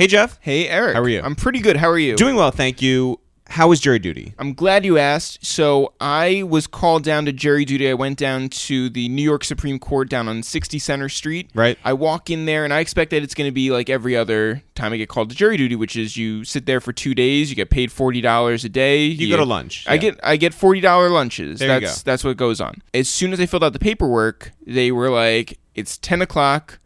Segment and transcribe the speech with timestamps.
[0.00, 0.38] Hey, Jeff.
[0.40, 0.94] Hey, Eric.
[0.94, 1.20] How are you?
[1.22, 1.76] I'm pretty good.
[1.76, 2.16] How are you?
[2.16, 3.20] Doing well, thank you.
[3.48, 4.32] How was jury duty?
[4.38, 5.44] I'm glad you asked.
[5.44, 7.86] So I was called down to jury duty.
[7.90, 11.50] I went down to the New York Supreme Court down on 60 Center Street.
[11.54, 11.76] Right.
[11.84, 14.62] I walk in there and I expect that it's going to be like every other
[14.74, 17.50] time I get called to jury duty, which is you sit there for two days,
[17.50, 19.04] you get paid forty dollars a day.
[19.04, 19.84] You go to lunch.
[19.86, 20.00] I Yeah.
[20.00, 21.58] get I get forty dollar lunches.
[21.58, 22.10] There you that's go.
[22.10, 22.80] that's what goes on.
[22.94, 26.78] As soon as I filled out the paperwork, they were like, "It's ten o'clock.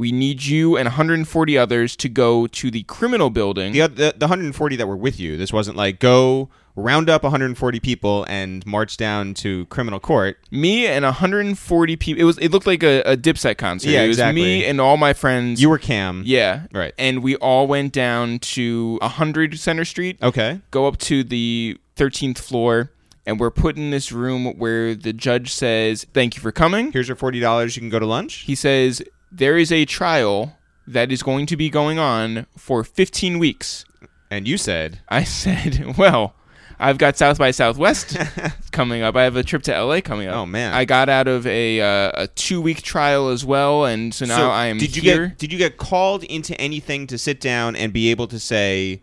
[0.00, 4.26] We need you and 140 others to go to the criminal building." the, the the
[4.26, 5.36] 140 that were with you.
[5.36, 10.38] This wasn't like go round up 140 people and march down to criminal court.
[10.50, 12.20] Me and 140 people.
[12.20, 12.38] It was.
[12.38, 13.90] It looked like a, a Dipset concert.
[13.90, 14.42] Yeah, it was exactly.
[14.42, 15.60] me and all my friends.
[15.60, 16.22] You were Cam.
[16.24, 16.94] yeah, Right.
[16.98, 20.18] And we all went down to 100 Center Street.
[20.22, 20.60] Okay.
[20.70, 22.90] Go up to the 13th floor,
[23.26, 27.08] and we're put in this room where the judge says, "Thank you for coming." Here's
[27.08, 27.76] your forty dollars.
[27.76, 28.44] You can go to lunch.
[28.46, 33.38] He says there is a trial that is going to be going on for 15
[33.38, 33.84] weeks.
[34.30, 36.34] And you said, I said, well,
[36.78, 38.16] I've got South by Southwest
[38.72, 39.14] coming up.
[39.14, 40.36] I have a trip to LA coming up.
[40.36, 40.72] Oh, man.
[40.72, 44.36] I got out of a uh, a two week trial as well, and so now
[44.36, 45.26] so I am did you here.
[45.28, 49.02] get did you get called into anything to sit down and be able to say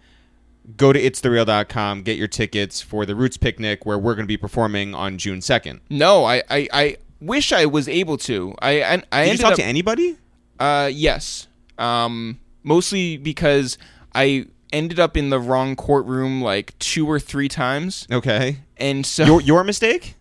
[0.75, 4.35] go to itsthereal.com get your tickets for the roots picnic where we're going to be
[4.35, 8.53] performing on june 2nd no, I, I I wish I was able to.
[8.61, 10.17] I I, I did you talk up to anybody
[10.59, 13.77] uh yes, um mostly because
[14.13, 19.25] I ended up in the wrong courtroom like two or three times, okay and so
[19.25, 20.15] your, your mistake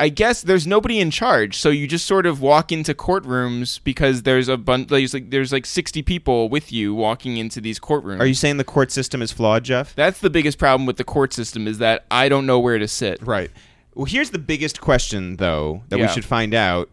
[0.00, 4.22] I guess there's nobody in charge, so you just sort of walk into courtrooms because
[4.22, 4.88] there's a bunch.
[4.88, 8.18] There's like there's like 60 people with you walking into these courtrooms.
[8.18, 11.04] are you saying the court system is flawed jeff That's the biggest problem with the
[11.04, 13.20] court system is that I don't know where to sit.
[13.20, 13.50] right
[13.94, 16.08] well here's the biggest question though that we Yeah.
[16.10, 16.88] should find out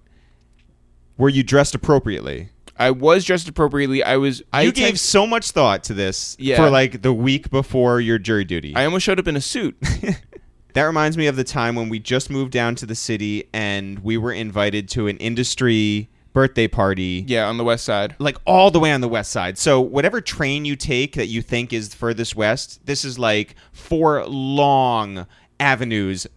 [1.18, 4.04] were you dressed appropriately I was dressed appropriately.
[4.04, 4.44] I was.
[4.54, 6.58] I you gave text- so much thought to this Yeah.
[6.58, 9.76] for like the week before your jury duty I almost showed up in a suit.
[10.74, 13.98] That reminds me of the time when we just moved down to the city and
[14.04, 17.26] we were invited to an industry birthday party.
[17.28, 18.14] yeah, on the west side.
[18.20, 19.58] Like all the way on the west side.
[19.58, 24.24] So, whatever train you take that you think is furthest west, this is like four
[24.28, 25.26] long
[25.60, 26.28] avenues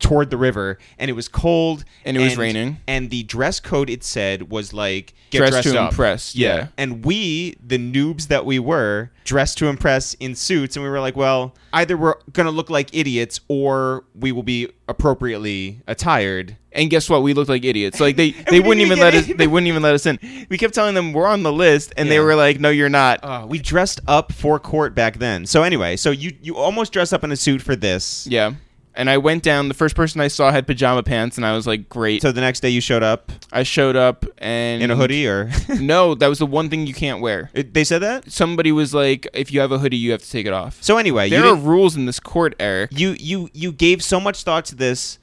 [0.00, 0.78] toward the river.
[0.98, 1.84] And it was cold.
[2.04, 2.78] And it was raining.
[2.88, 5.90] And the dress code it said was like, get Dress dressed to up.
[5.92, 6.68] impress, yeah.
[6.76, 10.74] And we, the noobs that we were, dressed to impress in suits.
[10.76, 14.42] And we were like, well, either we're going to look like idiots or we will
[14.42, 16.56] be appropriately attired.
[16.72, 17.22] And guess what?
[17.22, 17.98] We looked like idiots.
[18.00, 19.28] Like they, we they wouldn't didn't even get let us.
[19.28, 19.36] in.
[19.36, 20.18] They wouldn't even let us in.
[20.48, 22.20] We kept telling them we're on the list, and they Yeah.
[22.22, 25.46] were like, "No, you're not." Uh, we dressed up for court back then.
[25.46, 28.26] So anyway, so you you almost dress up in a suit for this.
[28.30, 28.54] yeah.
[29.00, 29.68] And I went down.
[29.68, 32.42] The first person I saw had pajama pants, and I was like, "Great." So the
[32.42, 35.50] next day you showed up I showed up and in a hoodie, or
[35.80, 37.50] no, that was the one thing you can't wear.
[37.54, 38.30] It- they said that.
[38.30, 40.98] Somebody was like, "If you have a hoodie, you have to take it off." So
[40.98, 42.90] anyway, you There are didn't- rules in this court, Eric.
[42.92, 45.18] you you you gave so much thought to this,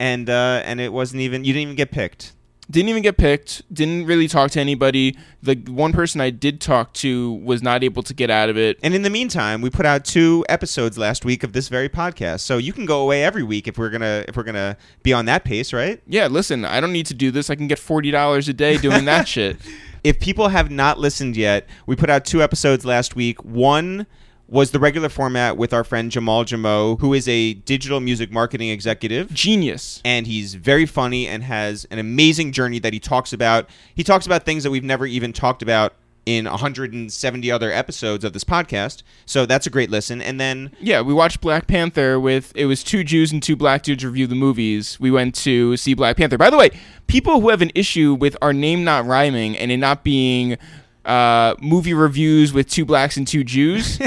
[0.00, 2.32] and uh, and it wasn't even you didn't even get picked.
[2.70, 3.62] Didn't even get picked.
[3.74, 5.18] Didn't really talk to anybody.
[5.42, 8.78] The one person I did talk to was not able to get out of it.
[8.82, 12.40] And in the meantime, we put out two episodes last week of this very podcast.
[12.40, 15.24] So you can go away every week if we're gonna if we're gonna be on
[15.26, 16.00] that pace, right?
[16.06, 17.50] Yeah, listen, I don't need to do this.
[17.50, 19.56] I can get forty dollars a day doing that shit.
[20.04, 23.44] If people have not listened yet, we put out two episodes last week.
[23.44, 24.06] One
[24.52, 28.68] was the regular format with our friend Jamal Jamo, who is a digital music marketing
[28.68, 29.32] executive.
[29.32, 30.02] Genius.
[30.04, 33.68] and he's very funny and has an amazing journey that he talks about.
[33.94, 35.94] He talks about things that we've never even talked about
[36.26, 39.02] in 170 other episodes of this podcast.
[39.24, 40.20] So that's a great listen.
[40.20, 43.82] And then Yeah, we watched Black Panther with it was two Jews and two black
[43.82, 45.00] dudes review the movies.
[45.00, 46.38] We went to see Black Panther.
[46.38, 46.70] By the way,
[47.06, 50.58] people who have an issue with our name not rhyming and it not being
[51.04, 53.98] uh, movie reviews with two blacks and two Jews,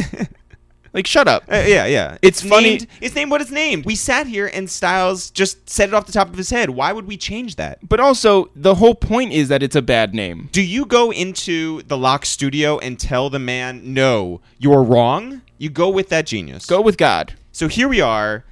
[0.93, 1.43] like shut up.
[1.51, 3.85] uh, yeah, yeah, It's funny- Named, it's named what it's named.
[3.85, 6.69] We sat here and Styles just said it off the top of his head.
[6.69, 7.79] Why would we change that?
[7.87, 10.49] But also, the whole point is that it's a bad name.
[10.51, 15.41] Do you go into the lock studio and tell the man, "No, you're wrong"?
[15.57, 16.65] You go with that genius.
[16.65, 17.33] Go with God.
[17.51, 18.43] So here we are,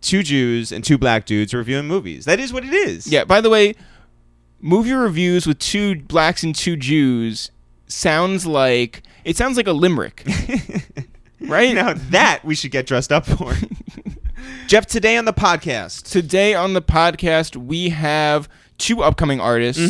[0.00, 2.24] two Jews and two black dudes reviewing movies.
[2.24, 3.06] That is what it is.
[3.06, 3.74] Yeah, by the way,
[4.60, 7.50] movie reviews with two blacks and two Jews
[7.88, 10.26] sounds like it sounds like a limerick.
[11.40, 11.74] right?
[11.74, 13.54] Now that we should get dressed up for.
[14.66, 16.10] Jeff, today on the podcast.
[16.10, 18.48] Today on the podcast we have
[18.78, 19.82] two upcoming artists,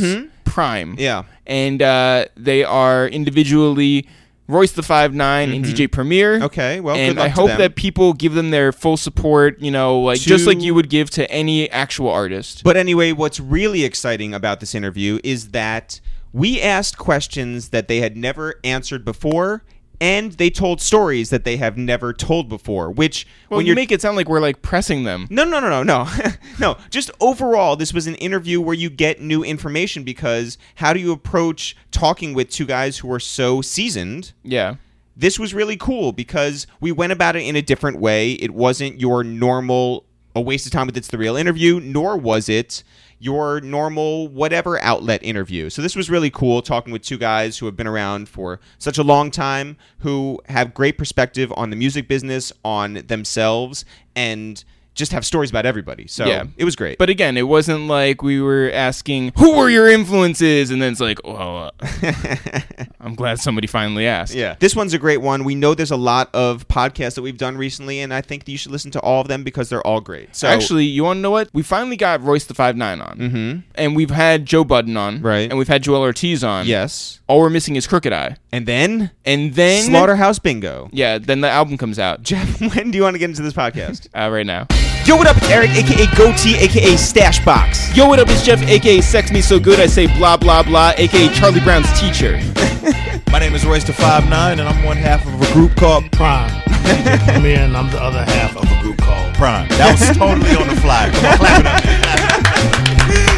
[0.45, 0.99] PRhyme.
[0.99, 1.25] Yeah.
[1.47, 4.07] And uh, they are individually
[4.49, 6.37] Royce da 5'9 and DJ Premier.
[6.37, 6.45] Mm-hmm.
[6.45, 7.59] Okay, well, and I to hope them.
[7.59, 9.61] that people give them their full support.
[9.61, 12.65] You know, like just like you would give to any actual artist.
[12.65, 16.01] But anyway, what's really exciting about this interview is that
[16.33, 19.63] we asked questions that they had never answered before
[20.01, 22.91] and they told stories that they have never told before.
[22.91, 25.27] Which Well, when you make it sound like we're like pressing them.
[25.31, 26.09] no, no, no, no, no,
[26.59, 26.77] no.
[26.91, 31.13] Just overall, this was an interview where you get new information because how do you
[31.13, 34.33] approach talking with two guys who are so seasoned?
[34.43, 34.77] Yeah.
[35.17, 38.33] This was really cool because we went about it in a different way.
[38.33, 40.05] It wasn't your normal
[40.37, 42.85] a waste of time with it's the real interview, nor was it
[43.19, 45.71] your normal whatever outlet interview.
[45.71, 48.99] So this was really cool talking with two guys who have been around for such
[48.99, 53.85] a long time who have great perspective on the music business, on themselves
[54.15, 54.65] and
[54.99, 56.07] just have stories about everybody.
[56.09, 56.45] So Yeah.
[56.57, 56.99] it was great.
[56.99, 61.01] But again, it wasn't like we were asking who were your influences, and then it's
[61.01, 62.13] like, well, uh,
[63.01, 64.35] I'm glad somebody finally asked.
[64.35, 64.57] Yeah.
[64.59, 65.45] This one's a great one.
[65.45, 68.53] We know there's a lot of podcasts that we've done recently, and I think that
[68.53, 70.35] you should listen to all of them because they're all great.
[70.35, 71.49] So Actually, you want to know what?
[71.55, 73.59] We finally got Royce da 5'9 on, mm-hmm.
[73.77, 75.49] and we've had Joe Budden on, Right.
[75.49, 76.67] and we've had Joel Ortiz on.
[76.67, 77.21] yes.
[77.29, 80.89] All we're missing is Crooked I, And then and then Slaughterhouse Bingo.
[80.93, 83.53] Yeah, then the album comes out Jeff, when do you want to get into this
[83.53, 84.09] podcast?
[84.15, 84.67] uh, right now.
[85.09, 85.39] Yo, what up?
[85.39, 87.97] It's Eric, aka Goatee, aka Stash Box.
[87.97, 88.29] Yo, what up?
[88.29, 91.91] It's Jeff, aka Sex Me So Good I Say Blah Blah Blah, aka Charlie Brown's
[91.99, 92.33] teacher.
[93.33, 96.53] My name is Royce da 5'9, and I'm one half of a group called PRhyme.
[97.27, 99.71] I'm in, and I'm the other half of a group called PRhyme.
[99.81, 101.09] That was totally on the fly.
[101.09, 102.79] Come on, clap it up.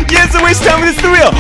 [0.10, 1.30] Yeah, it's waste time, but it's the real.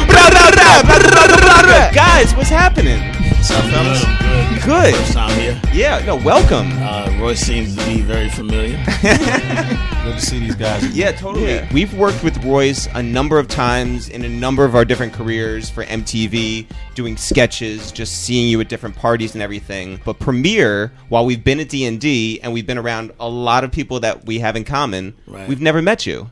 [1.92, 3.02] Guys, what's happening?
[3.40, 4.04] What's up, fellas?
[4.04, 4.62] Good.
[4.66, 4.94] Good.
[4.96, 5.58] First time here.
[5.72, 6.68] Yeah, no, welcome.
[6.74, 8.76] Uh, Royce seems to be very familiar.
[9.02, 10.82] Good to see these guys.
[10.82, 10.94] again.
[10.94, 11.66] Yeah, totally.
[11.72, 15.70] We've worked with Royce a number of times in a number of our different careers
[15.70, 20.00] for MTV, doing sketches, just seeing you at different parties and everything.
[20.04, 24.00] But Premier, while we've been at D&D and we've been around a lot of people
[24.00, 25.48] that we have in common, Right.
[25.48, 26.30] we've never met you.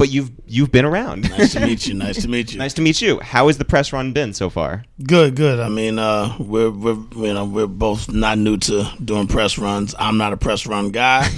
[0.00, 1.28] But you've you've been around.
[1.28, 1.92] nice to meet you.
[1.92, 2.58] Nice to meet you.
[2.58, 3.20] nice to meet you.
[3.20, 4.82] How has the press run been so far?
[5.06, 5.60] Good, good.
[5.60, 9.94] I mean, uh, we're we're you know we're both not new to doing press runs.
[9.98, 11.28] I'm not a press run guy,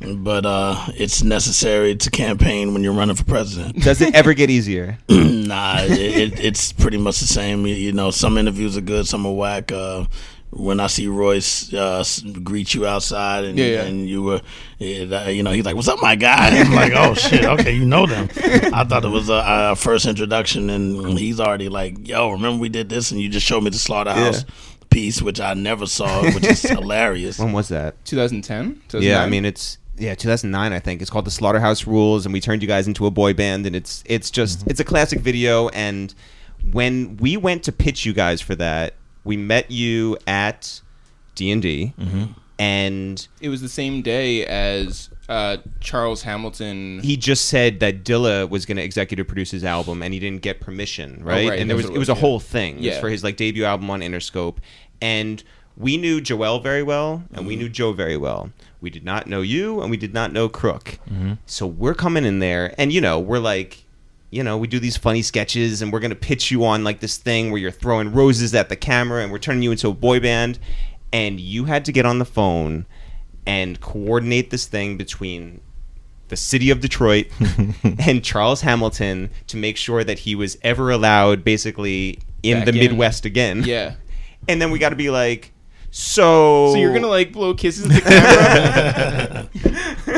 [0.00, 3.82] but uh, it's necessary to campaign when you're running for president.
[3.82, 4.96] Does it ever get easier?
[5.08, 7.66] nah, it, it, it's pretty much the same.
[7.66, 9.72] You, you know, some interviews are good, some are whack.
[9.72, 10.04] Uh,
[10.54, 12.04] when I see Royce uh,
[12.42, 13.82] greet you outside, and, Yeah, yeah.
[13.84, 14.40] and you were,
[14.80, 17.72] uh, you know, he's like, "What's up, my guy?" And I'm like, "Oh shit, okay,
[17.72, 18.28] you know them."
[18.74, 22.68] I thought it was a, a first introduction, and he's already like, "Yo, remember we
[22.68, 24.44] did this, and you just showed me the slaughterhouse
[24.90, 28.04] piece, which I never saw, which is hilarious." When was that?
[28.04, 28.82] 2010?
[29.00, 31.00] Yeah, I mean it's yeah, 2009 I think.
[31.00, 33.74] It's called The Slaughterhouse Rules and we turned you guys into a boy band and
[33.76, 36.14] it's it's just it's a classic video and
[36.72, 40.80] when we went to pitch you guys for that, we met you at
[41.34, 41.94] D&D
[42.58, 47.00] and it was the same day as uh, Charles Hamilton.
[47.02, 50.42] he just said that Dilla was going to executive produce his album and he didn't
[50.42, 51.46] get permission, right?
[51.46, 52.20] Oh, right, And there that's was what it it was was, a yeah.
[52.20, 52.74] whole thing.
[52.74, 53.00] It was Yeah.
[53.00, 54.58] for his like debut album on Interscope
[55.00, 55.42] and
[55.76, 57.46] we knew Joel very well and Mm-hmm.
[57.46, 58.50] we knew Joe very well.
[58.80, 60.98] We did not know you and we did not know Crook.
[61.10, 61.34] Mm-hmm.
[61.46, 63.84] So we're coming in there and you know, we're like
[64.32, 67.00] you know, we do these funny sketches and we're going to pitch you on like
[67.00, 69.92] this thing where you're throwing roses at the camera and we're turning you into a
[69.92, 70.58] boy band
[71.12, 72.86] and you had to get on the phone
[73.46, 75.60] and coordinate this thing between
[76.28, 77.26] the city of Detroit
[78.06, 82.70] and Charles Hamilton to make sure that he was ever allowed basically in Back the
[82.72, 82.78] in.
[82.78, 83.62] Midwest again.
[83.64, 83.94] yeah.
[84.48, 85.52] And then we got to be like,
[85.92, 86.72] so.
[86.72, 89.48] So you're gonna like blow kisses at the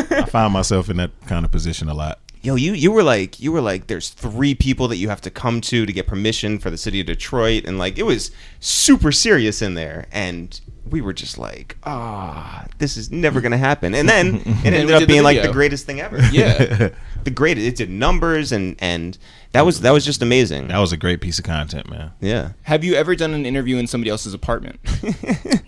[0.06, 0.22] camera?
[0.22, 2.20] I find myself in that kind of position a lot.
[2.44, 5.30] Yo, you you were like you were like there's three people that you have to
[5.30, 9.10] come to to get permission for the city of Detroit and like it was super
[9.12, 10.60] serious in there and
[10.90, 14.90] we were just like ah this is never gonna happen and then it ended did
[14.90, 16.90] up the being like the greatest thing ever yeah.
[17.24, 19.16] the greatest it did numbers and and
[19.52, 22.12] that was that was just amazing That was a great piece of content, man.
[22.20, 24.78] yeah Have you ever done an interview in somebody else's apartment?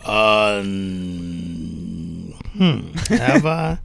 [0.07, 2.93] Uh, mm, hmm.
[3.17, 3.79] Have I?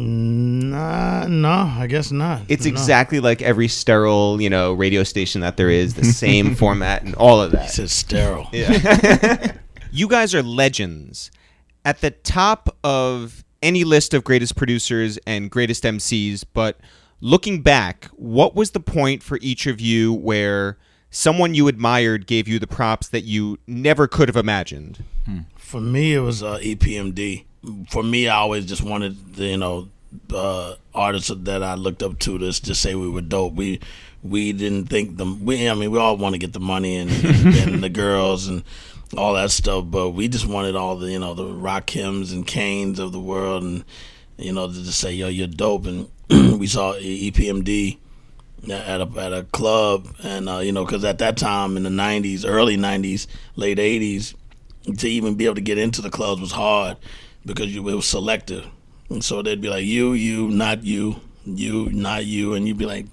[0.00, 2.42] Nah, no, I guess not.
[2.48, 2.70] it's No.
[2.70, 7.14] exactly like every sterile you know radio station that there is the same format and
[7.16, 8.48] all of that He said sterile.
[8.52, 9.52] Yeah.
[9.92, 11.30] you guys are legends.
[11.84, 16.78] At the top of any list of greatest producers and greatest MCs, but
[17.20, 20.76] looking back, what was the point for each of you where
[21.10, 25.04] someone you admired gave you the props that you never could have imagined?
[25.56, 27.44] For me, it was uh, EPMD.
[27.88, 29.88] For me, I always just wanted the, you know
[30.32, 33.54] uh, artists that I looked up to to just say we were dope.
[33.54, 33.80] We
[34.22, 37.10] we didn't think the we I mean we all want to get the money and,
[37.24, 38.64] and the girls and
[39.16, 42.98] all that stuff, but we just wanted all the you know the Rakims and Canes
[42.98, 43.84] of the world and
[44.36, 46.08] you know to just say yo you're dope and
[46.58, 47.98] we saw EPMD
[48.70, 51.90] at a at a club, and uh, you know, because at that time in the
[51.90, 53.26] '90s, early '90s,
[53.56, 54.34] late '80s,
[54.98, 56.96] to even be able to get into the clubs was hard
[57.44, 58.66] because you, it was selective.
[59.08, 62.54] And so they'd be like, you, you, not you, you, not you.
[62.54, 63.06] And you'd be like,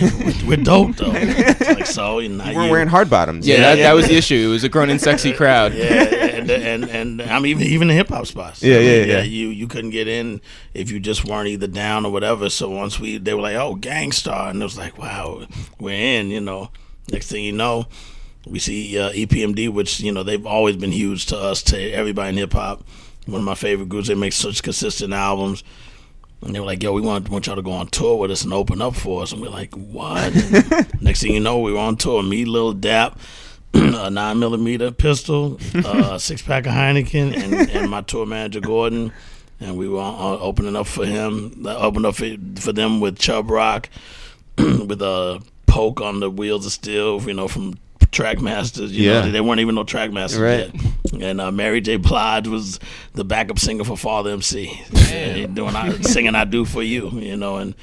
[0.00, 1.12] we're, we're dope though.
[1.14, 2.70] It's like, so, you're not We're you.
[2.70, 3.46] wearing hard bottoms.
[3.46, 3.84] Yeah, that, yeah.
[3.84, 4.46] that was the issue.
[4.48, 5.74] It was a grown and sexy crowd.
[5.74, 8.62] yeah, and, and and I mean even even the hip hop spots.
[8.62, 9.22] Yeah, I mean, yeah, yeah.
[9.22, 10.40] You you couldn't get in
[10.72, 12.48] if you just weren't either down or whatever.
[12.50, 15.46] So once we they were like, oh, Gangstarr, and it was like, wow,
[15.78, 16.30] we're in.
[16.30, 16.70] You know,
[17.10, 17.86] next thing you know,
[18.46, 22.30] we see uh, EPMD, which you know they've always been huge to us, to everybody
[22.30, 22.84] in hip hop.
[23.26, 24.08] One of my favorite groups.
[24.08, 25.64] They make such consistent albums.
[26.42, 28.44] And they were like, "Yo, we want want y'all to go on tour with us
[28.44, 30.34] and open up for us." And we're like, "What?"
[31.00, 32.22] Next thing you know, we were on tour.
[32.22, 33.18] Me, Lil Dap,
[33.74, 38.60] a nine millimeter pistol, uh, a six pack of Heineken, and, and my tour manager
[38.60, 39.10] Gordon,
[39.58, 41.64] and we were on, opening up for him.
[41.66, 43.88] uh, Opened up for, for them with Chubb Rock,
[44.58, 47.78] with a poke on the wheels of steel, you know, from
[48.14, 48.90] Trackmasters.
[48.90, 49.24] You Yeah.
[49.26, 50.70] know, they weren't even no Trackmasters Right.
[51.12, 51.22] yet.
[51.22, 51.96] And uh, Mary J.
[51.96, 52.78] Blige was
[53.14, 54.72] the backup singer for Father MC,
[55.52, 57.74] doing I, singing "I Do for You," you know, and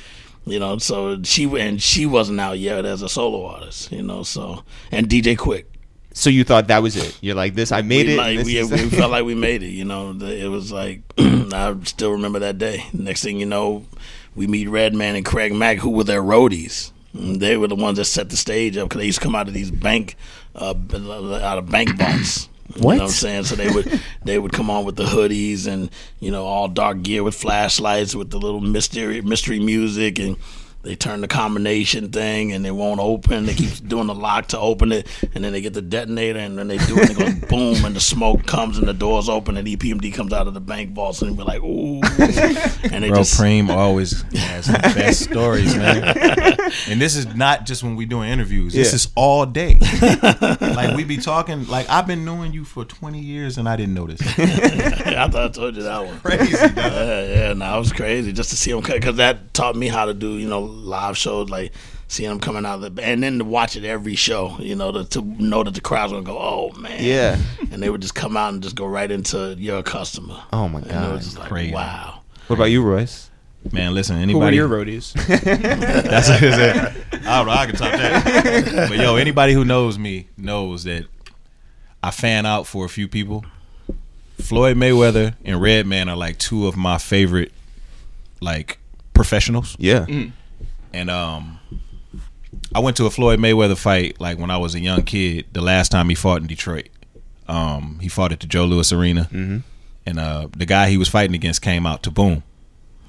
[0.46, 4.24] you know, so she and she wasn't out yet as a solo artist, you know,
[4.24, 5.66] so and DJ Quik.
[6.14, 7.18] So you thought that was it?
[7.22, 7.72] You're like this.
[7.72, 8.18] I made we, it.
[8.18, 9.70] Like, we, we felt like we made it.
[9.70, 12.86] You know, it was like I still remember that day.
[12.92, 13.86] Next thing you know,
[14.36, 16.92] we meet Redman and Craig Mack, who were their roadies.
[17.14, 19.48] They were the ones that set the stage up because they used to come out
[19.48, 20.16] of these bank,
[20.56, 22.48] uh, out of bank vaults.
[22.76, 23.44] You know what I'm saying?
[23.46, 25.90] So they would they would come on with the hoodies and
[26.20, 30.38] you know all dark gear with flashlights with the little mystery mystery music and
[30.84, 33.46] they turn the combination thing and it won't open.
[33.46, 36.58] They keep doing the lock to open it and then they get the detonator and
[36.58, 39.30] then they do it and it goes boom and the smoke comes and the doors
[39.30, 42.02] open and EPMD comes out of the bank vaults and we're like ooh
[42.92, 46.04] and they Bro, just Preem always has the best stories, man.
[46.88, 48.74] And this is not just when we doing interviews.
[48.74, 48.96] This Yeah.
[48.96, 49.78] is all day.
[50.62, 51.68] like we be talking.
[51.68, 54.22] Like I've been knowing you for twenty years and I didn't know this.
[54.22, 56.20] I thought I told you that one.
[56.22, 56.76] Crazy, dog.
[56.76, 60.06] Yeah, yeah, no, it was crazy just to see him because that taught me how
[60.06, 61.72] to do you know live shows like
[62.08, 64.76] seeing them coming out of the band, and then to watch it every show you
[64.76, 67.38] know to, to know that the crowd's gonna go oh man Yeah.
[67.72, 70.80] and they would just come out and just go right into you're customer Oh my
[70.80, 71.12] and it god.
[71.14, 71.74] was just like Crazy.
[71.74, 73.30] wow What about you, Royce?
[73.72, 74.16] Man, listen.
[74.28, 74.56] Who were Anybody?
[74.58, 75.14] your roadies?
[75.28, 76.42] That's it.
[76.42, 77.28] That's it.
[77.28, 77.52] I don't know.
[77.52, 78.88] I can top that.
[78.90, 81.06] But yo, anybody who knows me knows that
[82.02, 83.46] I fan out for a few people.
[84.40, 87.52] Floyd Mayweather and Redman are like two of my favorite,
[88.42, 88.80] like
[89.14, 89.76] professionals.
[89.78, 90.06] Yeah.
[90.08, 90.32] Mm-hmm.
[90.94, 91.60] And um,
[92.76, 95.46] I went to a Floyd Mayweather fight like when I was a young kid.
[95.54, 96.90] The last time he fought in Detroit,
[97.48, 99.58] um, he fought at the Joe Louis Arena, mm-hmm.
[100.06, 102.44] and uh, the guy he was fighting against came out to boom.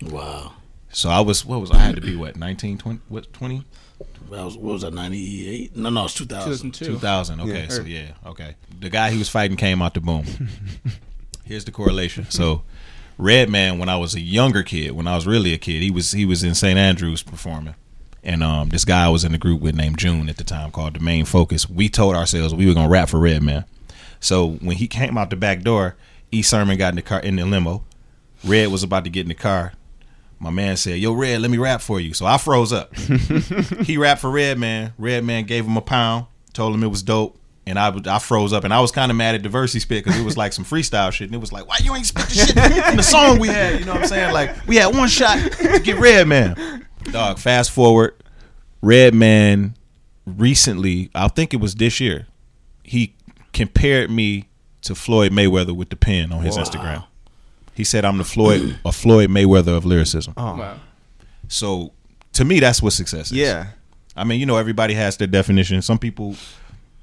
[0.02, 0.52] wow
[0.90, 3.64] So I was what was I had to be what 19, 20, what 20?
[4.30, 6.94] that was what was that 98 no no it's 2000 2002.
[6.94, 7.40] 2000.
[7.40, 7.68] Okay, Yeah.
[7.68, 8.56] so yeah, okay.
[8.80, 10.24] The guy he was fighting came out the boom.
[11.44, 12.26] Here's the correlation.
[12.30, 12.62] So,
[13.19, 16.12] Redman, when I was a younger kid, when I was really a kid, he was
[16.12, 16.78] he was in St.
[16.78, 17.75] Andrews performing,
[18.23, 20.71] and um, this guy I was in the group with named June at the time
[20.71, 21.69] called the Main Focus.
[21.69, 23.64] We told ourselves we were gonna rap for Redman.
[24.21, 25.97] So when he came out the back door,
[26.31, 26.42] E.
[26.42, 27.85] Sermon got in the car in the limo.
[28.45, 29.73] Red was about to get in the car.
[30.38, 32.95] My man said, "Yo, Red, let me rap for you." So I froze up.
[33.85, 34.95] he rapped for Redman.
[34.99, 38.52] Red Man gave him a pound, told him it was dope, and I I froze
[38.52, 40.64] up, and I was kind of mad at Diversity Spit because it was like some
[40.64, 43.38] freestyle shit, and it was like, "Why you ain't spit the shit from the song
[43.38, 44.33] we had?" You know what I'm saying?
[44.33, 47.38] Like we had one shot to get Redman Dog.
[47.38, 48.14] Fast forward,
[48.81, 49.76] Redman
[50.26, 52.26] recently, I think it was this year,
[52.83, 53.14] he
[53.52, 54.49] compared me
[54.83, 56.62] to Floyd Mayweather with the pen on his Wow.
[56.64, 57.04] Instagram.
[57.75, 60.35] He said I'm the Floyd a Floyd Mayweather of lyricism.
[60.37, 60.57] Oh.
[60.57, 60.81] Wow.
[61.49, 61.92] So
[62.35, 63.37] to me, that's what success is.
[63.38, 63.69] Yeah.
[64.16, 65.81] I mean, you know, everybody has their definition.
[65.83, 66.37] Some people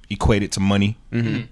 [0.10, 0.98] equate it to money.
[1.12, 1.46] Mm-hmm.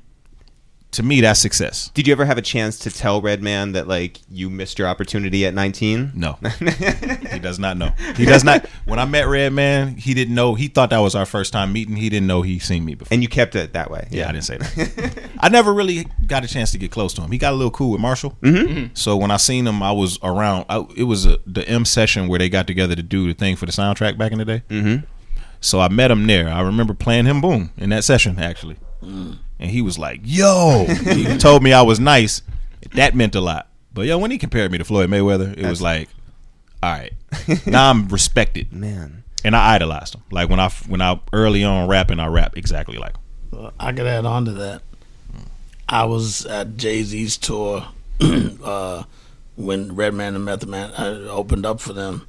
[0.91, 1.91] To me, that's success.
[1.93, 5.45] Did you ever have a chance to tell Redman that like you missed your opportunity
[5.45, 6.13] at 19?
[6.15, 6.33] No,
[7.29, 7.89] he does not know.
[8.15, 8.65] He does not.
[8.85, 10.55] When I met Redman, he didn't know.
[10.55, 11.97] He thought that was our first time meeting.
[11.97, 13.13] He didn't know he seen me before.
[13.13, 14.07] And you kept it that way.
[14.11, 15.29] yeah, I didn't say that.
[15.39, 17.29] I never really got a chance to get close to him.
[17.29, 18.37] He got a little cool with Marshall.
[18.41, 18.93] Mm-hmm.
[18.93, 20.67] So when I seen him, I was around.
[20.69, 23.57] I, it was a, the M session where they got together to do the thing
[23.57, 24.63] for the soundtrack back in the day.
[24.69, 25.05] Mm-hmm.
[25.61, 26.49] So I met him there.
[26.49, 31.37] I remember playing him boom in that session actually, and he was like, "Yo," he
[31.37, 32.41] told me I was nice.
[32.93, 33.67] That meant a lot.
[33.93, 36.09] But yo, when he compared me to Floyd Mayweather, it was like,
[36.83, 37.13] all right,
[37.65, 39.23] now I'm respected, Man.
[39.43, 40.21] and I idolized him.
[40.31, 43.15] Like when I when I early on rapping, I rap exactly like
[43.51, 43.71] him.
[43.79, 44.81] I could add on to that.
[45.89, 47.87] I was at Jay Z's tour
[48.63, 49.03] uh,
[49.55, 52.27] when Redman and Method Man uh, opened up for them,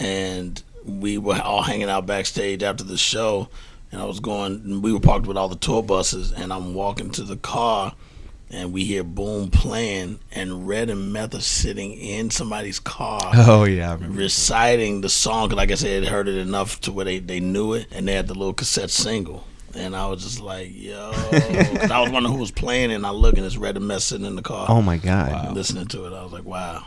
[0.00, 3.48] and we were all hanging out backstage after the show.
[3.92, 4.82] And I was going.
[4.82, 7.94] We were parked with all the tour buses, and I'm walking to the car,
[8.50, 13.18] and we hear Boom playing, and Red and Meth are sitting in somebody's car.
[13.34, 15.48] Oh yeah, reciting the song.
[15.48, 18.06] 'cause like I said, they heard it enough to where they, they knew it, and
[18.06, 19.44] they had the little cassette single.
[19.74, 21.10] And I was just like, yo.
[21.14, 24.26] I was wondering who was playing, and I look, and it's Red and Meth sitting
[24.26, 24.66] in the car.
[24.68, 25.54] Oh my god.
[25.54, 26.84] Listening to it, I was like, wow.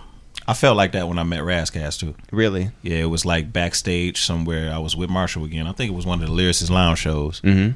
[0.51, 2.13] I felt like that when I met Ras Kass too.
[2.29, 2.71] Really?
[2.83, 4.73] Yeah, it was like backstage somewhere.
[4.73, 5.65] I was with Marshall again.
[5.65, 7.39] I think it was one of the Lyricist Lounge shows.
[7.41, 7.75] Mhm.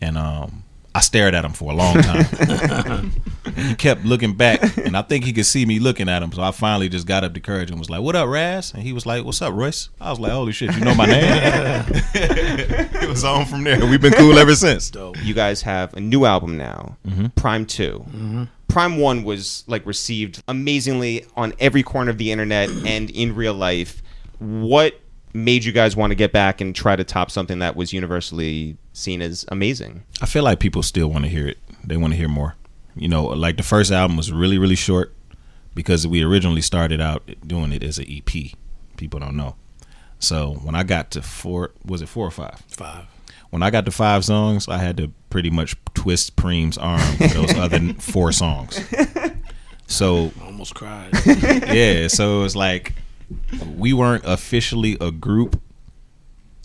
[0.00, 0.62] And um,
[0.94, 3.12] I stared at him for a long time.
[3.54, 6.32] he kept looking back, and I think he could see me looking at him.
[6.32, 8.82] So I finally just got up the courage and was like, "What up, Ras?" And
[8.82, 11.22] he was like, "What's up, Royce?" I was like, "Holy shit, you know my name?"
[12.14, 13.84] it was on from there.
[13.86, 14.90] We've been cool ever since.
[14.90, 15.22] Dope.
[15.22, 16.96] You guys have a new album now,
[17.36, 18.48] PRhyme 2.
[18.68, 23.54] PRhyme 1 was like received amazingly on every corner of the internet and in real
[23.54, 24.02] life.
[24.38, 25.00] What
[25.32, 28.76] made you guys want to get back and try to top something that was universally
[28.92, 30.02] seen as amazing?
[30.20, 31.58] I feel like people still want to hear it.
[31.84, 32.54] They want to hear more.
[32.94, 35.14] You know, like the first album was really, really short
[35.74, 38.52] because we originally started out doing it as an EP.
[38.96, 39.56] People don't know.
[40.18, 42.62] So when I got to four, was it four or five?
[42.68, 43.04] Five.
[43.56, 47.26] When I got to five songs, I had to pretty much twist Preem's arm for
[47.28, 48.78] those other four songs.
[49.86, 51.08] So I Almost cried.
[51.26, 52.92] yeah, so it was like
[53.74, 55.58] we weren't officially a group.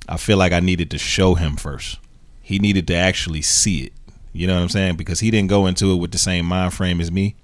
[0.10, 1.98] I feel like I needed to show him first.
[2.42, 3.94] He needed to actually see it.
[4.34, 4.98] You know what I'm saying?
[4.98, 7.38] Because he didn't go into it with the same mind frame as me.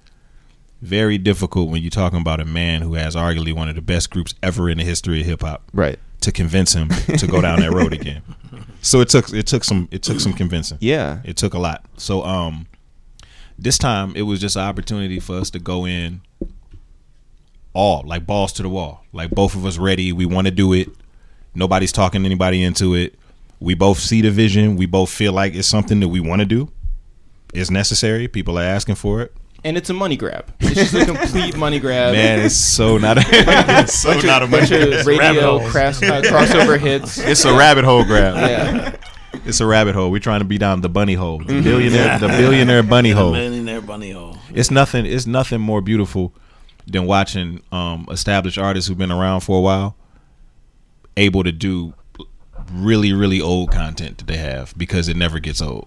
[0.82, 4.10] Very difficult when you're talking about a man who has arguably one of the best
[4.10, 5.98] groups ever in the history of hip hop Right.
[6.20, 8.20] to convince him to go down that road again.
[8.80, 10.78] So it took it took some it took some convincing.
[10.80, 11.20] Yeah.
[11.24, 11.84] It took a lot.
[11.96, 12.66] So um
[13.58, 16.20] this time it was just an opportunity for us to go in
[17.74, 19.04] all like balls to the wall.
[19.12, 20.12] Like both of us ready.
[20.12, 20.88] We want to do it.
[21.54, 23.14] Nobody's talking anybody into it.
[23.60, 24.76] We both see the vision.
[24.76, 26.70] We both feel like it's something that we want to do.
[27.52, 28.28] It's necessary.
[28.28, 29.34] People are asking for it.
[29.64, 30.52] And it's a money grab.
[30.60, 32.12] It's just a complete money grab.
[32.14, 34.94] Man, it's so not a it's so not a bunch money.
[34.94, 35.70] of radio holes.
[35.72, 37.18] crass, uh, crossover hits.
[37.18, 38.36] It's a rabbit hole grab.
[38.36, 38.96] Yeah.
[39.44, 40.10] It's a rabbit hole.
[40.10, 41.38] We're trying to be down the bunny hole.
[41.38, 43.32] The billionaire the billionaire bunny hole.
[43.32, 44.36] The billionaire bunny hole.
[44.54, 46.32] it's nothing it's nothing more beautiful
[46.86, 49.96] than watching um established artists who've been around for a while
[51.16, 51.92] able to do
[52.72, 55.86] really really old content that they have because it never gets old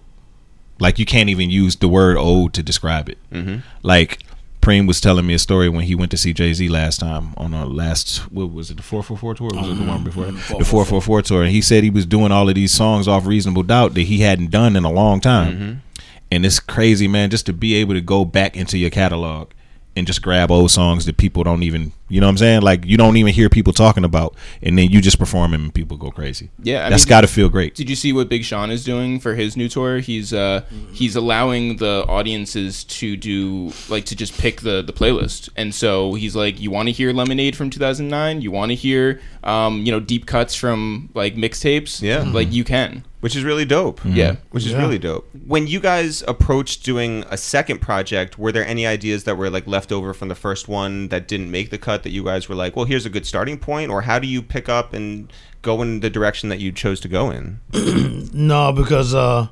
[0.78, 3.18] like you can't even use the word old to describe it.
[3.30, 3.58] Mm-hmm.
[3.82, 4.18] like
[4.60, 7.34] Preem was telling me a story when he went to see Jay Z last time
[7.36, 9.50] on a last what was it the four four four tour?
[9.52, 10.58] Was it the one before that?
[10.58, 11.42] the four four four tour.
[11.42, 14.18] And he said he was doing all of these songs off Reasonable Doubt that he
[14.18, 15.82] hadn't done in a long time.
[16.30, 19.50] And it's crazy, man, just to be able to go back into your catalog
[19.94, 22.62] and just grab old songs that people don't even, you know what I'm saying?
[22.62, 25.74] Like you don't even hear people talking about, and then you just perform them and
[25.74, 26.50] people go crazy.
[26.62, 27.74] Yeah, I that's got to feel great.
[27.74, 29.98] Did you see what Big Sean is doing for his new tour?
[29.98, 35.48] He's uh he's allowing the audiences to do like to just pick the the playlist.
[35.56, 38.40] And so he's like you want to hear Lemonade from 2009?
[38.40, 42.00] You want to hear um you know deep cuts from like mixtapes?
[42.00, 42.22] Yeah.
[42.22, 43.04] Like you can.
[43.22, 44.00] Which is really dope.
[44.04, 44.36] Yeah.
[44.50, 44.78] Which is Yeah.
[44.78, 45.28] really dope.
[45.46, 49.66] When you guys approached doing a second project, were there any ideas that were like
[49.66, 52.56] left over from the first one that didn't make the cut that you guys were
[52.56, 53.90] like, well, here's a good starting point?
[53.92, 55.32] Or how do you pick up and
[55.62, 57.60] go in the direction that you chose to go in?
[58.34, 59.48] No, because uh,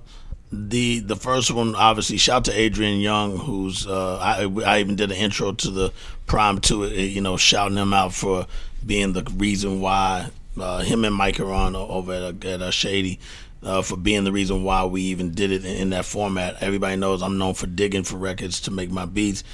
[0.50, 5.12] the the first one obviously shout to Adrian Younge, who's uh, I I even did
[5.12, 5.92] an intro to the
[6.26, 8.46] PRhyme to it, you know, shouting him out for
[8.85, 13.20] being the reason why uh, him and Mike are on over at, at uh, Shady.
[13.62, 16.62] Uh, for being the reason why we even did it in, in that format.
[16.62, 19.44] Everybody knows I'm known for digging for records to make my beats.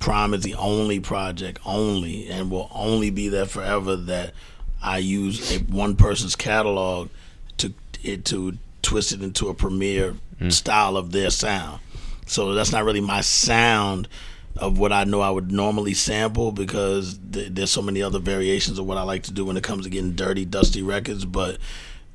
[0.00, 4.34] PRhyme is the only project, only, and will only be there forever that
[4.82, 7.08] I use a one person's catalog
[7.56, 7.72] to
[8.02, 10.14] it to twist it into a Premier
[10.50, 11.80] style of their sound.
[12.26, 14.08] So that's not really my sound
[14.56, 18.78] of what I know I would normally sample because th- there's so many other variations
[18.78, 21.24] of what I like to do when it comes to getting dirty, dusty records.
[21.24, 21.58] But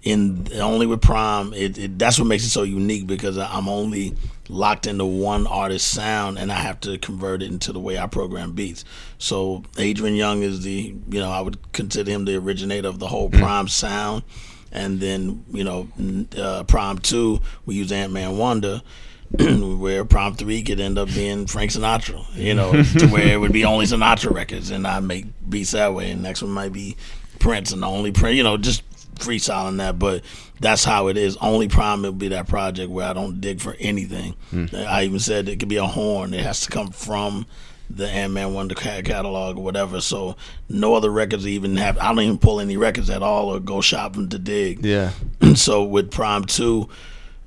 [0.04, 4.16] in only with PRhyme, it, it that's what makes it so unique because I'm only
[4.48, 8.08] locked into one artist's sound and I have to convert it into the way I
[8.08, 8.86] program beats.
[9.18, 13.08] So Adrian Younge is the you know I would consider him the originator of the
[13.08, 14.24] whole PRhyme sound.
[14.72, 18.82] And then you know uh, PRhyme Two, we use Antman Wonder
[19.32, 23.52] where PRhyme Three could end up being Frank Sinatra, you know, to where it would
[23.52, 26.12] be only Sinatra records, and I make beats that way.
[26.12, 26.98] And next one might be
[27.38, 28.82] Prince, and the only Prince, you know, just
[29.20, 30.00] freestyling that.
[30.00, 30.24] But
[30.60, 31.38] that's how it is.
[31.38, 34.36] Only PRhyme it will be that project where I don't dig for anything.
[34.50, 34.66] Hmm.
[34.74, 37.46] I even said it could be a horn; it has to come from
[37.90, 40.00] the Antman Wonder ca- catalog or whatever.
[40.02, 40.36] So
[40.68, 41.98] no other records even have.
[41.98, 44.86] I don't even pull any records at all or go shopping to dig.
[44.86, 45.12] Yeah.
[45.56, 46.90] so with PRhyme Two,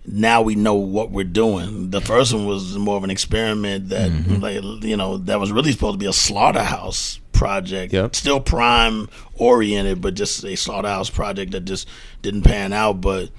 [0.04, 1.90] now we know what we're doing.
[1.90, 4.40] The first one was more of an experiment that, mm-hmm.
[4.42, 7.92] like, you know, that was really supposed to be a slaughterhouse project.
[7.92, 8.14] Yep.
[8.14, 11.88] Still PRhyme oriented, but just a slaughterhouse project that just
[12.20, 13.00] didn't pan out.
[13.00, 13.30] But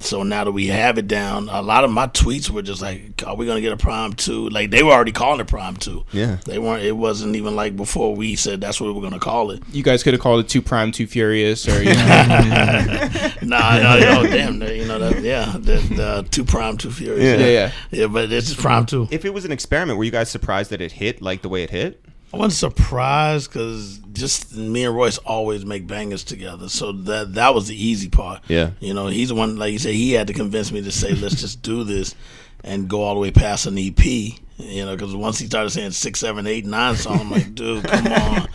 [0.00, 3.22] so now that we have it down, a lot of my tweets were just like,
[3.26, 4.48] "Are we gonna get a PRhyme two?
[4.48, 6.04] Like they were already calling it PRhyme two.
[6.12, 6.38] Yeah.
[6.44, 6.82] they weren't.
[6.84, 9.62] It wasn't even like before we said that's what we're gonna call it.
[9.72, 13.98] You guys could have called it two PRhyme, two Furious, or you know, Nah, no,
[13.98, 15.22] no, damn, you know that.
[15.22, 17.24] Yeah, the, uh, two PRhyme, two furious.
[17.40, 17.46] Yeah.
[17.46, 17.72] yeah, yeah.
[17.90, 19.08] yeah, but it's is PRhyme two.
[19.10, 21.62] If it was an experiment, were you guys surprised that it hit like the way
[21.62, 22.02] it hit?
[22.32, 27.54] I wasn't surprised because just me and Royce always make bangers together, so that that
[27.54, 28.42] was the easy part.
[28.48, 28.70] Yeah.
[28.80, 31.14] you know, he's the one, like you said, he had to convince me to say,
[31.14, 32.14] let's just do this
[32.62, 34.38] and go all the way past an EP.
[34.58, 37.84] You know, because once he started saying six, seven, eight, nine songs, I'm like, dude,
[37.84, 38.48] come on,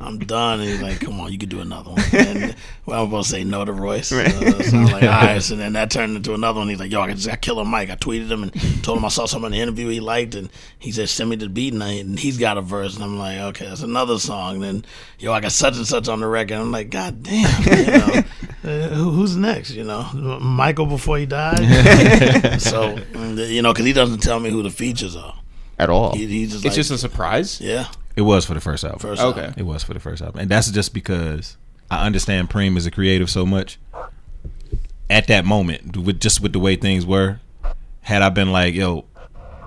[0.00, 0.58] I'm done.
[0.58, 2.02] And he's like, come on, you can do another one.
[2.12, 4.10] And well, I'm supposed to say no to Royce.
[4.10, 5.34] Uh, so I'm like, all right.
[5.44, 6.68] So then that turned into another one.
[6.68, 7.88] He's like, yo, I just got Killer Mike.
[7.88, 10.48] I tweeted him and told him I saw something in the interview he liked, and
[10.78, 12.96] he said, send me the beat, and, I, and he's got a verse.
[12.96, 14.56] And I'm like, okay, that's another song.
[14.56, 14.84] And then,
[15.20, 16.54] yo, I got such and such on the record.
[16.54, 18.22] And I'm like, god damn, you know,
[18.64, 19.70] uh, who, who's next?
[19.70, 20.02] You know,
[20.40, 22.60] Michael before he died.
[22.60, 25.34] so you know, because he doesn't tell me who the features are.
[25.78, 26.14] At all?
[26.14, 27.60] He, he just It's like, just a surprise.
[27.60, 27.86] yeah.
[28.16, 29.00] It was for the first album.
[29.00, 29.40] First Okay.
[29.40, 29.54] album.
[29.56, 31.56] It was for the first album, and that's just because
[31.90, 33.78] I understand Preem as a creative so much.
[35.10, 37.40] At that moment, with just with the way things were,
[38.02, 39.04] had I been like, "Yo,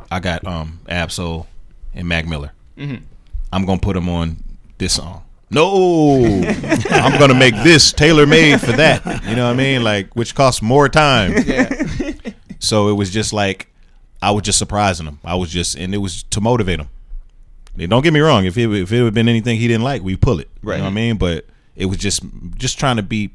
[0.10, 1.46] I got um Ab-Soul
[1.93, 4.38] and Mac Miller, I'm gonna put them on
[4.78, 6.26] this song." No,
[6.89, 9.06] I'm gonna make this tailor made for that.
[9.26, 9.84] You know what I mean?
[9.84, 11.34] Like, which costs more time.
[11.46, 12.13] Yeah.
[12.60, 13.67] So it was just like
[14.21, 15.19] I was just surprising him.
[15.23, 16.89] I was just, and it was to motivate him.
[17.77, 18.45] And don't get me wrong.
[18.45, 20.49] If it if it had been anything he didn't like, we pull it.
[20.63, 20.75] Right.
[20.75, 21.17] You know what I mean?
[21.17, 22.21] But it was just
[22.56, 23.32] just trying to be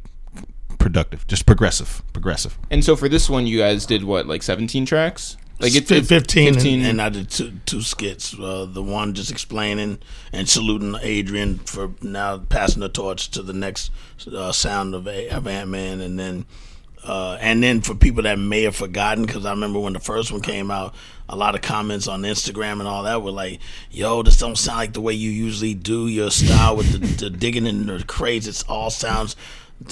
[0.79, 2.59] productive, just progressive, progressive.
[2.71, 5.37] And so for this one, you guys did what, like 17 tracks?
[5.61, 8.35] Like it's, Fif- it's 15, 15 And, and I did two, two skits.
[8.37, 10.01] Uh, the one just explaining
[10.33, 13.93] and saluting Adrian for now passing the torch to the next
[14.27, 16.47] uh, sound of, A- of Antman, and then
[17.05, 20.31] uh, and then for people that may have forgotten, because I remember when the first
[20.31, 20.95] one came out,
[21.29, 23.61] a lot of comments on Instagram and all that were like,
[23.91, 27.31] "Yo, this don't sound like the way you usually do your style with the, the
[27.31, 28.47] digging in the crates.
[28.47, 29.37] It all sounds."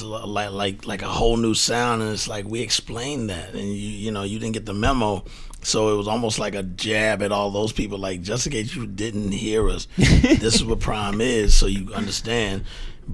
[0.04, 3.88] like like like a whole new sound and it's like we explained that and you
[3.88, 5.24] you know you didn't get the memo
[5.62, 8.76] so it was almost like a jab at all those people like just in case
[8.76, 12.64] you didn't hear us this is what PRhyme is so you understand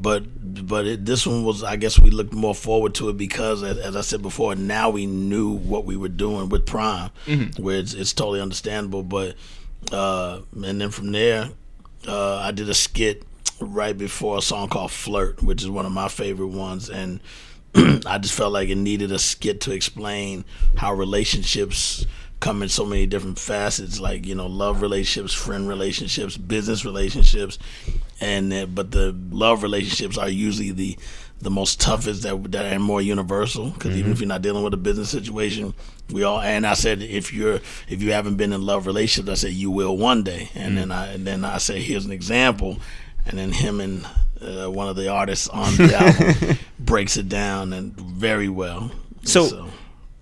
[0.02, 0.24] but
[0.66, 3.78] but it, this one was i guess we looked more forward to it because as,
[3.78, 7.10] as i said before now we knew what we were doing with PRhyme
[7.58, 9.34] where it's, it's totally understandable but
[9.92, 11.50] uh and then from there
[12.06, 13.22] uh i did a skit
[13.60, 16.90] right before a song called Flirt, which is one of my favorite ones.
[16.90, 17.20] And
[18.06, 20.44] I just felt like it needed a skit to explain
[20.76, 22.06] how relationships
[22.40, 27.58] come in so many different facets, like, you know, love relationships, friend relationships, business relationships.
[28.20, 30.96] And uh, but the love relationships are usually the
[31.42, 33.70] the most toughest that that are more universal.
[33.70, 35.74] Because even if you're not dealing with a business situation,
[36.10, 39.48] we all and I said if you're if you haven't been in love relationships, I
[39.48, 42.78] said you will one day, and then I and then I said here's an example,
[43.26, 44.06] and then him and
[44.40, 45.94] uh, one of the artists on the
[46.40, 48.90] album breaks it down and very well.
[49.24, 49.70] So-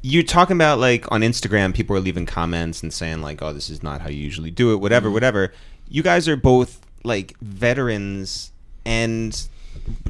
[0.06, 3.70] You're talking about like on Instagram, people are leaving comments and saying like, "Oh, this
[3.70, 5.14] is not how you usually do it." Whatever, mm-hmm.
[5.14, 5.52] whatever.
[5.88, 8.52] You guys are both like veterans
[8.84, 9.48] and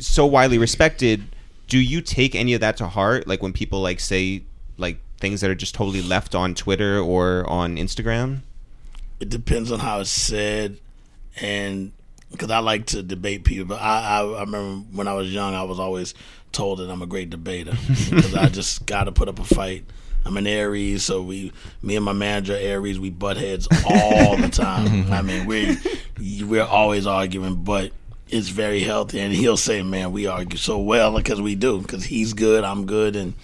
[0.01, 1.23] so widely respected.
[1.69, 3.29] Do you take any of that to heart?
[3.29, 4.43] Like when people like say
[4.79, 8.41] like things that are just totally left on Twitter or on Instagram?
[9.21, 10.79] it depends on how it's said,
[11.41, 11.93] and
[12.35, 13.65] because I like to debate people.
[13.67, 16.15] But I, I, I remember when I was young, I was always
[16.53, 19.85] told that I'm a great debater because I just got to put up a fight.
[20.27, 24.49] I'm an Aries, so we, me and my manager Aries, we butt heads all the
[24.49, 25.13] time.
[25.13, 25.77] I mean, we
[26.45, 27.93] we're always arguing, but
[28.29, 29.21] it's very healthy.
[29.21, 31.81] And he'll say, "Man, we argue so well because we do.
[31.83, 33.35] Because he's good, I'm good, and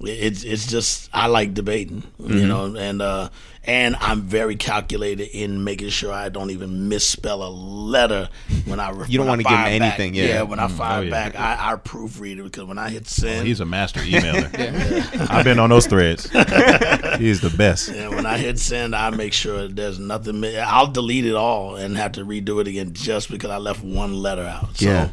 [0.00, 2.38] it's it's just I like debating, Mm-hmm.
[2.38, 3.30] you know, and uh,
[3.66, 8.28] and I'm very calculated in making sure I don't even misspell a letter
[8.66, 10.24] when I You don't wanna give him anything, yeah.
[10.26, 10.42] Yeah.
[10.42, 10.72] when I mm.
[10.72, 11.10] fire Oh, yeah.
[11.10, 15.30] back, I, I proofread it because when I hit oh, send, He's a master emailer.
[15.30, 16.24] I've been on those threads.
[17.18, 17.88] He's the best.
[17.88, 20.44] And when I hit send, I make sure there's nothing.
[20.58, 24.14] I'll delete it all and have to redo it again just because I left one
[24.14, 24.76] letter out.
[24.76, 25.08] So, Yeah.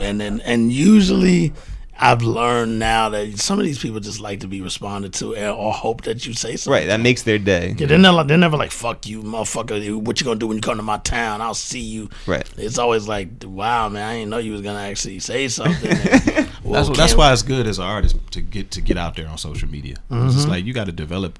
[0.00, 1.52] And then and usually,
[1.96, 5.72] I've learned now that some of these people just like to be responded to or
[5.72, 6.80] hope that you say something.
[6.80, 7.74] Right, that makes their day.
[7.78, 9.96] Yeah, they're never, they're never like, fuck you, motherfucker.
[9.96, 11.40] What you gonna do when you come to my town?
[11.40, 12.10] I'll see you.
[12.26, 12.48] Right.
[12.56, 15.90] It's always like, wow, man, I didn't know you was gonna actually say something.
[15.90, 18.96] And, well, That's what, that's why it's good as an artist to get to get
[18.96, 19.96] out there on social media.
[20.10, 20.50] It's mm-hmm.
[20.50, 21.38] like you got to develop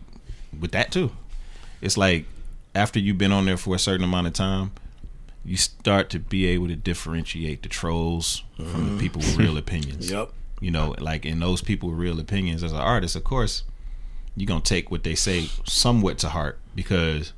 [0.59, 1.11] with that too.
[1.81, 2.27] It's like
[2.75, 4.73] after you've been on there for a certain amount of time,
[5.45, 8.99] you start to be able to differentiate the trolls from the mm-hmm.
[8.99, 10.11] people with real opinions.
[10.11, 10.31] Yep.
[10.65, 13.65] You know, like in those people with real opinions as an artist, of course,
[14.35, 17.35] you're gonna take what they say somewhat to heart because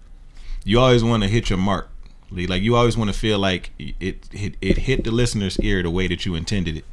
[0.63, 1.91] you always want to hit your mark.
[2.31, 5.91] Like you always want to feel like it hit it hit the listener's ear the
[5.91, 6.85] way that you intended it.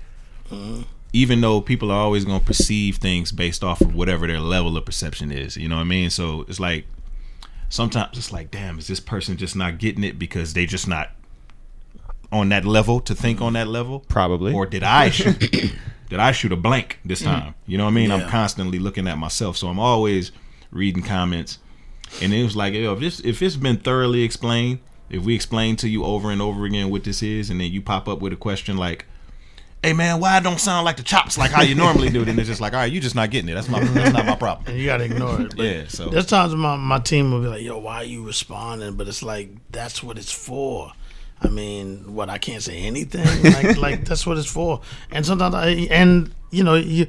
[0.50, 0.82] Mm-hmm.
[1.13, 4.76] Even though people are always going to perceive things based off of whatever their level
[4.76, 6.10] of perception is you know what i mean?
[6.10, 6.86] So it's like
[7.69, 11.12] sometimes it's like damn is this person just not getting it because they just not
[12.32, 14.00] on that level to think on that level?
[14.00, 14.52] Probably.
[14.52, 15.76] or did i shoot
[16.13, 17.32] did i shoot a blank this mm-hmm.
[17.32, 20.32] time you know what i mean i'm constantly looking at myself so i'm always
[20.69, 21.58] reading comments
[22.21, 25.76] and it was like yo, if this if it's been thoroughly explained if we explain
[25.76, 28.32] to you over and over again what this is and then you pop up with
[28.32, 29.06] a question like
[29.84, 32.23] hey man, why it don't sound like the chops like how you normally do?
[32.23, 33.54] Then it's just like, all right, you just not getting it.
[33.54, 34.67] That's my that's not my problem.
[34.67, 35.56] and you gotta ignore it.
[35.56, 38.26] But Yeah, so there's times my my team will be like, "Yo, why are you
[38.26, 40.93] responding?" But it's like that's what it's for.
[41.43, 43.25] I mean, what I can't say anything.
[43.53, 44.82] Like, like that's what it's for.
[45.12, 47.08] And sometimes, I, and you know, you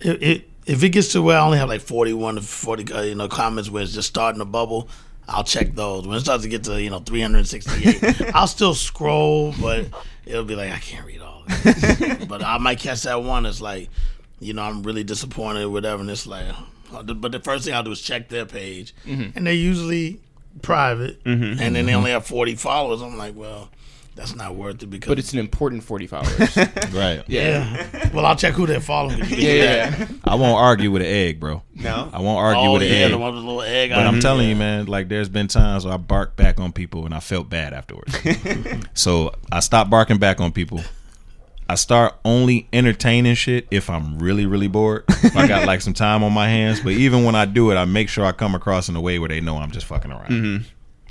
[0.00, 3.02] it, it if it gets to where I only have like 41 to 40, uh,
[3.02, 4.88] you know, comments where it's just starting to bubble.
[5.28, 6.06] I'll check those.
[6.06, 9.86] When it starts to get to you know 368, I'll still scroll, but
[10.26, 11.44] it'll be like I can't read all.
[11.46, 12.24] This.
[12.28, 13.46] but I might catch that one.
[13.46, 13.88] It's like,
[14.40, 16.00] you know, I'm really disappointed, or whatever.
[16.00, 16.46] And it's like,
[16.90, 18.92] but the first thing I'll do is check their page,
[19.36, 20.20] and they're usually
[20.62, 21.44] private, mm-hmm.
[21.44, 21.98] and then they mm-hmm.
[21.98, 23.02] only have 40 followers.
[23.02, 23.70] I'm like, well,
[24.16, 25.08] that's not worth it because.
[25.08, 26.56] But it's an important 40 followers.
[26.92, 27.22] right.
[27.26, 28.10] yeah.
[28.12, 29.18] well, I'll check who they're following.
[29.28, 30.08] yeah, yeah, yeah.
[30.24, 31.62] I won't argue with an egg, bro.
[31.74, 32.10] No?
[32.12, 33.10] I won't argue Oh with an yeah, egg.
[33.12, 33.90] the one with the little egg.
[33.90, 34.20] But I'm it.
[34.20, 37.20] telling you, man, like there's been times where I barked back on people and I
[37.20, 38.16] felt bad afterwards.
[38.94, 40.80] so I stopped barking back on people.
[41.70, 45.04] I start only entertaining shit if I'm really, really bored.
[45.08, 46.80] If I got like some time on my hands.
[46.80, 49.20] But even when I do it, I make sure I come across in a way
[49.20, 50.30] where they know I'm just fucking around.
[50.30, 50.64] Mm-hmm.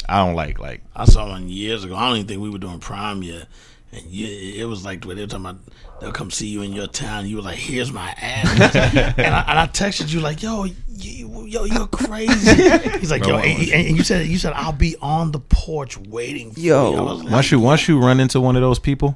[0.10, 1.95] I don't like like I saw one years ago.
[1.95, 3.48] I don't even think we were doing PRhyme yet.
[3.93, 5.62] And you, it was like where they were talking about
[6.02, 7.26] they'll come see you in your town.
[7.26, 8.76] You were like, "Here's my address,"
[9.17, 12.69] and, I, and I texted you like, "Yo, you, yo, you're crazy."
[13.00, 16.52] He's like, "Yo," and, and you said you said I'll be on the porch waiting.
[16.52, 16.91] For Yo.
[16.91, 16.98] you.
[16.98, 19.15] I was like, once you once you run into one of those people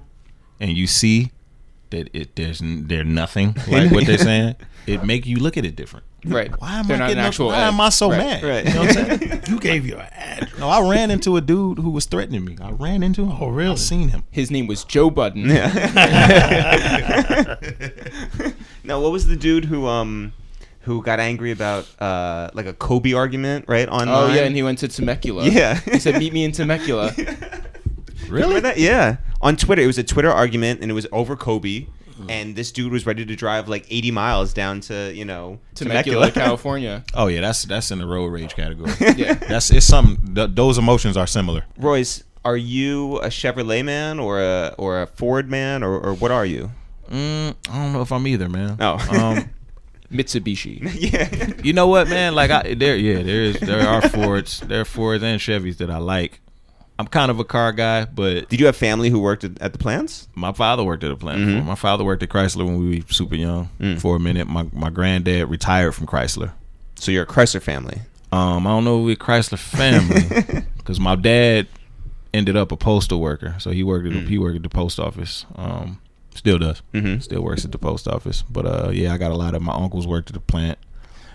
[0.60, 1.32] and you see
[1.89, 4.56] that it there's n- they're nothing like what they're saying,
[4.88, 6.06] it make you look at it different.
[6.26, 6.50] Right.
[6.62, 7.74] Why am They're I not getting up- actual why egg.
[7.74, 8.44] am I so Right, mad?
[8.44, 8.66] Right.
[8.66, 9.42] You know what I'm saying?
[9.50, 10.58] you gave your address.
[10.58, 12.56] No, I ran into a dude who was threatening me.
[12.62, 13.38] I ran into him.
[13.42, 13.74] Oh, really?
[13.74, 14.24] I seen him.
[14.32, 15.48] His name was Joe Budden.
[18.86, 20.34] Now, what was the dude who um
[20.82, 23.88] who got angry about uh like a Kobe argument, right?
[23.88, 24.10] Online.
[24.10, 25.46] Oh yeah, and he went to Temecula.
[25.48, 25.76] Yeah.
[25.76, 27.13] he said, "Meet me in Temecula."
[28.28, 28.60] really?
[28.60, 28.78] that?
[28.78, 29.18] Yeah.
[29.44, 31.88] On Twitter, it was a Twitter argument, and it was over Kobe.
[32.30, 36.32] And this dude was ready to drive like 80 miles down to you know Temecula,
[36.44, 37.04] California.
[37.14, 38.92] Oh yeah, that's that's in the road rage category.
[39.18, 39.34] Yeah.
[39.50, 41.66] that's it's some th- those emotions are similar.
[41.78, 46.32] Royce, are you a Chevrolet man or a or a Ford man or, or what
[46.32, 46.72] are you?
[47.10, 48.78] Mm, I don't know if I'm either, man.
[48.80, 48.94] Oh.
[49.12, 49.50] um,
[50.12, 50.80] Mitsubishi.
[51.12, 51.62] yeah.
[51.64, 52.36] you know what, man?
[52.36, 55.90] Like I there, yeah, there is there are Fords, there are Fords and Chevys that
[55.90, 56.40] I like.
[57.00, 59.72] I'm kind of a car guy, but Did you have family who worked at, at
[59.74, 60.28] the plants?
[60.36, 61.46] my father worked at a plant.
[61.46, 61.64] before.
[61.64, 64.48] My father worked at Chrysler when we were super young for a minute.
[64.48, 66.52] My my granddad retired from Chrysler.
[66.96, 68.02] So you're a Chrysler family.
[68.32, 71.68] Um, I don't know if we're Chrysler family because my dad
[72.34, 75.46] ended up a postal worker, so he worked at he worked at the post office.
[75.56, 76.00] Um,
[76.36, 77.22] still does, Mhm.
[77.24, 78.44] still works at the post office.
[78.50, 80.78] But uh, yeah, I got a lot of my uncles worked at the plant.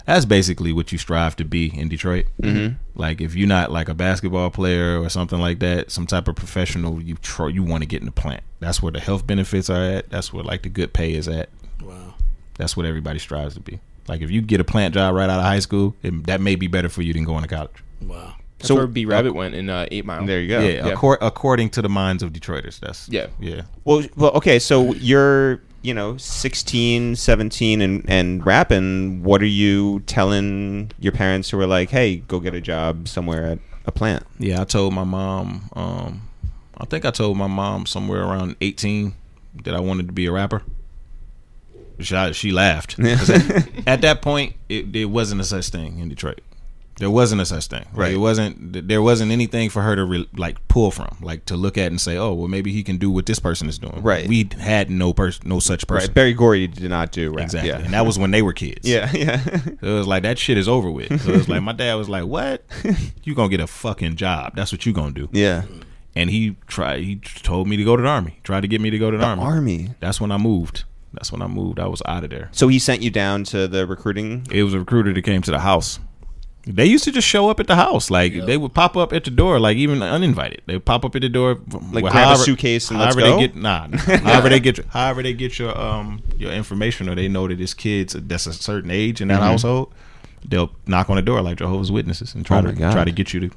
[0.08, 2.24] That's basically what you strive to be in Detroit.
[2.42, 2.76] Mm-hmm.
[2.98, 6.34] Like if you're not like a basketball player or something like that, some type of
[6.34, 8.42] professional, you try, you want to get in the plant.
[8.58, 10.08] That's where the health benefits are at.
[10.08, 11.50] That's where like the good pay is at.
[11.82, 12.14] Wow.
[12.54, 13.80] That's what everybody strives to be.
[14.08, 16.54] Like if you get a plant job right out of high school, it, that may
[16.56, 17.70] be better for you than going to college.
[18.00, 18.34] Wow.
[18.58, 20.24] That's So- where B Rabbit went in uh, Eight Mile.
[20.24, 20.60] There you go.
[20.60, 20.94] yeah, Yeah.
[20.94, 22.80] accor- according to the minds of Detroiters.
[22.80, 23.26] That's Yeah.
[23.38, 23.60] yeah.
[23.84, 24.58] Well, well, okay.
[24.58, 29.22] So you're, you know, 16, 17 and and rapping.
[29.22, 33.46] What are you telling your parents who are like, "Hey, go get a job somewhere
[33.46, 34.24] at a plant"?
[34.38, 35.70] Yeah, I told my mom.
[35.74, 36.22] Um,
[36.76, 39.14] I think I told my mom somewhere around eighteen
[39.64, 40.62] that I wanted to be a rapper.
[42.00, 42.98] She, she laughed.
[42.98, 46.40] at, at that point, it, it wasn't a such thing in Detroit.
[46.98, 47.84] There wasn't a such thing.
[47.90, 48.12] Like, Right.
[48.14, 48.88] it wasn't.
[48.88, 52.00] There wasn't anything for her to re- like pull from, like to look at and
[52.00, 54.28] say, "Oh, well, maybe he can do what this person is doing." Right.
[54.28, 56.08] We had no person, no such person.
[56.08, 56.14] Right.
[56.14, 57.44] Berry Gordy did not do rap.
[57.44, 57.70] Exactly.
[57.70, 57.78] Yeah.
[57.78, 58.80] And that was when they were kids.
[58.88, 59.10] yeah.
[59.12, 59.42] Yeah.
[59.44, 61.08] So it was like that shit is over with.
[61.22, 62.64] So it was like my dad was like, "What?
[63.24, 64.54] You gonna get a fucking job?
[64.56, 65.62] That's what you gonna do?" yeah.
[66.16, 67.04] And he tried.
[67.04, 68.40] He told me to go to the army.
[68.42, 69.42] Tried to get me to go to the, army.
[69.42, 69.90] Army.
[70.00, 70.82] That's when I moved.
[71.12, 71.78] That's when I moved.
[71.78, 72.48] I was out of there.
[72.50, 74.44] So he sent you down to the recruiting.
[74.50, 76.00] It was a recruiter that came to the house.
[76.70, 78.10] They used to just show up at the house.
[78.10, 80.60] Like they would pop up at the door, like even uninvited.
[80.66, 81.58] They would pop up at the door,
[81.92, 83.36] Like, grab a suitcase and let's however go?
[83.40, 83.96] they get nah, nah.
[83.98, 87.58] however they get your, however they get your um your information or they know that
[87.58, 89.44] it's kids that's a certain age in that Mm-hmm.
[89.44, 89.94] household.
[90.46, 92.92] They'll knock on the door like Jehovah's Witnesses and try Oh to God.
[92.92, 93.50] try to get you to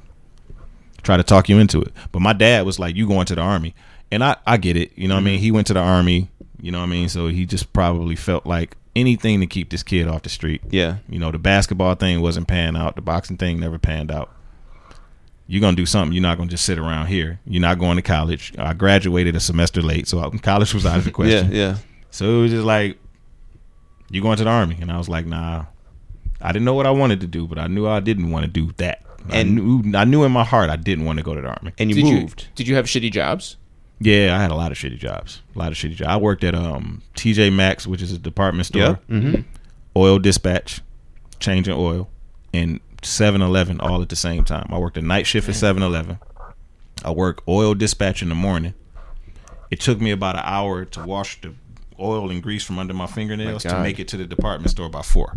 [1.02, 1.92] try to talk you into it.
[2.12, 3.74] But my dad was like, "You going to the army?"
[4.10, 4.92] And I I get it.
[4.96, 5.38] You know what I mean?
[5.38, 6.30] He went to the army.
[6.60, 7.08] You know what I mean?
[7.08, 10.62] So he just probably felt like anything to keep this kid off the street.
[10.70, 10.98] Yeah.
[11.08, 12.96] You know, the basketball thing wasn't panning out.
[12.96, 14.30] The boxing thing never panned out.
[15.46, 16.14] You're gonna do something.
[16.14, 17.40] You're not gonna just sit around here.
[17.44, 18.52] You're not going to college.
[18.58, 21.50] I graduated a semester late, so college was out of the question.
[21.52, 21.58] Yeah.
[21.58, 21.76] yeah.
[22.10, 22.98] So it was just like,
[24.10, 25.66] you going to the army, and I was like, nah.
[26.40, 28.50] I didn't know what I wanted to do, but I knew I didn't want to
[28.50, 29.02] do that.
[29.30, 31.48] And I knew, I knew in my heart I didn't want to go to the
[31.48, 31.72] army.
[31.78, 32.42] And you did moved.
[32.42, 33.56] you did you have shitty jobs?
[34.04, 35.42] Yeah, I had a lot of shitty jobs.
[35.54, 36.08] A lot of shitty jobs.
[36.08, 38.82] I worked at um TJ Maxx, which is a department store.
[38.82, 38.96] Yeah.
[39.16, 39.40] Mm-hmm.
[39.96, 40.80] Oil dispatch,
[41.38, 42.08] changing oil,
[42.54, 44.66] and 7-Eleven all at the same time.
[44.70, 46.18] I worked a night shift at 7-Eleven.
[47.04, 48.74] I worked oil dispatch in the morning.
[49.70, 51.54] It took me about an hour to wash the
[51.98, 53.82] oil and grease from under my fingernails to God.
[53.82, 55.36] make it to the department store by four.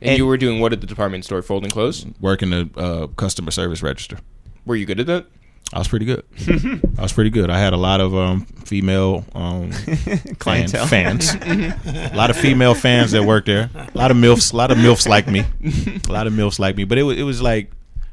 [0.00, 2.06] And, And- you were doing what at the department store, folding clothes?
[2.20, 4.18] Working the uh, customer service register.
[4.64, 5.26] Were you good at that?
[5.72, 6.22] I was pretty good.
[6.98, 7.48] I was pretty good.
[7.48, 9.70] I had a lot of um, female um,
[10.38, 10.86] Clientele.
[10.86, 11.34] fan, fans,
[12.12, 13.70] a lot of female fans that worked there.
[13.74, 16.76] A lot of milfs, a lot of milfs like me, a lot of milfs like
[16.76, 16.84] me.
[16.84, 17.70] But it was it was like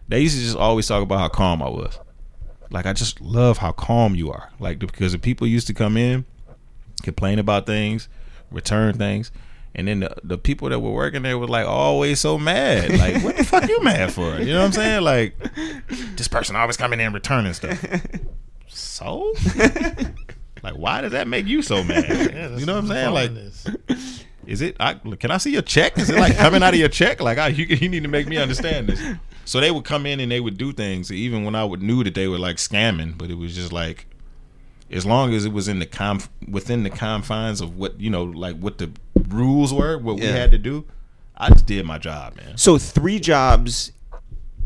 [0.07, 1.99] they used to just always talk about how calm I was.
[2.71, 4.49] Like I just love how calm you are.
[4.59, 6.25] Like because the people used to come in,
[7.03, 8.07] complain about things,
[8.51, 9.31] return things.
[9.75, 12.97] And then the, the people that were working there were like always so mad.
[12.97, 14.37] Like, what the fuck you mad for?
[14.39, 15.03] You know what I'm saying?
[15.03, 15.35] Like,
[16.15, 17.83] this person always coming in and returning stuff.
[18.67, 19.33] So,
[20.63, 22.59] like, why does that make you so mad?
[22.59, 23.13] you know what I'm saying?
[23.13, 23.31] Like,
[24.45, 24.75] is it?
[24.79, 25.97] I, can I see your check?
[25.97, 27.21] Is it like coming out of your check?
[27.21, 29.01] Like, I, you, you need to make me understand this.
[29.45, 32.03] So they would come in and they would do things, even when I would knew
[32.03, 34.05] that they were like scamming, but it was just like,
[34.91, 38.23] as long as it was in the conf- within the confines of what you know,
[38.23, 38.91] like what the
[39.29, 40.33] rules were, what we Yeah.
[40.33, 40.85] had to do,
[41.37, 42.57] I just did my job, man.
[42.57, 43.91] So three jobs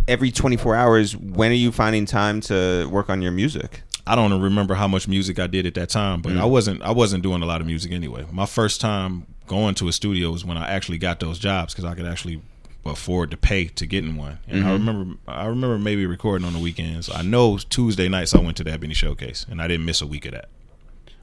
[0.07, 1.15] every 24 hours.
[1.15, 3.83] When are you finding time to work on your music?
[4.05, 6.41] I don't remember how much music I did at that time, but Mm.
[6.41, 8.25] I wasn't I wasn't doing a lot of music anyway.
[8.31, 11.85] My first time going to a studio was when I actually got those jobs because
[11.85, 12.41] I could actually
[12.85, 14.39] afford to pay to get in one.
[14.49, 14.87] And I Mm-hmm.
[14.87, 17.09] remember I remember maybe recording on the weekends.
[17.09, 20.07] I know Tuesday nights I went to the Ebony Showcase and I didn't miss a
[20.07, 20.49] week of that.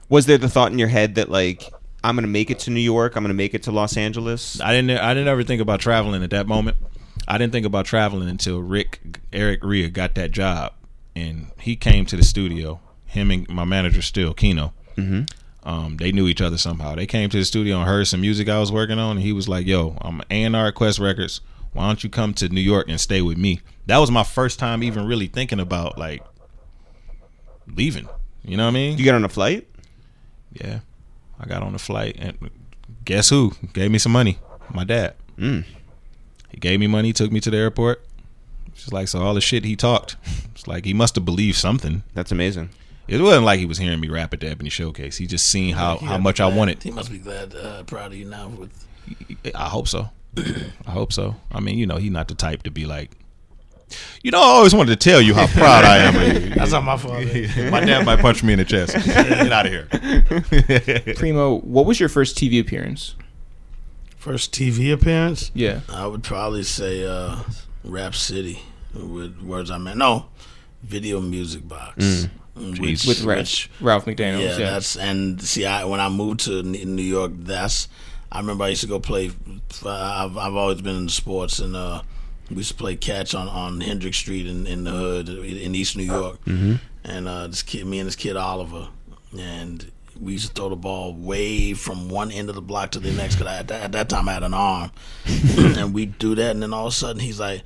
[0.09, 1.71] Was there the thought in your head that like
[2.03, 4.59] I'm gonna make it to New York, I'm gonna make it to Los Angeles?
[4.61, 6.77] I didn't I didn't ever think about traveling at that moment.
[7.27, 8.99] I didn't think about traveling until Rick
[9.31, 10.73] Eric Rhea got that job
[11.15, 12.79] and he came to the studio.
[13.05, 14.73] Him and my manager still Kino.
[14.95, 15.23] Mm-hmm.
[15.67, 16.95] Um, they knew each other somehow.
[16.95, 19.31] They came to the studio and heard some music I was working on, and he
[19.31, 21.41] was like, "Yo, I'm A and R at Quest Records.
[21.73, 24.57] Why don't you come to New York and stay with me?" That was my first
[24.57, 26.23] time even really thinking about like
[27.67, 28.07] leaving.
[28.43, 28.97] You know what I mean?
[28.97, 29.67] You get on a flight?
[30.53, 30.79] Yeah.
[31.41, 32.37] I got on the flight and
[33.03, 34.37] guess who gave me some money?
[34.73, 35.15] My dad.
[35.37, 35.65] Mm.
[36.49, 38.05] He gave me money, took me to the airport.
[38.67, 40.15] It's like so all the shit he talked.
[40.53, 42.03] It's like he must have believed something.
[42.13, 42.69] That's amazing.
[43.07, 45.17] It wasn't like he was hearing me rap at the Ebony Showcase.
[45.17, 46.83] He just seen how, He how much be I wanted.
[46.83, 48.49] He must be glad, uh, proud of you now.
[48.49, 48.71] With
[49.55, 50.09] I hope so.
[50.37, 51.35] I hope so.
[51.51, 53.11] I mean, you know, he's not the type to be like,
[54.23, 56.49] you know, I always wanted to tell you how proud I am of you.
[56.55, 57.13] that's not my fault.
[57.71, 58.93] My dad might punch me in the chest.
[59.05, 59.87] Get out of here.
[61.15, 63.15] Preemo, what was your first TV appearance?
[64.17, 65.81] First TV appearance, Yeah.
[65.89, 67.37] I would probably say uh,
[67.83, 68.59] Rap City
[68.93, 69.97] with Words I Meant.
[69.97, 70.27] No,
[70.83, 72.27] Video Music Box.
[72.55, 72.79] Mm.
[72.81, 74.41] Which, With Ra- which Ralph McDaniels.
[74.41, 74.71] yeah, Yeah.
[74.71, 77.87] that's and see, I when I moved to New York, that's
[78.31, 79.31] I remember I used to go play.
[79.85, 82.01] I've I've always been in sports, and uh,
[82.51, 85.97] we used to play catch on on Hendrick Street in, in the hood in East
[85.97, 86.43] New York.
[86.45, 86.75] Mm-hmm.
[87.03, 88.89] And uh, this kid, me and this kid Oliver,
[89.37, 92.99] and we used to throw the ball way from one end of the block to
[92.99, 93.35] the next.
[93.37, 94.91] Cause I, at, that, at that time I had an arm,
[95.57, 97.63] and we do that, and then all of a sudden he's like,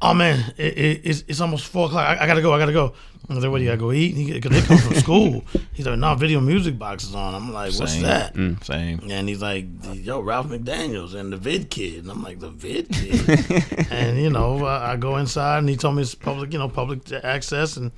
[0.00, 2.18] "Oh man, it, it, it's, it's almost four o'clock.
[2.18, 2.52] I, I gotta go.
[2.54, 2.94] I gotta go."
[3.30, 5.44] I was like, "What do you gotta go eat?" Because they come from school.
[5.74, 8.02] He's like, "No, video music box is on." I'm like, "What's Same.
[8.04, 9.00] that?" Mm, same.
[9.10, 12.88] And he's like, "Yo, Ralph McDaniel's and the Vid Kid," and I'm like, "The Vid
[12.92, 16.58] Kid." and you know, I, I go inside, and he told me it's public, you
[16.58, 17.92] know, public access, and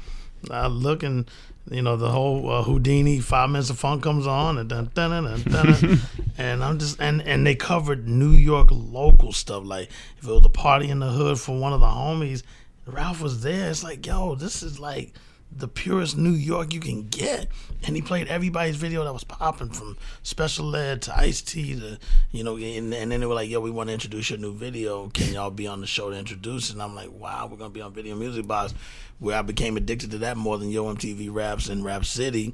[0.50, 1.30] I look, and
[1.68, 5.24] you know, the whole uh, Whodini Five Minutes of Fun comes on, and dun, dun,
[5.24, 6.00] dun, dun,
[6.38, 9.88] and I'm just, and and they covered New York local stuff, like
[10.18, 12.42] if it was a party in the hood for one of the homies,
[12.86, 13.70] Ralph was there.
[13.70, 15.12] It's like, yo, this is like
[15.52, 17.48] the purest New York you can get.
[17.84, 21.98] And he played everybody's video that was popping from Special Ed to Ice T to,
[22.30, 24.54] you know, and, and then they were like, yo, we want to introduce your new
[24.54, 25.08] video.
[25.08, 26.70] Can y'all be on the show to introduce?
[26.70, 28.74] And I'm like, wow, we're going to be on Video Music Box,
[29.18, 32.50] where I became addicted to that more than Yo MTV Raps and Rap City.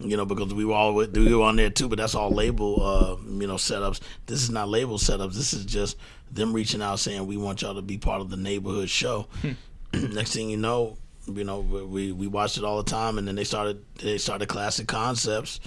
[0.00, 2.30] You know, because we were all with, we were on there too, but that's all
[2.30, 3.98] label, uh, you know, setups.
[4.26, 5.34] This is not label setups.
[5.34, 5.96] This is just
[6.30, 9.26] them reaching out saying we want y'all to be part of the neighborhood show.
[9.92, 10.98] Next thing you know,
[11.28, 14.48] you know, we we watched it all the time, and then they started they started
[14.48, 15.60] classic concepts,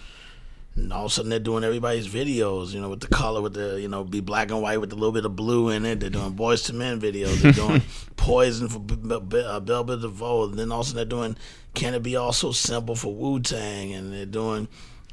[0.76, 3.53] and all of a sudden they're doing everybody's videos, you know, with the color, with
[3.53, 5.99] the you know, be black and white with a little bit of blue in it.
[5.99, 7.41] They're doing Boyz II Men videos.
[7.41, 7.82] They're doing
[8.16, 11.36] Poison for uh, Bell Biv DeVoe, and then also they're doing
[11.74, 14.68] Can It Be All So Simple for Wu Tang, and they're doing,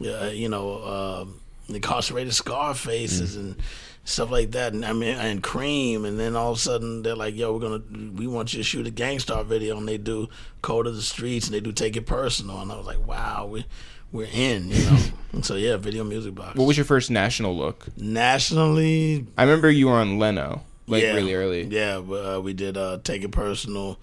[0.04, 1.24] uh, you know, uh,
[1.68, 3.56] incarcerated Scarfaces and
[4.04, 7.14] stuff like that, and I mean, and Cream, and then all of a sudden they're
[7.14, 7.82] like, "Yo, we're gonna,
[8.14, 10.28] we want you to shoot a Gangstarr video," and they do
[10.62, 13.46] Code of the Streets, and they do Take It Personal, and I was like, "Wow,
[13.46, 13.66] we,
[14.10, 14.98] we're in," you know.
[15.32, 16.56] and so yeah, video music box.
[16.56, 17.86] What was your first national look?
[17.96, 19.26] nationally?
[19.36, 21.64] I remember you were on Leno, like yeah, really early.
[21.64, 23.98] Yeah, uh, we did uh, Take It Personal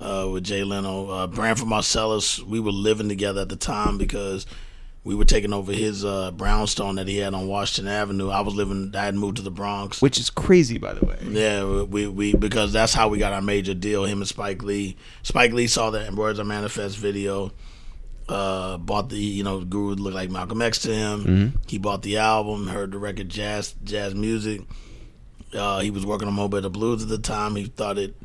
[0.00, 1.08] uh, with Jay Leno.
[1.08, 4.46] Uh, Branford Marsalis, we were living together at the time because
[5.06, 8.28] we were taking over his uh, brownstone that he had on Washington Avenue.
[8.28, 10.02] I was living, I had moved to the Bronx.
[10.02, 11.16] Which is crazy, by the way.
[11.22, 14.04] Yeah, we, we because that's how we got our major deal.
[14.04, 14.96] Him and Spike Lee.
[15.22, 17.52] Spike Lee saw that Are Manifest video.
[18.28, 21.54] Uh, bought the you know Guru looked like Malcolm X to him.
[21.68, 24.62] He bought the album, heard the record, jazz jazz music.
[25.54, 27.54] Uh, he was working on Mo' Better Blues at the time.
[27.54, 28.16] He thought it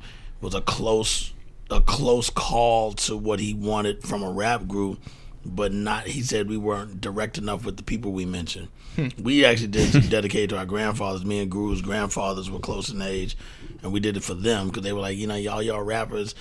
[0.42, 1.32] was a close
[1.70, 5.00] a close call to what he wanted from a rap group,
[5.46, 6.08] but not.
[6.08, 8.68] He said we weren't direct enough with the people we mentioned.
[8.96, 9.08] Hmm.
[9.22, 11.24] we actually did dedicate to our grandfathers.
[11.24, 13.38] Me and Guru's grandfathers were close in age,
[13.82, 16.36] and we did it for them because they were like, you know, y'all y'all rappers,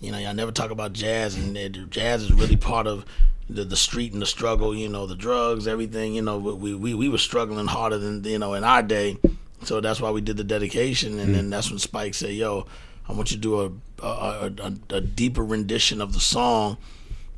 [0.00, 3.04] you know, y'all never talk about jazz, and it- jazz is really part of.
[3.46, 6.94] The, the street and the struggle, you know, the drugs, everything, you know, we, we,
[6.94, 9.18] we were struggling harder than, you know, in our day.
[9.64, 11.50] So that's why we did the dedication, and then hmm.
[11.50, 12.66] that's when Spike said, "Yo,
[13.08, 16.78] I want you to do a a, a, a deeper rendition of the song."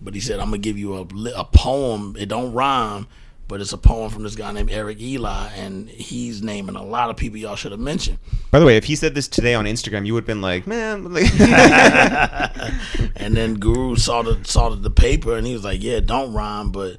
[0.01, 2.17] But he said, "I'm gonna give you a a poem.
[2.19, 3.07] It don't rhyme,
[3.49, 7.11] but it's a poem from this guy named Eric Elie, and he's naming a lot
[7.11, 8.19] of people y'all should have mentioned."
[8.51, 10.67] By the way, if he said this today on Instagram, you would have been like,
[10.67, 11.25] man, like,
[13.17, 16.07] And then Guru saw the saw the, the paper, and he was like, "Yeah, it
[16.07, 16.99] don't rhyme, but."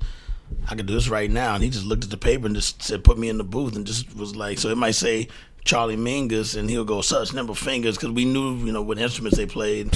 [0.70, 2.82] I could do this right now, and he just looked at the paper and just
[2.82, 5.28] said, "Put me in the booth," and just was like, so it might say
[5.68, 9.38] Charlie Mingus, and he'll go such number fingers because we knew, you know, what instruments
[9.38, 9.94] they played,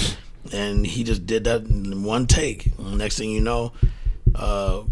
[0.52, 2.76] and he just did that in one take.
[2.78, 3.72] Next thing you know,
[4.34, 4.82] uh,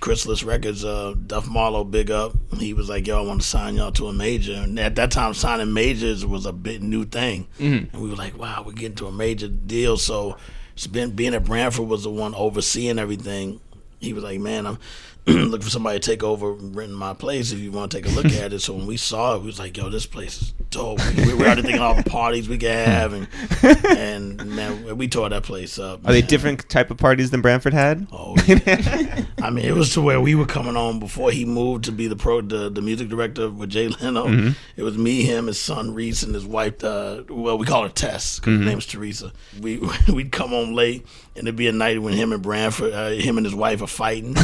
[0.00, 2.32] Chrysalis Records, uh, Duff Marlowe, big up.
[2.58, 5.10] He was like, "Yo, I want to sign y'all to a major." And at that
[5.10, 8.96] time, signing majors was a bit new thing, and we were like, "Wow, we're getting
[8.96, 10.36] to a major deal." So,
[10.74, 13.60] it's been, being at Branford was the one overseeing everything.
[14.00, 14.78] He was like, "Man, I'm
[15.26, 17.52] looking for somebody to take over, renting my place.
[17.52, 19.46] If you want to take a look at it." So when we saw it, we
[19.46, 22.58] was like, "Yo, this place is dope." We were already thinking all the parties we
[22.58, 23.28] could have, and
[23.86, 26.06] and man, we tore that place up.
[26.06, 28.06] are they different type of parties than Branford had?
[28.12, 29.24] Oh, yeah.
[29.42, 32.06] I mean, it was to where we were coming on before he moved to be
[32.06, 34.52] the pro, the, the music director with Jay Leno.
[34.76, 36.82] It was me, him, his son Reese, and his wife.
[36.82, 38.40] Uh, well, we call her Tess.
[38.40, 39.32] 'cause Her name's Teresa.
[39.60, 39.80] We
[40.12, 41.06] we'd come home late,
[41.36, 43.86] and it'd be a night when him and Branford, uh, him and his wife are
[43.86, 44.34] fighting.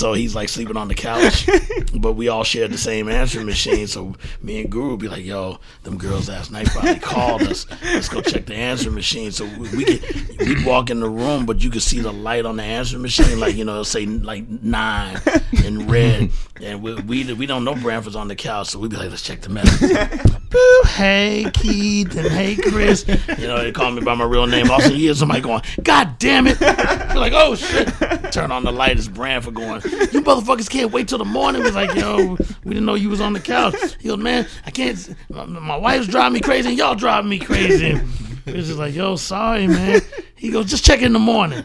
[0.00, 1.46] So he's like sleeping on the couch,
[1.94, 3.86] but we all shared the same answering machine.
[3.86, 7.66] So me and Guru would be like, "Yo, them girls last night probably called us.
[7.84, 11.44] Let's go check the answering machine." So we, we could we'd walk in the room,
[11.44, 14.06] but you could see the light on the answering machine, like you know, it'll say
[14.06, 15.18] like nine
[15.62, 16.30] in red,
[16.62, 19.20] and we we, we don't know Branford's on the couch, so we'd be like, "Let's
[19.20, 19.90] check the message."
[20.50, 24.70] Boo, hey Keith and hey Chris, you know they call me by my real name.
[24.70, 27.88] Also, hear somebody going, "God damn it!" Like, "Oh shit!"
[28.32, 29.82] Turn on the light, it's Branford going,
[30.12, 33.20] "You motherfuckers can't wait till the morning." We're like, "Yo, we didn't know you was
[33.20, 35.14] on the couch." He goes, "Man, I can't.
[35.28, 38.00] My, my wife's driving me crazy, and y'all driving me crazy."
[38.46, 40.00] We're just like, "Yo, sorry, man."
[40.36, 41.62] He goes, "Just check in the morning."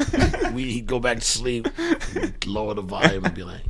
[0.53, 1.67] We he'd go back to sleep,
[2.45, 3.61] lower the volume, and be like.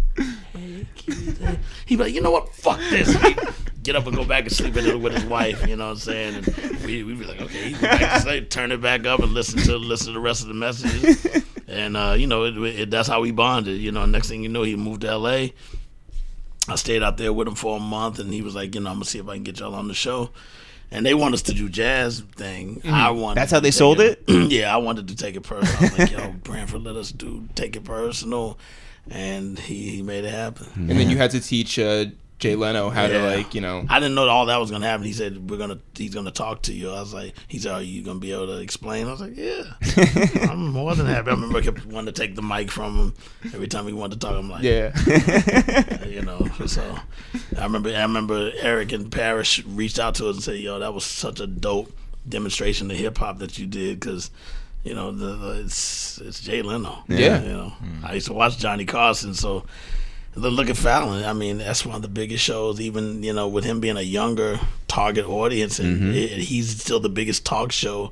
[0.54, 1.60] Hey, Keith, hey.
[1.86, 2.54] He be like, you know what?
[2.56, 3.14] Fuck this.
[3.22, 3.38] He'd
[3.84, 5.68] get up and go back and sleep in it with his wife.
[5.68, 6.36] You know what I'm saying?
[6.36, 9.20] And we we be like, okay, he go back to sleep, turn it back up,
[9.20, 11.44] and listen to listen to the rest of the messages.
[11.68, 13.80] And uh, you know, it, it, that's how we bonded.
[13.80, 15.54] You know, next thing you know, he moved to L.A.
[16.68, 18.90] I stayed out there with him for a month, and he was like, you know,
[18.90, 20.32] I'm gonna see if I can get y'all on the show.
[20.92, 22.82] And they want us to do jazz thing.
[22.86, 23.42] I wanted.
[23.42, 24.24] That's how they take sold it?
[24.28, 25.78] yeah, I wanted to take it personal.
[25.78, 28.58] I was like, yo, Branford, let us do take it personal,
[29.10, 30.68] and he he made it happen.
[30.76, 32.06] And then you had to teach uh,
[32.46, 33.24] Jay Leno how to Yeah.
[33.24, 33.86] like you know.
[33.90, 35.06] I didn't know all that was gonna happen.
[35.06, 36.90] He said we're gonna he's gonna talk to you.
[36.92, 39.08] I was like, he said, are you gonna be able to explain?
[39.08, 39.64] I was like, yeah,
[40.50, 41.30] I'm more than happy.
[41.30, 43.14] I remember I kept wanting to take the mic from him
[43.54, 44.36] every time he wanted to talk.
[44.38, 44.94] I'm like, Yeah.
[46.08, 46.48] you know.
[46.68, 46.84] So
[47.58, 50.94] I remember I remember Erick and Parrish reached out to us and said, "Yo, that
[50.94, 51.92] was such a dope
[52.28, 54.32] demonstration of hip hop that you did because."
[54.84, 57.04] You know, the, the it's it's Jay Leno.
[57.08, 57.42] Yeah.
[57.42, 57.74] You know,
[58.04, 59.66] I used to watch Johnny Carson, so
[60.36, 61.24] Look at Fallon.
[61.24, 62.82] I mean, that's one of the biggest shows.
[62.82, 67.10] Even you know, with him being a younger target audience, and it, he's still the
[67.10, 68.12] biggest talk show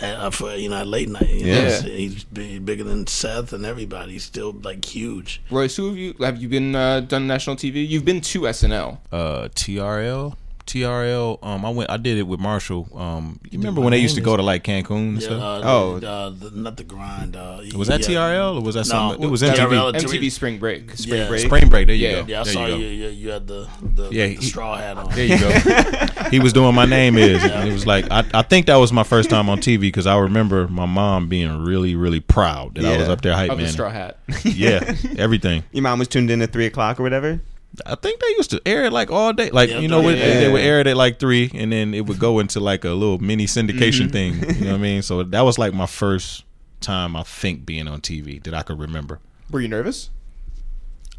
[0.00, 1.28] uh, for you know late night.
[1.28, 1.80] You know, Yeah.
[1.82, 4.12] He's big, bigger than Seth and everybody.
[4.12, 5.42] He's still like huge.
[5.50, 7.86] Royce, who have you have you been uh, done national TV?
[7.86, 8.98] You've been to SNL.
[9.10, 10.36] uh TRL.
[10.66, 11.38] TRL.
[11.42, 11.90] Um, I went.
[11.90, 12.88] I did it with Marshall.
[12.94, 15.42] Um, you remember when they used to go to like Cancun and Yeah, stuff?
[15.42, 15.98] uh, Oh.
[15.98, 17.36] the, uh, the, not the grind.
[17.36, 18.16] Uh, was that yeah.
[18.18, 19.22] TRL or was that No, something?
[19.22, 19.92] it was MTV.
[19.92, 20.90] Teresa- MTV Spring Break.
[20.96, 21.28] Spring Yeah.
[21.28, 21.46] break.
[21.46, 21.86] Spring Break.
[21.86, 22.20] There you Yeah.
[22.22, 22.26] go.
[22.26, 22.86] Yeah, I there saw you you.
[22.86, 25.10] You, you had the the, Yeah, the he- straw hat on.
[25.14, 25.50] There you go.
[26.30, 28.92] he was doing my name is, and it was like I, I think that was
[28.92, 32.84] my first time on TV because I remember my mom being really really proud that
[32.84, 33.68] I was up there hype man.
[33.68, 34.18] straw hat.
[34.44, 35.62] Yeah, everything.
[35.72, 37.40] Your mom was tuned in at three o'clock or whatever.
[37.84, 39.50] I think they used to air it like all day.
[39.50, 40.40] Like Yeah, you know, yeah.
[40.40, 42.90] they would air it at like three, and then it would go into like a
[42.90, 44.34] little mini syndication thing.
[44.34, 45.02] You know what I mean?
[45.06, 46.44] So that was like my first
[46.80, 49.20] time I think being on TV that I could remember.
[49.50, 50.10] Were you nervous?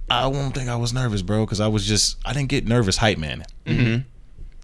[0.09, 2.97] I don't think I was nervous, bro, because I was just I didn't get nervous
[2.97, 3.45] hype man.
[3.65, 4.07] Mm-hmm.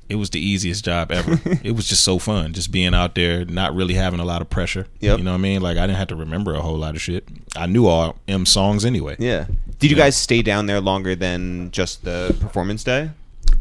[0.10, 1.40] It was the easiest job ever.
[1.64, 4.50] it was just so fun, just being out there, not really having a lot of
[4.50, 4.88] pressure.
[5.00, 5.18] Yep.
[5.18, 5.62] You know what I mean?
[5.62, 7.28] Like I didn't have to remember a whole lot of shit.
[7.56, 9.16] I knew all Em songs anyway.
[9.20, 9.46] Yeah.
[9.80, 13.12] Did you guys stay down there longer than just the performance day?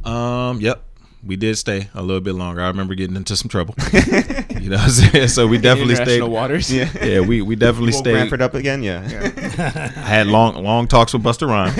[0.05, 0.61] Um.
[0.61, 0.83] Yep.
[1.25, 2.61] We did stay a little bit longer.
[2.63, 3.77] I remember getting into some trouble.
[3.93, 5.29] you know what I'm saying?
[5.29, 6.17] So we definitely stayed.
[6.17, 6.73] International waters.
[6.73, 6.91] Yeah.
[7.01, 8.13] Yeah, we, we definitely Woke stayed.
[8.15, 8.83] Branford up again.
[8.83, 9.03] Yeah.
[9.97, 11.77] I had long long talks with Busta Rhymes,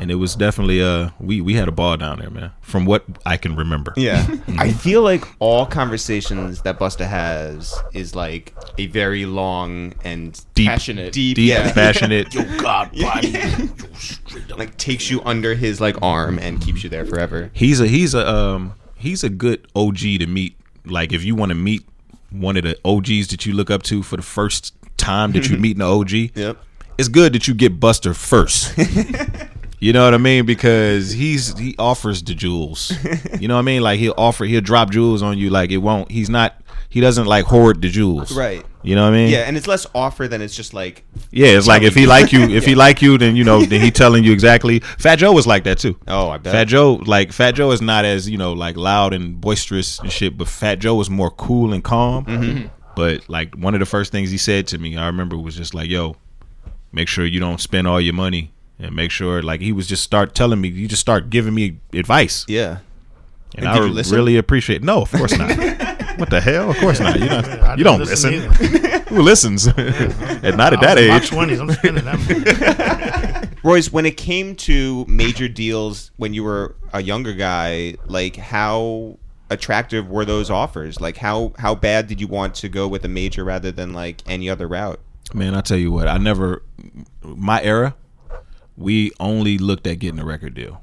[0.00, 2.50] and it was definitely uh we we had a ball down there, man.
[2.60, 3.92] From what I can remember.
[3.96, 4.26] Yeah.
[4.58, 10.66] I feel like all conversations that Busta has is like a very long and Deep,
[10.68, 11.12] Passionate.
[11.12, 11.72] deep, deep, yeah.
[11.72, 12.32] passionate.
[12.34, 13.28] Yo, God, body.
[13.28, 17.50] Yo, like takes you under his like arm and keeps you there forever.
[17.52, 20.56] He's a he's a um he's a good OG to meet.
[20.84, 21.84] Like if you want to meet
[22.30, 25.56] one of the OGs that you look up to for the first time that you
[25.56, 26.56] meet an OG, Yep.
[26.98, 28.74] it's good that you get Busta first.
[29.80, 30.46] You know what I mean?
[30.46, 32.92] Because he's he offers the jewels.
[33.40, 33.82] You know what I mean?
[33.82, 35.50] Like he'll offer he'll drop jewels on you.
[35.50, 36.10] Like it won't.
[36.10, 36.60] He's not.
[36.88, 38.34] He doesn't like hoard the jewels.
[38.34, 38.64] Right.
[38.82, 39.30] You know what I mean?
[39.30, 41.48] Yeah, and it's less offer than it's just like Yeah.
[41.48, 43.90] It's like if he like you, if he like you, then you know, then he
[43.90, 44.80] telling you exactly.
[44.80, 45.98] Fat Joe was like that too.
[46.08, 46.52] oh, I bet.
[46.52, 50.10] Fat Joe, like Fat Joe, is not as you know like loud and boisterous and
[50.10, 52.24] shit, but Fat Joe was more cool and calm.
[52.24, 52.66] Mm-hmm.
[52.96, 55.74] But like one of the first things he said to me, I remember was just
[55.74, 56.16] like, "Yo,
[56.90, 60.02] make sure you don't spend all your money, and make sure like he was just
[60.02, 62.78] start telling me, you just start giving me advice, Yeah.
[63.54, 64.16] and And I did you listen?
[64.16, 64.82] really appreciate.
[64.82, 65.50] No, of course not.
[66.18, 66.70] what the hell?
[66.70, 67.18] Of course not.
[67.18, 67.44] You don't.
[67.48, 69.02] I You don't listen listen.
[69.08, 69.66] Who listens?
[69.66, 71.28] and not at I that was in my age.
[71.30, 71.60] twenties.
[71.60, 73.38] I'm spending that.
[73.42, 73.48] money.
[73.64, 79.18] Royce, when it came to major deals when you were a younger guy, like how
[79.50, 81.00] attractive were those offers?
[81.00, 84.22] Like how how bad did you want to go with a major rather than like
[84.26, 85.00] any other route?
[85.34, 86.62] Man, I tell you what, I never
[87.22, 87.94] my era,
[88.78, 90.82] we only looked at getting a record deal.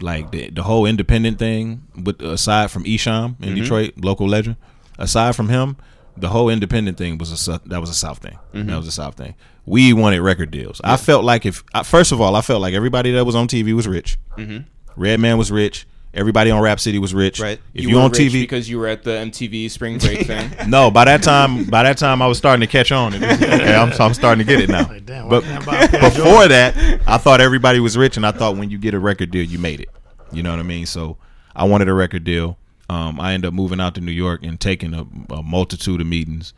[0.00, 3.54] Like the the whole independent thing, with aside from Esham in mm-hmm.
[3.56, 4.56] Detroit, local legend,
[4.98, 5.76] aside from him,
[6.16, 8.38] the whole independent thing was a that was a South thing.
[8.52, 8.68] Mm-hmm.
[8.68, 9.34] That was a South thing.
[9.64, 10.80] We wanted record deals.
[10.82, 13.46] I felt like if I, first of all, I felt like everybody that was on
[13.46, 14.18] TV was rich.
[14.36, 14.68] Mm-hmm.
[14.96, 15.86] Redman was rich.
[16.14, 17.40] Everybody on Rap City was rich.
[17.40, 17.58] Right.
[17.72, 20.20] If you you, were on rich TV, because you were at the MTV Spring Break
[20.26, 20.50] thing.
[20.68, 23.14] no, by that time, by that time, I was starting to catch on.
[23.14, 24.82] Okay, I'm, I'm starting to get it now.
[24.92, 27.96] Like, damn, but can't I buy a pair of before that, I thought everybody was
[27.96, 29.88] rich, and I thought when you get a record deal, you made it.
[30.32, 30.84] You know what I mean?
[30.84, 31.16] So
[31.54, 32.58] I wanted a record deal.
[32.90, 36.06] Um, I ended up moving out to New York and taking a, a multitude of
[36.06, 36.52] meetings,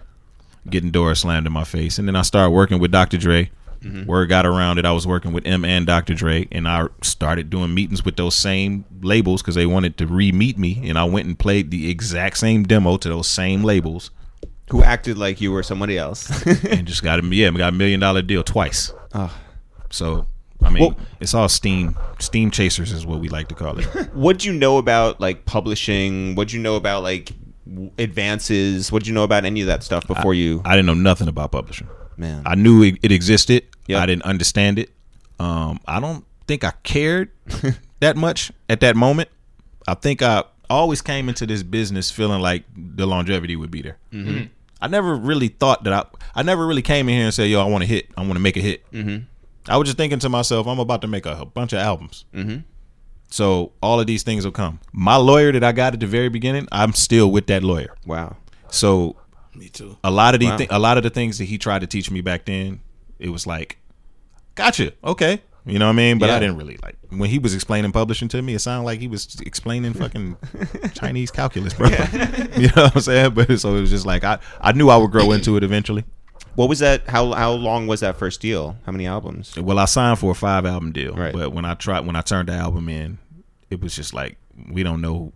[0.69, 3.19] getting doors slammed in my face, and then I started working with Dr.
[3.19, 3.51] Dre.
[3.85, 4.07] Mm-hmm.
[4.07, 6.15] Word got around that I was working with Em and Dr.
[6.15, 10.57] Dre, and I started doing meetings with those same labels because they wanted to re-meet
[10.59, 14.11] me, and I went and played the exact same demo to those same labels,
[14.71, 16.29] Who acted like you were somebody else?
[16.65, 18.93] and just got a yeah, got a million dollar deal twice.
[19.13, 19.35] Oh.
[19.91, 20.27] So
[20.63, 23.85] I mean, Well- it's all steam steam chasers is what we like to call it.
[24.15, 26.35] What'd you know about like publishing?
[26.37, 27.33] What'd you know about like
[27.99, 28.91] advances?
[28.91, 30.63] What'd you know about any of that stuff before you?
[30.65, 31.89] I didn't know nothing about publishing.
[32.17, 32.43] Man.
[32.47, 33.65] I knew it, it existed.
[33.87, 34.03] Yep.
[34.03, 34.91] I didn't understand it.
[35.39, 37.31] Um, I don't think I cared
[38.01, 39.29] that much at that moment.
[39.87, 43.99] I think I always came into this business feeling like the longevity would be there.
[44.13, 44.45] Mm-hmm.
[44.81, 46.05] I never really thought that I.
[46.35, 48.09] I never really came in here and said, "Yo, I want to hit.
[48.17, 49.25] I want to make a hit." Mm-hmm.
[49.69, 52.25] I was just thinking to myself, "I'm about to make a, a bunch of albums."
[52.35, 52.59] Mm-hmm.
[53.31, 54.81] So all of these things will come.
[54.93, 57.95] My lawyer that I got at the very beginning, I'm still with that lawyer.
[58.07, 58.37] wow.
[58.71, 59.17] So
[59.57, 59.97] Me too.
[60.05, 60.57] a lot of the Wow.
[60.59, 62.81] thi- a lot of the things that he tried to teach me back then,
[63.19, 63.79] it was like,
[64.55, 66.19] gotcha, okay, you know what I mean.
[66.19, 66.37] But Yeah.
[66.37, 68.55] I didn't really like when he was explaining publishing to me.
[68.55, 70.37] It sounded like he was explaining fucking
[70.95, 71.89] Chinese calculus, bro.
[72.57, 73.35] you know what I'm saying?
[73.35, 76.05] But so it was just like I I knew I would grow into it eventually.
[76.57, 77.09] What was that?
[77.09, 78.77] How how long was that first deal?
[78.87, 79.57] How many albums?
[79.57, 81.33] Well, I signed for a five album deal, Right.
[81.33, 83.19] but when I tried when I turned the album in,
[83.71, 84.37] it was just like
[84.71, 85.33] we don't know.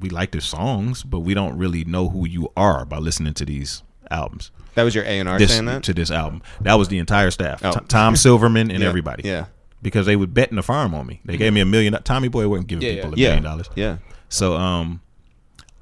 [0.00, 3.44] We like their songs, but we don't really know who you are by listening to
[3.44, 4.50] these albums.
[4.74, 5.82] That was your A and R saying that.
[5.84, 6.42] to this album.
[6.60, 7.60] That was the entire staff.
[7.64, 7.72] Oh.
[7.72, 9.28] T- Tom Silverman and Yeah, everybody.
[9.28, 9.46] Yeah.
[9.82, 11.20] Because they would bet in the farm on me.
[11.24, 11.92] They gave me a million.
[12.04, 13.26] Tommy Boy wasn't giving Yeah, people yeah.
[13.26, 13.70] a million dollars.
[13.74, 13.98] Yeah.
[14.28, 15.00] So um,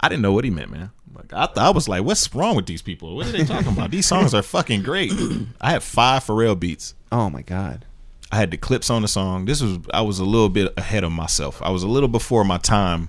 [0.00, 0.90] I didn't know what he meant, man.
[1.14, 3.16] Like I, th- I was like, what's wrong with these people?
[3.16, 3.90] What are they talking about?
[3.90, 5.12] These songs are fucking great.
[5.60, 6.94] I had five Pharrell beats.
[7.10, 7.84] Oh my God.
[8.32, 9.44] I had the Clipse on the song.
[9.44, 11.62] This was I was a little bit ahead of myself.
[11.62, 13.08] I was a little before my time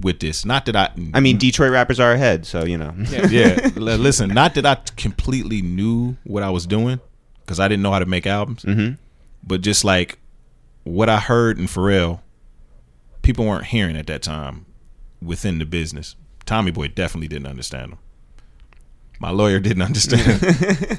[0.00, 0.44] with this.
[0.44, 2.94] Not that I I mean, Detroit rappers are ahead, so you know.
[3.28, 3.70] yeah.
[3.76, 7.00] L- Listen, not that I completely knew what I was doing
[7.40, 8.94] because I didn't know how to make albums, mm-hmm.
[9.42, 10.18] but just like
[10.84, 12.20] what I heard in Pharrell,
[13.22, 14.66] people weren't hearing at that time
[15.20, 16.16] within the business.
[16.46, 17.98] Tommy Boy definitely didn't understand them.
[19.20, 20.40] My lawyer didn't understand.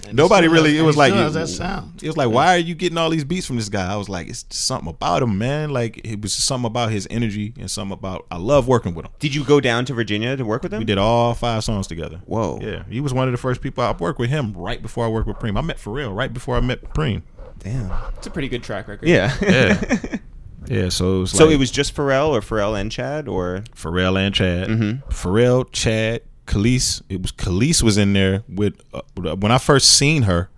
[0.14, 0.78] Nobody really.
[0.78, 2.04] It was like Still that sound.
[2.04, 3.92] it was like, why are you getting all these beats from this guy?
[3.92, 5.70] I was like, it's something about him, man.
[5.70, 9.12] Like it was something about his energy and something about I love working with him.
[9.20, 10.80] Did you go down to Virginia to work with him?
[10.80, 12.22] We did all five songs together.
[12.26, 12.60] Whoa.
[12.62, 15.08] Yeah, he was one of the first people I worked with him right before I
[15.08, 15.58] worked with Preem.
[15.58, 17.22] I met Pharrell right before I met Preem.
[17.60, 17.92] Damn.
[18.18, 19.08] It's a pretty good track record.
[19.08, 19.36] Yeah.
[19.42, 19.98] Yeah,
[20.68, 20.90] yeah.
[20.90, 24.18] So it was so like it was just Pharrell or Pharrell and Chad or Pharrell
[24.18, 24.68] and Chad.
[24.70, 25.10] Mm-hmm.
[25.10, 27.02] Pharrell, Chad, Kelis.
[27.10, 29.02] It was Kelis was in there with uh,
[29.36, 30.50] when I first seen her.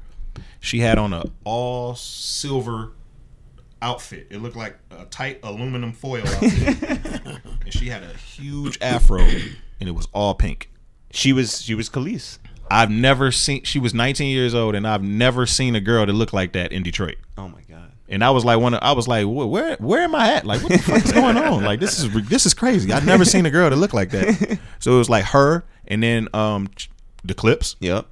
[0.59, 2.93] She had on a all silver
[3.81, 4.27] outfit.
[4.29, 6.83] It looked like a tight aluminum foil outfit,
[7.63, 10.69] and she had a huge afro, and it was all pink.
[11.11, 12.37] she was she was Kelis.
[12.69, 13.63] I've never seen.
[13.63, 16.71] She was 19 years old, and I've never seen a girl that looked like that
[16.71, 17.17] in Detroit.
[17.37, 17.91] Oh my God.
[18.07, 18.73] And I was like, one.
[18.73, 20.45] Of, I was like, where, where am I at?
[20.45, 21.63] Like, what the fuck is going on?
[21.63, 22.91] Like, this is this is crazy.
[22.93, 24.59] I've never seen a girl that looked like that.
[24.79, 26.69] So it was like her, and then um,
[27.23, 27.75] the Clipse.
[27.79, 28.07] Yep.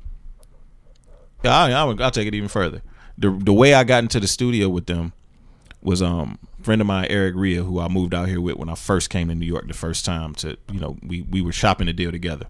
[1.44, 2.82] Yeah, I, I'll, I'll take it even further.
[3.18, 5.14] The the way I got into the studio with them
[5.82, 8.70] was um a friend of mine Eric Ria, who I moved out here with when
[8.70, 10.36] I first came to New York the first time.
[10.36, 12.48] To you know, we we were shopping the deal together.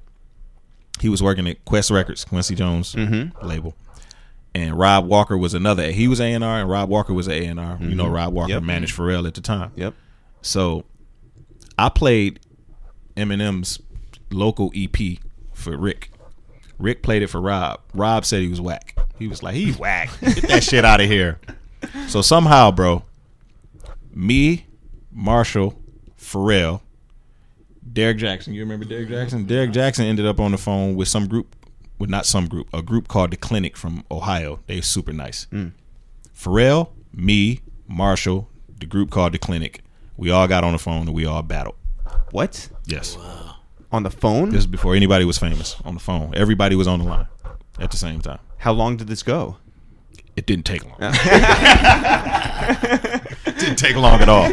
[0.99, 2.93] He was working at Quest Records, Quincy Jones
[3.41, 3.73] label,
[4.53, 5.91] and Rob Walker was another.
[5.91, 7.77] He was A and R, and Rob Walker was A and R.
[7.79, 8.63] You know, Rob Walker Yep.
[8.63, 9.71] managed Pharrell at the time.
[9.75, 9.93] Yep.
[10.41, 10.83] So
[11.77, 12.39] I played
[13.15, 13.79] Eminem's
[14.31, 15.19] local EP
[15.53, 16.11] for Rick.
[16.77, 17.81] Rick played it for Rob.
[17.93, 18.97] Rob said he was whack.
[19.17, 20.09] He was like, he's whack.
[20.21, 21.39] Get that shit out of here.
[22.07, 23.03] So somehow, bro,
[24.13, 24.65] me,
[25.11, 25.77] Marshall,
[26.17, 26.81] Pharrell,
[27.91, 28.53] Derek Jackson.
[28.53, 29.45] You remember Derek Jackson?
[29.45, 31.55] Derek Jackson ended up on the phone with some group,
[31.97, 34.59] well, not some group, a group called the Clinic from Ohio.
[34.67, 35.47] They super nice.
[35.51, 35.73] Mm.
[36.35, 38.49] Pharrell, me, Marshall,
[38.79, 39.81] the group called the Clinic.
[40.15, 41.75] We all got on the phone and we all battled.
[42.31, 42.69] What?
[42.85, 43.17] Yes.
[43.91, 44.51] On the phone?
[44.51, 46.33] This is before anybody was famous on the phone.
[46.35, 47.27] Everybody was on the line
[47.79, 48.39] at the same time.
[48.57, 49.57] How long did this go?
[50.35, 50.95] It didn't take long.
[53.57, 54.45] didn't take long at all.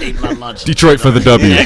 [0.00, 0.64] Ate my lunch.
[0.64, 1.56] Detroit for the W.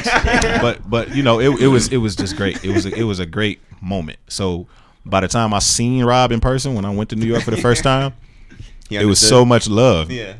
[0.61, 2.63] but but you know it, it was it was just great.
[2.63, 4.19] It was a, it was a great moment.
[4.27, 4.67] So
[5.05, 7.51] by the time I seen Rob in person when I went to New York for
[7.51, 8.13] the first time,
[8.89, 10.11] it was so much love.
[10.11, 10.33] Yeah.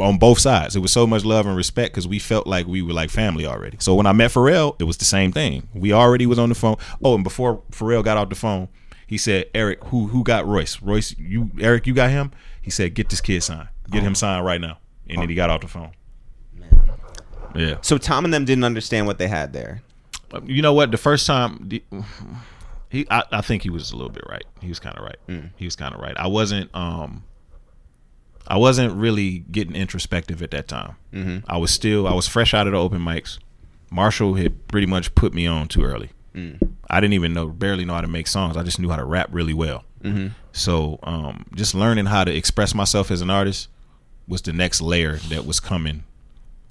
[0.00, 0.76] On both sides.
[0.76, 3.46] It was so much love and respect because we felt like we were like family
[3.46, 3.76] already.
[3.80, 5.68] So when I met Pharrell, it was the same thing.
[5.74, 6.76] We already was on the phone.
[7.02, 8.68] Oh, and before Pharrell got off the phone,
[9.06, 10.80] he said, "Eric, who who got Royce?
[10.82, 12.30] Royce, you Eric, you got him?"
[12.60, 13.68] He said, "Get this kid signed.
[13.90, 14.78] Get him signed right now."
[15.08, 15.92] And then he got off the phone.
[17.54, 17.76] Yeah.
[17.80, 19.82] So Tom and them didn't understand what they had there.
[20.44, 20.90] You know what?
[20.90, 21.82] The first time the-
[22.90, 24.44] he, I, I think he was a little bit right.
[24.60, 25.16] He was kind of right.
[25.28, 25.50] Mm.
[25.56, 26.16] He was kind of right.
[26.16, 27.24] I wasn't, um,
[28.48, 30.96] I wasn't really getting introspective at that time.
[31.12, 31.50] Mm-hmm.
[31.50, 33.38] I was still, I was fresh out of the open mics.
[33.90, 36.10] Marshall had pretty much put me on too early.
[36.34, 36.58] Mm.
[36.88, 38.56] I didn't even know, barely know how to make songs.
[38.56, 39.84] I just knew how to rap really well.
[40.02, 40.28] Mm-hmm.
[40.52, 43.68] So, um, just learning how to express myself as an artist
[44.26, 46.04] was the next layer that was coming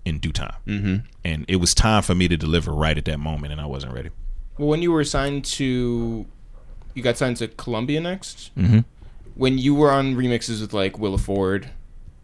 [0.06, 0.56] in due time.
[0.66, 0.96] Mm-hmm.
[1.24, 3.94] And it was time for me to deliver right at that moment, and I wasn't
[3.94, 4.10] ready.
[4.58, 6.26] Well, when you were signed to,
[6.94, 8.56] you got signed to Columbia next.
[8.56, 8.80] Mm-hmm.
[9.38, 11.70] When you were on remixes with like Willa Ford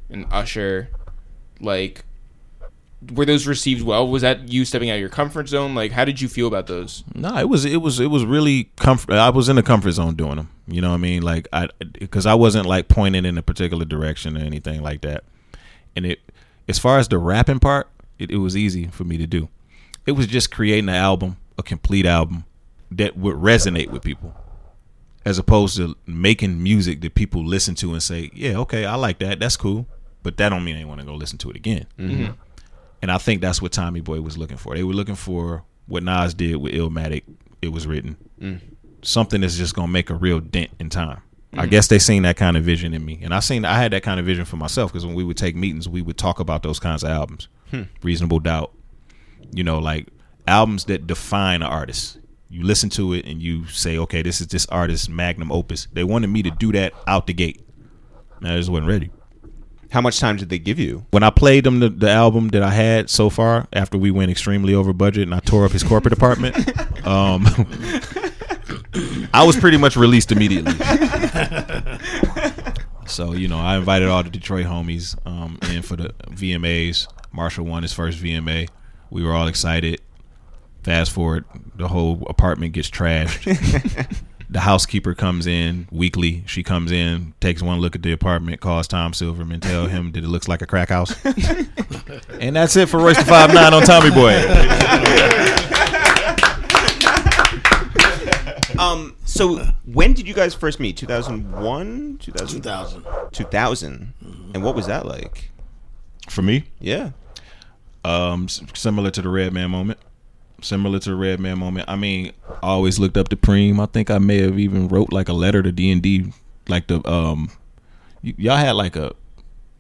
[0.09, 0.89] and Usher,
[1.59, 2.03] like,
[3.13, 4.07] were those received well?
[4.07, 5.75] Was that you stepping out of your comfort zone?
[5.75, 7.03] Like, how did you feel about those?
[7.13, 9.13] No, it was it was it was really comfort.
[9.13, 10.49] I was in the comfort zone doing them.
[10.67, 11.21] You know what I mean?
[11.21, 15.23] Like I because I wasn't like pointing in a particular direction or anything like that.
[15.95, 16.19] And it
[16.67, 19.49] as far as the rapping part, it, it was easy for me to do.
[20.05, 22.45] It was just creating an album, a complete album
[22.91, 24.33] that would resonate with people,
[25.25, 29.19] as opposed to making music that people listen to and say, "Yeah, okay, I like
[29.19, 29.39] that.
[29.39, 29.87] That's cool,"
[30.21, 31.85] but that don't mean they want to go listen to it again.
[31.97, 32.23] Mm-hmm.
[32.23, 32.31] Mm-hmm.
[33.01, 34.75] And I think that's what Tommy Boy was looking for.
[34.75, 37.23] They were looking for what Nas did with Illmatic.
[37.61, 38.59] It was written mm.
[39.01, 41.21] something that's just gonna make a real dent in time.
[41.51, 41.69] I mm-hmm.
[41.69, 44.03] guess they seen that kind of vision in me, and I seen I had that
[44.03, 46.63] kind of vision for myself because when we would take meetings, we would talk about
[46.63, 47.83] those kinds of albums, hmm.
[48.01, 48.73] Reasonable Doubt,
[49.51, 50.07] you know, like
[50.47, 52.19] albums that define an artist.
[52.53, 55.87] You listen to it and you say, okay, this is this artist's magnum opus.
[55.91, 57.59] They wanted me to do that out the gate,
[58.39, 59.09] and I just wasn't ready
[59.89, 61.03] How much time did they give you?
[61.09, 64.29] when I played them the, the album that I had so far after we went
[64.29, 66.55] extremely over budget and I tore up his corporate apartment,
[67.07, 67.43] um,
[69.33, 70.73] I was pretty much released immediately.
[73.07, 77.07] so you know, I invited all the Detroit homies um, in for the VMAs.
[77.31, 78.69] Marshall won his first VMA.
[79.09, 80.01] We were all excited.
[80.83, 83.43] Fast forward, the whole apartment gets trashed.
[84.49, 86.43] the housekeeper comes in weekly.
[86.45, 90.23] She comes in, takes one look at the apartment, calls Tom Silverman, tell him that
[90.23, 91.15] it looks like a crack house.
[92.39, 94.33] and that's it for Royce the Five Nine on Tommy Boy.
[98.79, 100.97] Um, so when did you guys first meet?
[100.97, 102.17] 2001?
[102.19, 102.61] 2000?
[102.63, 103.05] 2000.
[103.31, 104.13] 2000.
[104.53, 105.51] And what was that like?
[106.29, 107.11] For me, Yeah.
[108.03, 109.99] um, similar to the Redman moment.
[110.63, 111.89] Similar to the Redman moment.
[111.89, 113.79] I mean, I always looked up to Preem.
[113.81, 116.31] I think I may have even wrote like a letter to D and D,
[116.67, 117.49] like the um,
[118.23, 119.13] y- y'all had like a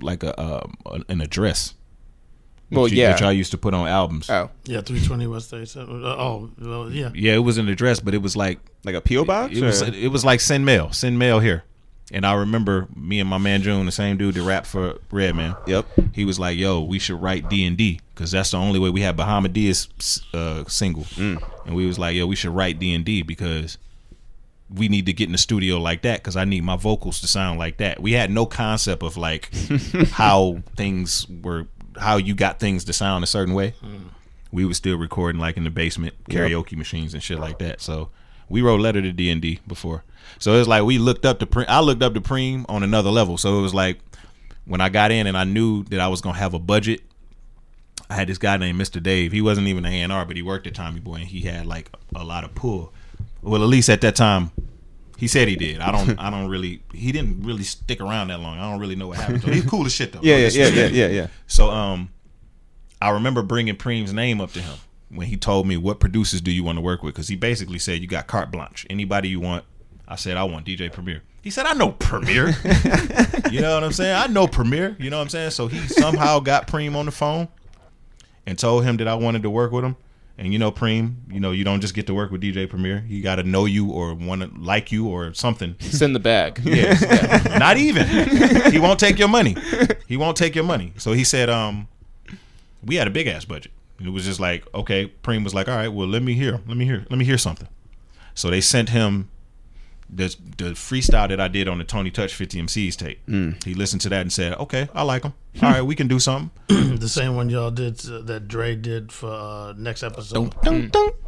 [0.01, 0.77] like a um,
[1.09, 1.73] an address.
[2.71, 3.11] Well, that you- yeah.
[3.11, 4.29] that y'all used to put on albums.
[4.29, 6.03] Oh, Yeah, 320 West 37.
[6.03, 7.11] Uh, oh, well, yeah.
[7.13, 9.25] Yeah, it was an address, but it was like Like a P.O.
[9.25, 9.55] box?
[9.55, 11.63] It was it was like send mail, send mail here.
[12.11, 15.55] And I remember me and my man June, the same dude that rapped for Redman.
[15.67, 15.85] Yep.
[16.13, 18.89] He was like, "Yo, we should write D and D because that's the only way
[18.89, 21.05] we had Bahamadia uh, single."
[21.65, 23.77] And we was like, "Yo, we should write D and D because
[24.73, 27.27] we need to get in the studio like that because I need my vocals to
[27.27, 29.53] sound like that." We had no concept of like
[30.11, 31.67] how things were,
[31.99, 33.73] how you got things to sound a certain way.
[34.51, 37.81] We was still recording like in the basement, karaoke machines and shit like that.
[37.81, 38.09] So
[38.49, 40.03] we wrote letter to D and D before.
[40.39, 41.65] So it was like we looked up to Preem.
[41.67, 43.37] I looked up to Preem on another level.
[43.37, 43.99] So it was like
[44.65, 47.01] when I got in and I knew that I was gonna have a budget.
[48.13, 49.01] I had this guy named Mr.
[49.01, 49.31] Dave.
[49.31, 51.89] He wasn't even an A&R, but he worked at Tommy Boy and he had like
[52.15, 52.93] a lot of pull.
[53.41, 54.51] Well, at least at that time,
[55.17, 55.81] he said he did.
[55.81, 56.19] I don't.
[56.19, 56.83] I don't really.
[56.93, 58.59] He didn't really stick around that long.
[58.59, 59.41] I don't really know what happened.
[59.41, 59.53] to him.
[59.55, 60.19] He's cool as shit though.
[60.21, 61.27] Yeah, yeah, yeah, yeah, yeah, yeah.
[61.47, 62.09] so um,
[63.01, 64.77] I remember bringing Preem's name up to him
[65.09, 67.79] when he told me what producers do you want to work with because he basically
[67.79, 68.85] said you got carte blanche.
[68.91, 69.65] Anybody you want.
[70.07, 71.23] I said I want DJ Premier.
[71.41, 72.49] He said I know Premier.
[73.49, 74.15] you know what I'm saying?
[74.15, 74.95] I know Premier.
[74.99, 75.49] You know what I'm saying?
[75.49, 77.47] So he somehow got Preem on the phone
[78.45, 79.95] and told him that I wanted to work with him.
[80.37, 83.03] And you know, Preem, you know, you don't just get to work with DJ Premier.
[83.07, 85.75] You got to know you or want to like you or something.
[85.79, 86.59] send the bag.
[86.65, 87.01] Yes.
[87.03, 87.57] Yeah.
[87.59, 88.07] Not even.
[88.71, 89.55] He won't take your money.
[90.07, 90.93] He won't take your money.
[90.97, 91.87] So he said, um,
[92.83, 93.71] we had a big ass budget.
[94.03, 96.77] It was just like, okay, Preem was like, all right, well, let me hear, let
[96.77, 97.67] me hear, let me hear something.
[98.33, 99.29] So they sent him
[100.15, 103.19] the the freestyle that I did on the Tony Touch 50 MCs tape.
[103.65, 105.33] He listened to that and said, okay, I like him.
[105.61, 106.49] All right, we can do something.
[106.97, 110.53] the same one y'all did, uh, that Dre did for uh, next episode.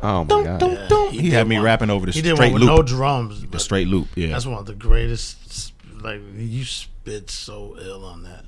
[0.02, 0.62] Oh my god.
[0.62, 2.78] Yeah, He, did had me one- rapping over the He did straight one with loop.
[2.78, 3.46] no drums.
[3.46, 4.08] the straight loop.
[4.16, 4.30] Yeah.
[4.30, 5.74] That's one of the greatest.
[6.02, 8.46] Like, you spit so ill on that.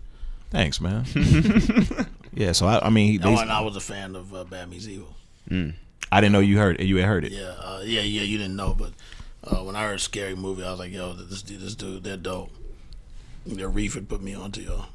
[0.49, 1.05] Thanks, man.
[2.33, 2.51] yeah.
[2.53, 4.69] So I, I mean, he- Oh, they, and I was a fan of uh, Bad
[4.69, 5.13] Meets Evil.
[6.11, 6.85] I didn't know you heard it.
[6.85, 7.31] You had heard it.
[7.31, 8.21] Yeah, uh, yeah, yeah.
[8.23, 8.91] You didn't know, but
[9.43, 12.17] uh, when I heard Scary Movie, I was like, "Yo, this dude, this dude, they're
[12.17, 12.49] dope."
[13.45, 14.87] The Reef had put me onto y'all.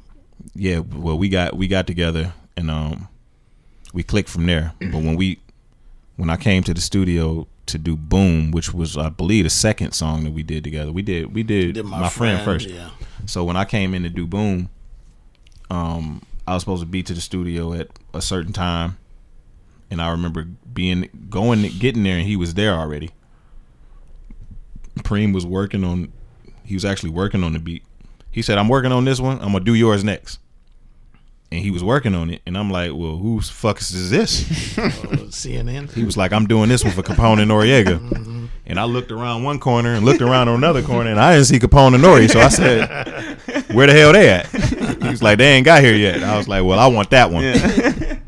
[0.53, 3.07] yeah well we got we got together and um
[3.93, 4.73] we clicked from there.
[4.79, 5.39] But when we
[6.17, 9.93] when i came to the studio to do boom which was i believe the second
[9.93, 12.69] song that we did together we did we did, Did my, friend, first.
[12.69, 12.91] Yeah,
[13.25, 14.69] so when i came in to do boom
[15.71, 18.97] um i was supposed to be to the studio at a certain time.
[19.89, 23.09] And i remember being going getting there and he was there already
[24.99, 26.11] preem was working on
[26.63, 27.83] he was actually working on the beat
[28.31, 30.39] he said i'm working on this one i'm gonna do yours next
[31.53, 34.43] and he was working on it, and I'm like, well, whose fuck is this?
[34.83, 35.91] Oh, CNN.
[35.91, 37.99] He was like, I'm doing this with a Capone and Noreaga.
[37.99, 38.45] Mm-hmm.
[38.65, 41.45] And I looked around one corner and looked around on another corner, and I didn't
[41.45, 42.29] see Capone and Nori.
[42.29, 44.47] So I said, Where the hell they at?
[44.47, 46.23] He was like, They ain't got here yet.
[46.23, 47.43] I was like, Well, I want that one.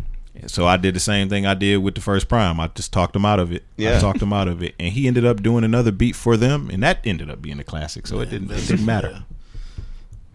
[0.55, 2.61] So I did the same thing I did with the first prime.
[2.61, 3.65] I just talked him out of it.
[3.75, 3.97] Yeah.
[3.97, 6.69] I talked him out of it, and he ended up doing another beat for them,
[6.71, 8.07] and that ended up being a classic.
[8.07, 8.51] So it didn't.
[8.51, 9.25] It didn't matter.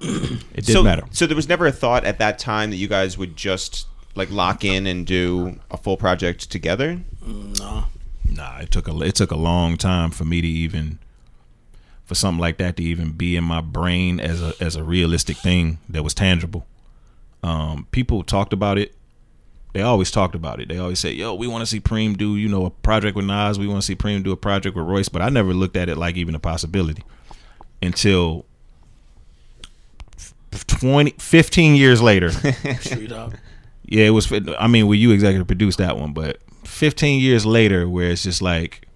[0.03, 1.05] It didn't so, matter.
[1.11, 4.31] So there was never a thought at that time that you guys would just like
[4.31, 7.01] lock in and do a full project together.
[7.27, 7.85] No.
[8.25, 11.01] Nah, it took a it took a long time for me to even
[12.07, 15.37] for something like that to even be in my brain as a as a realistic
[15.37, 16.67] thing that was tangible.
[17.43, 18.95] Um, people talked about it.
[19.73, 20.69] They always talked about it.
[20.69, 23.25] They always say, "Yo, we want to see Preem do you know a project with
[23.25, 23.59] Nas.
[23.59, 25.89] We want to see Preem do a project with Royce." But I never looked at
[25.89, 27.05] it like even a possibility
[27.81, 28.47] until
[30.53, 32.31] f- 20, 15 years later.
[33.85, 34.33] Yeah, it was.
[34.59, 38.41] I mean, well, you executive produced that one, but 15 years later, where it's just
[38.41, 38.87] like,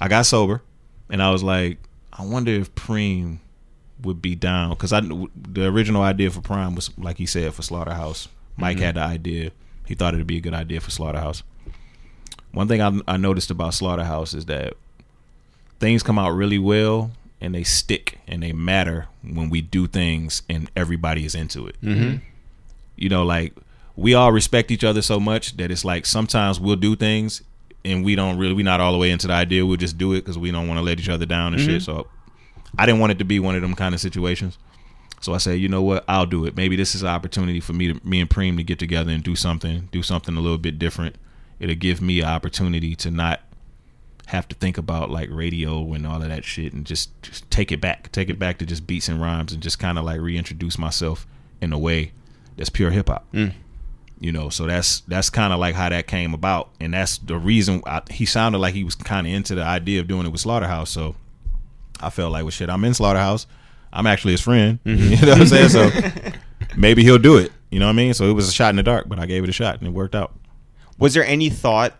[0.00, 0.62] I got sober,
[1.08, 1.78] and I was like,
[2.12, 3.38] I wonder if Preem
[4.02, 7.62] would be down because I the original idea for PRhyme was like he said for
[7.62, 8.28] Slaughterhouse.
[8.56, 8.84] Mike mm-hmm.
[8.84, 9.50] had the idea.
[9.86, 11.42] He thought it'd be a good idea for Slaughterhouse.
[12.52, 14.74] One thing I, I noticed about Slaughterhouse is that
[15.80, 17.10] things come out really well
[17.40, 21.76] and they stick and they matter when we do things and everybody is into it.
[21.82, 22.18] Mm-hmm.
[22.96, 23.54] You know, like
[23.96, 27.42] we all respect each other so much that it's like sometimes we'll do things
[27.84, 29.66] and we don't really we're not all the way into the idea.
[29.66, 31.82] We'll just do it because we don't want to let each other down and shit.
[31.82, 32.06] So
[32.78, 34.58] I didn't want it to be one of them kind of situations.
[35.24, 36.54] So I said, you know what, I'll do it.
[36.54, 39.24] Maybe this is an opportunity for me to me and Preem to get together and
[39.24, 41.16] do something, do something a little bit different.
[41.58, 43.40] It'll give me an opportunity to not
[44.26, 47.72] have to think about like radio and all of that shit and just, just take
[47.72, 48.12] it back.
[48.12, 51.26] Take it back to just beats and rhymes and just kind of like reintroduce myself
[51.62, 52.12] in a way
[52.58, 53.24] that's pure hip hop.
[53.32, 53.54] Mm.
[54.20, 57.36] You know, so that's that's kind of like how that came about, and that's the
[57.36, 60.30] reason I, he sounded like he was kind of into the idea of doing it
[60.30, 60.90] with Slaughterhouse.
[60.90, 61.16] So
[62.00, 63.46] I felt like, well, shit, I'm in Slaughterhouse.
[63.94, 64.78] I'm actually his friend.
[64.84, 65.68] You know what I'm saying?
[65.70, 65.90] So
[66.76, 67.52] maybe he'll do it.
[67.70, 68.14] You know what I mean?
[68.14, 69.86] So it was a shot in the dark, but I gave it a shot and
[69.88, 70.32] it worked out.
[70.98, 71.94] Was there any thought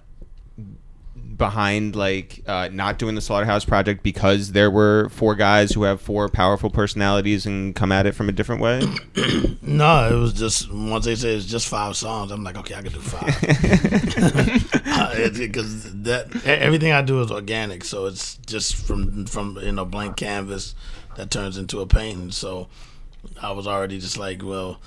[1.37, 6.01] behind like uh, not doing the Slaughterhouse project because there were four guys who have
[6.01, 8.83] four powerful personalities and come at it from a different way?
[9.67, 12.31] No, it was just once they said it's just five songs.
[12.31, 13.41] I'm like, okay, I can do five
[15.39, 17.83] because that e- everything I do is organic.
[17.83, 20.75] So it's just from from you know blank canvas
[21.17, 22.31] that turns into a painting.
[22.31, 22.69] So
[23.41, 24.81] I was already just like, well,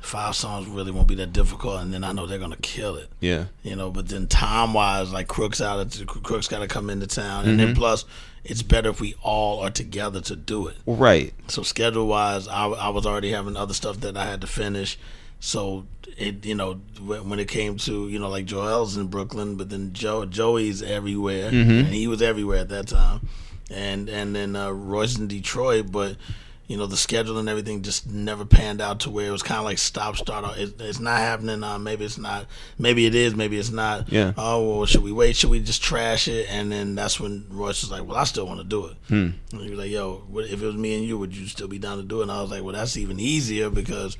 [0.00, 3.08] five songs really won't be that difficult, and then I know they're gonna kill it.
[3.20, 3.46] yeah.
[3.62, 3.90] you know.
[3.90, 7.58] But then time wise, like Crooks out, of, Crooks got to come into town, and
[7.58, 7.78] then mm-hmm.
[7.78, 8.04] plus,
[8.44, 10.76] it's better if we all are together to do it.
[10.86, 11.34] Right.
[11.48, 14.98] So schedule wise, I, I was already having other stuff that I had to finish.
[15.40, 19.70] So it, you know, when it came to you know like Joell's in Brooklyn, but
[19.70, 21.70] then Joe Joey's everywhere, mm-hmm.
[21.70, 23.28] and he was everywhere at that time,
[23.70, 26.16] and and then uh, Royce in Detroit, but.
[26.70, 29.58] You know the schedule and everything just never panned out to where it was kind
[29.58, 30.58] of like stop start.
[30.58, 31.64] It, it's not happening.
[31.64, 32.44] Uh, maybe it's not.
[32.78, 33.34] Maybe it is.
[33.34, 34.12] Maybe it's not.
[34.12, 34.34] Yeah.
[34.36, 35.34] Oh well, should we wait?
[35.34, 36.44] Should we just trash it?
[36.50, 38.96] And then that's when Royce was like, "Well, I still want to do it."
[39.50, 41.68] And he was like, "Yo, what, if it was me and you, would you still
[41.68, 44.18] be down to do it?" And I was like, "Well, that's even easier because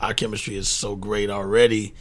[0.00, 1.92] our chemistry is so great already,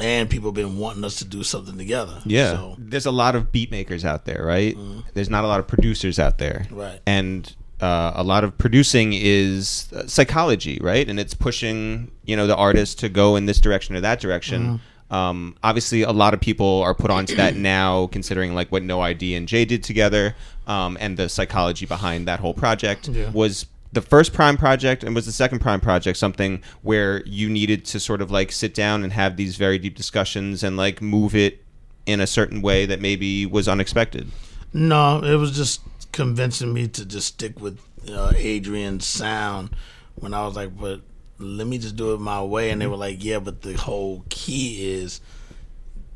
[0.00, 2.52] and people have been wanting us to do something together." Yeah.
[2.52, 4.76] So, There's a lot of beat makers out there, right?
[5.14, 6.66] There's not a lot of producers out there.
[6.70, 7.00] Right.
[7.06, 11.08] And uh, a lot of producing is uh, psychology, right?
[11.08, 14.80] And it's pushing, you know, the artist to go in this direction or that direction.
[15.10, 19.00] Um, obviously, a lot of people are put onto that now, considering like what No
[19.00, 20.36] ID and Jay did together,
[20.66, 23.30] um, and the psychology behind that whole project Yeah.
[23.30, 27.84] was the first PRhyme project and was the second PRhyme project something where you needed
[27.86, 31.34] to sort of like sit down and have these very deep discussions and like move
[31.34, 31.64] it
[32.06, 34.28] in a certain way that maybe was unexpected.
[34.72, 35.80] no, it was just
[36.12, 37.78] convincing me to just stick with
[38.08, 39.70] uh, Adrian's sound.
[40.16, 41.00] When I was like, "But
[41.38, 44.24] let me just do it my way," and they were like, "Yeah, but the whole
[44.28, 45.20] key is."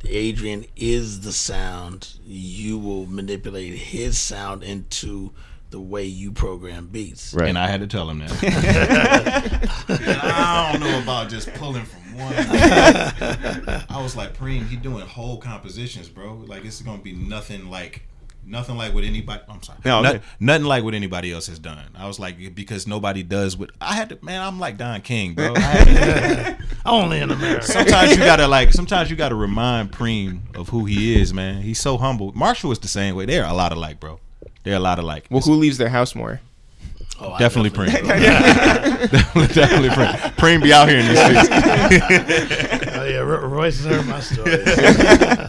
[0.07, 2.18] Adrian is the sound.
[2.27, 5.33] You will manipulate his sound into
[5.75, 7.35] the way you program beats.
[7.35, 7.49] Right.
[7.49, 8.31] And I had to tell him that.
[10.22, 12.33] I don't know about just pulling from one.
[12.39, 16.35] I was like, Preem, he doing whole compositions, bro.
[16.47, 18.07] Like it's gonna be nothing like
[18.47, 19.81] nothing like what anybody I'm sorry.
[19.85, 20.25] No, Not- okay.
[20.39, 21.91] nothing like what anybody else has done.
[21.97, 25.35] I was like, because nobody does what I had to man, I'm like Don King,
[25.35, 25.55] bro.
[25.57, 27.66] I had to- Only in America.
[27.66, 31.62] sometimes you gotta like sometimes you gotta remind Preem of who he is, man.
[31.62, 32.31] He's so humble.
[32.33, 33.27] Marshall is the same way.
[33.27, 34.20] They're a lot alike, bro.
[34.65, 35.27] They're a lot alike.
[35.31, 36.41] Well, who leaves their house more?
[37.21, 37.87] Oh, I Definitely Preem.
[37.93, 40.12] definitely- definitely Preem.
[40.37, 42.85] Preem be out here in these streets.
[42.97, 44.51] Oh yeah, Ro- Royce has heard my story.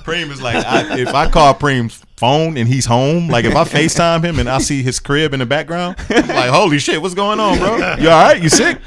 [0.03, 3.63] Preem is like, I, if I call Preem's phone and he's home, like if I
[3.63, 7.13] FaceTime him and I see his crib in the background, I'm like, holy shit, what's
[7.13, 7.78] going on, bro?
[7.95, 8.41] You all right?
[8.41, 8.78] You sick?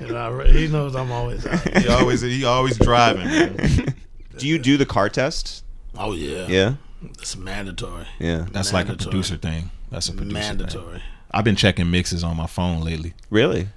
[0.00, 1.76] You know, he knows I'm always out.
[1.78, 3.26] He always he always driving.
[3.26, 3.94] Man.
[4.38, 5.64] Do you do the car test?
[5.98, 6.74] Oh yeah, Yeah.
[7.18, 8.06] It's mandatory.
[8.18, 8.46] Yeah.
[8.50, 9.70] That's like a producer thing.
[9.90, 10.56] That's a producer thing.
[10.58, 11.02] mandatory.
[11.30, 13.14] I've been checking mixes on my phone lately.
[13.30, 13.68] Really?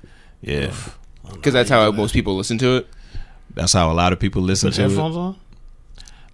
[0.42, 0.74] Yeah,
[1.34, 2.88] Because that's how most people listen to it.
[3.54, 4.90] that's how a lot of people listen Put to it.
[4.90, 5.36] headphones on.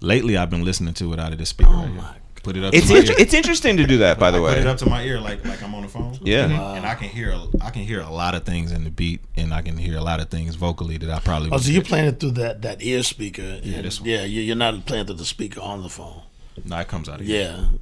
[0.02, 1.70] Lately, I've been listening to it out of the speaker.
[1.72, 1.96] Oh right here.
[2.02, 2.16] my.
[2.44, 2.74] Put it up.
[2.74, 3.20] It's to my inter- ear.
[3.20, 5.46] it's interesting to do that, by the I Put it up to my ear like
[5.46, 6.18] like I'm on the phone.
[6.24, 6.46] Yeah.
[6.46, 6.74] and, Wow.
[6.74, 9.22] and I can hear a, I can hear a lot of things in the beat,
[9.38, 11.50] and I can hear a lot of things vocally that I probably.
[11.50, 13.60] Oh, wouldn't so you're playing it through that that ear speaker?
[13.64, 14.10] Yeah, and- this one.
[14.10, 16.24] Yeah, you're not playing through the speaker on the phone.
[16.66, 17.56] No, it comes out of here.
[17.56, 17.78] Yeah.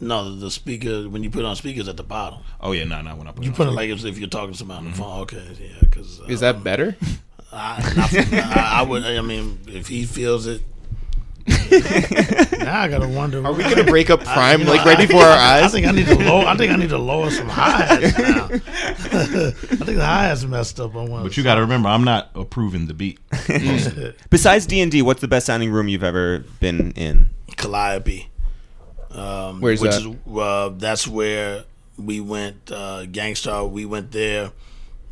[0.00, 2.40] No, the speaker when you put on speakers at the bottom.
[2.60, 3.16] Oh yeah, no, no.
[3.16, 4.78] When I put You it put on it like as if you're talking to somebody
[4.78, 5.02] on the mm-hmm.
[5.02, 5.20] phone.
[5.22, 6.96] Okay, yeah, because uh, Is that um, better?
[7.52, 9.04] I, not for- I, I would.
[9.04, 10.62] I mean, if he feels it,
[11.48, 13.44] now I gotta wonder.
[13.44, 15.72] Are we gonna break up PRhyme you know, like right I- before our I eyes?
[15.72, 16.44] think I need to lower.
[16.44, 18.44] I think I need to lower some hi hats now.
[18.52, 21.22] I think the hi hats messed up on one.
[21.22, 23.18] But you got to remember, I'm not approving the beat.
[24.30, 27.30] Besides D and D, what's the best sounding room you've ever been in?
[27.58, 28.30] Calliope.
[29.10, 30.02] Um, Where's which that?
[30.02, 31.64] Is, uh, that's where
[31.98, 32.70] we went.
[32.72, 33.70] Uh, Gangstarr.
[33.70, 34.52] We went there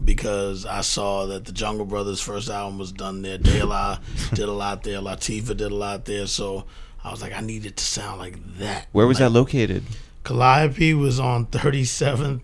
[0.02, 3.38] because I saw that the Jungle Brothers' first album was done there.
[3.38, 3.98] De La
[4.34, 5.00] did a lot there.
[5.00, 6.26] Latifah did a lot there.
[6.26, 6.64] So
[7.02, 8.86] I was like, I needed to sound like that.
[8.92, 9.84] Where was Like, that located?
[10.24, 12.40] Calliope was on 37th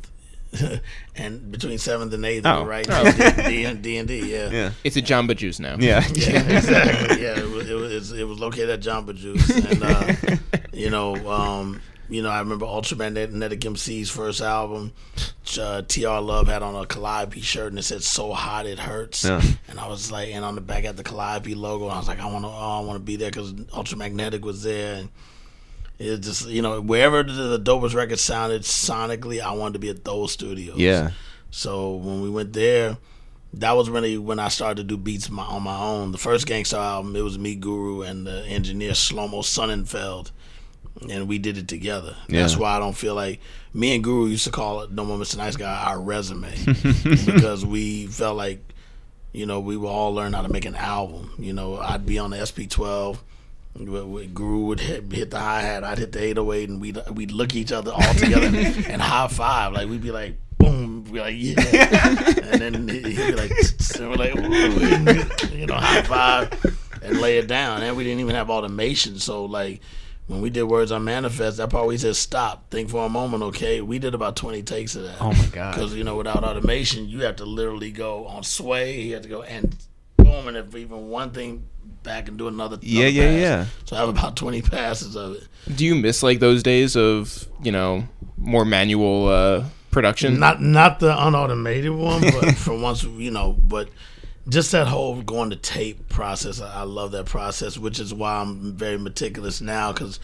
[1.16, 2.64] and between 7th and 8th, Oh.
[2.64, 2.86] right?
[2.90, 3.12] Oh.
[3.48, 4.50] D and D, D&D, yeah.
[4.50, 4.70] Yeah.
[4.84, 5.76] It's a Jamba Juice now.
[5.78, 6.05] Yeah.
[6.14, 7.22] Yeah, exactly.
[7.22, 10.36] Yeah, it was, it was it was located at Jamba Juice, and uh,
[10.72, 14.92] you know, um, you know, I remember Ultramagnetic MC's first album.
[15.59, 19.24] Uh, TR Love had on a Calliope shirt, and it said "So hot it hurts,"
[19.24, 19.40] Yeah.
[19.68, 22.09] and I was like, and on the back had the Calliope logo, and I was
[22.09, 25.09] like, I want to, oh, I want to be there because Ultramagnetic was there, and
[25.99, 29.88] it just, you know, wherever the, the dopest record sounded sonically, I wanted to be
[29.88, 30.76] at those studios.
[30.76, 31.11] Yeah.
[31.51, 32.97] So when we went there,
[33.55, 36.12] that was really when I started to do beats my, on my own.
[36.12, 40.30] The first Gangstarr album, it was me, Guru, and the engineer Shlomo Sonnenfeld,
[41.11, 42.16] and we did it together.
[42.28, 43.40] That's why I don't feel like
[43.74, 45.36] me and Guru used to call it No More Mr.
[45.36, 46.55] Nice Guy our resume
[47.26, 48.61] because we felt like
[49.32, 51.32] you know we would all learn how to make an album.
[51.38, 53.18] You know, I'd be on the SP12.
[53.74, 57.50] Guru would hit, hit the hi hat, I'd hit the 808, and we'd we'd look
[57.50, 58.46] at each other all together
[58.88, 59.72] and high five.
[59.72, 62.08] Like we'd be like, boom, we'd be like, yeah,
[62.52, 63.50] and then he'd be like,
[63.98, 67.82] and we're like, "Ooh," you know, high five and lay it down.
[67.82, 69.80] And we didn't even have automation, so like.
[70.28, 73.42] When we did Words on Manifest, that part we said stop, think for a moment,
[73.42, 73.80] okay?
[73.80, 75.16] We did about twenty takes of that.
[75.20, 75.74] Oh my god.
[75.74, 79.00] Because you know, without automation, you have to literally go on sway.
[79.00, 79.76] You have to go and
[80.16, 81.64] boom, and if even one thing
[82.03, 82.78] back and do another.
[82.80, 83.40] Yeah, another yeah, pass.
[83.40, 83.84] yeah.
[83.86, 85.48] So I have about twenty passes of it.
[85.74, 90.38] Do you miss like those days of you know more manual uh, production?
[90.38, 93.88] Not not the unautomated one, but for once, you know, but
[94.48, 96.61] just that whole going to tape process.
[96.61, 100.18] I, I love that process, which is why I'm very meticulous now because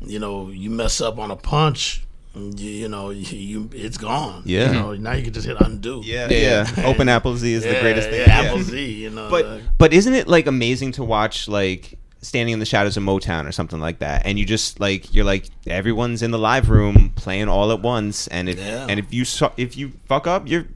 [0.00, 2.04] you know you mess up on a punch.
[2.34, 4.42] You, you know, you, you it's gone.
[4.46, 4.68] Yeah.
[4.68, 6.00] You know, now you can just hit undo.
[6.04, 6.66] Yeah, Yeah.
[6.76, 6.86] yeah.
[6.86, 8.20] Open Apple Z is the greatest thing.
[8.20, 8.92] Yeah, Apple Z.
[9.02, 12.66] You know, But like- but isn't it like amazing to watch like standing in the
[12.66, 16.30] shadows of Motown or something like that, and you just like you're like everyone's in
[16.30, 18.86] the live room playing all at once, and if Yeah.
[18.88, 20.66] and if you su- if you fuck up, you're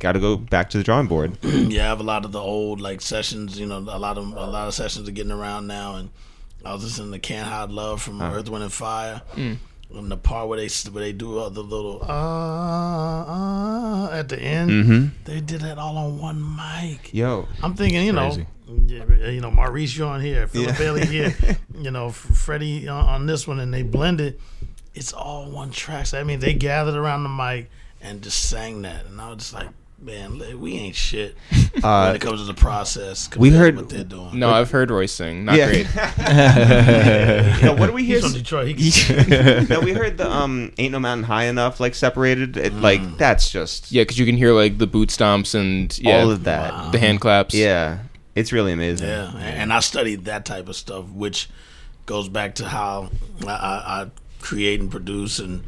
[0.00, 1.38] got to go back to the drawing board.
[1.42, 3.58] yeah, I have a lot of the old like sessions.
[3.60, 6.10] You know, a lot of a lot of sessions are getting around now, and
[6.64, 9.52] I was listening to "Can't Hide Love" from Earth, Wind and Fire, hmm.
[9.96, 14.40] And the part where they where they do all the little uh, uh at the
[14.40, 15.06] end, Mm-hmm.
[15.24, 17.12] they did that all on one mic.
[17.12, 18.36] Yo, I'm thinking, you know,
[18.66, 20.78] you know, Maurice on here, Philip Yeah.
[20.78, 21.34] Bailey here,
[21.78, 24.40] you know, Freddie on, on this one, and they blended.
[24.94, 26.06] It's all one track.
[26.06, 27.70] So I mean, they gathered around the mic
[28.00, 29.68] and just sang that, and I was just like,
[30.04, 31.34] man, we ain't shit
[31.72, 33.34] when uh, it comes to the process.
[33.36, 34.38] we heard- what they're doing.
[34.38, 35.44] no, I've heard Royce sing.
[35.46, 35.66] Not Yeah.
[35.70, 35.86] great.
[37.64, 38.16] yo, what do we hear?
[38.20, 38.76] He's from Detroit.
[38.76, 42.56] He no, we heard the um "Ain't No Mountain High Enough" like separated.
[42.56, 43.18] It, Like Mm.
[43.18, 46.44] that's just Yeah, because you can hear like the boot stomps and yeah, all of
[46.44, 46.72] that.
[46.72, 46.90] Wow.
[46.90, 47.54] the hand claps.
[47.54, 47.98] Yeah,
[48.34, 49.08] it's really amazing.
[49.08, 51.48] Yeah, and and I studied that type of stuff, which
[52.06, 53.10] goes back to how
[53.46, 54.06] I, I, I
[54.40, 55.62] create and produce, and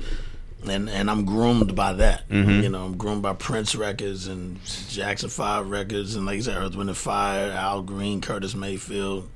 [0.69, 2.29] and and I'm groomed by that.
[2.29, 2.63] Mm-hmm.
[2.63, 6.57] You know, I'm groomed by Prince records and Jackson Five records, and like I said,
[6.57, 9.29] Earth, Wind and Fire, Al Green, Curtis Mayfield,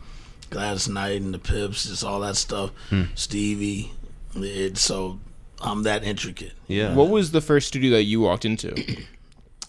[0.50, 2.70] Gladys Knight, and the Pips, just all that stuff.
[2.88, 3.04] Hmm.
[3.14, 3.92] Stevie,
[4.34, 5.20] it so.
[5.62, 6.52] I'm that intricate.
[6.68, 6.94] Yeah.
[6.94, 8.74] What was the first studio that you walked into?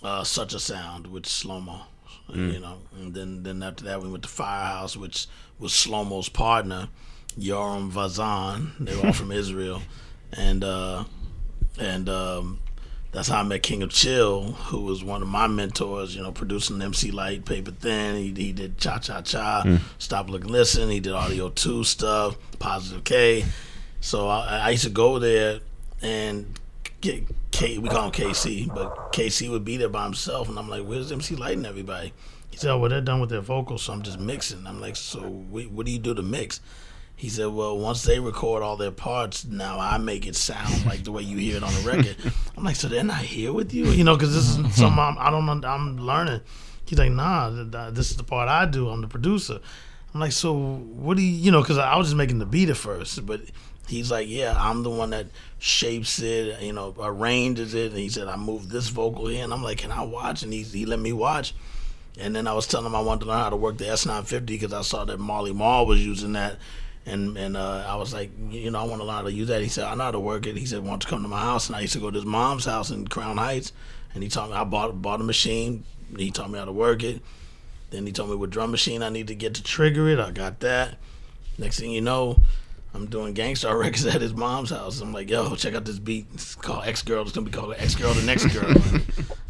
[0.03, 1.81] Uh, such a sound with Shlomo.
[2.27, 2.53] Mm.
[2.53, 5.27] You know, and then then after that we went to Firehouse, which
[5.59, 6.89] was Shlomo's partner,
[7.37, 8.71] Yoram Vazan.
[8.79, 9.81] They were all from Israel,
[10.33, 11.03] and uh,
[11.79, 12.59] and um,
[13.11, 16.15] that's how I met King of Chill, who was one of my mentors.
[16.15, 18.15] You know, producing MC Lyte, Paper Thin.
[18.15, 19.79] He, he did Cha Cha Cha, Mm.
[19.99, 20.89] Stop Look Listen.
[20.89, 23.45] He did Audio Two stuff, Positive K.
[23.99, 25.59] So I, I used to go there
[26.01, 26.59] and
[27.01, 27.77] get K.
[27.77, 31.11] We call him KC, but KC would be there by himself, and I'm like, "Where's
[31.11, 32.13] MC Lyte and everybody?"
[32.49, 34.95] He said, "Oh, well, they're done with their vocals, so I'm just mixing." I'm like,
[34.95, 36.59] "So wh- what do you do to mix?"
[37.21, 41.03] He said, "Well, once they record all their parts, now I make it sound like
[41.03, 42.15] the way you hear it on the record."
[42.57, 44.15] I'm like, "So they're not here with you, you know?
[44.15, 45.69] Because this is something I'm, I don't know.
[45.69, 46.41] I'm learning."
[46.87, 48.89] He's like, "Nah, th- th- this is the part I do.
[48.89, 49.59] I'm the producer."
[50.15, 52.69] I'm like, "So what do you, you know?" Because I was just making the beat
[52.69, 53.41] at first, but
[53.87, 55.27] he's like, "Yeah, I'm the one that
[55.59, 59.53] shapes it, you know, arranges it." And he said, "I moved this vocal here," and
[59.53, 61.53] I'm like, "Can I watch?" And he he let me watch.
[62.19, 64.47] And then I was telling him I wanted to learn how to work the S950
[64.47, 66.57] because I saw that Marley Marl was using that.
[67.05, 69.47] And and uh, I was like, you know, I want to learn how to use
[69.47, 69.61] that.
[69.61, 70.55] He said, I know how to work it.
[70.55, 71.67] He said, want don't come to my house?
[71.67, 73.73] And I used to go to his mom's house in Crown Heights.
[74.13, 75.83] And he taught me, I bought, bought a machine.
[76.15, 77.21] He taught me how to work it.
[77.89, 80.19] Then he told me what drum machine I need to get to trigger it.
[80.19, 80.97] I got that.
[81.57, 82.41] Next thing you know,
[82.93, 85.01] I'm doing Gangstarr records at his mom's house.
[85.01, 86.27] I'm like, yo, check out this beat.
[86.33, 87.23] It's called X Girl.
[87.23, 88.73] It's gonna be called X Girl the Next Girl.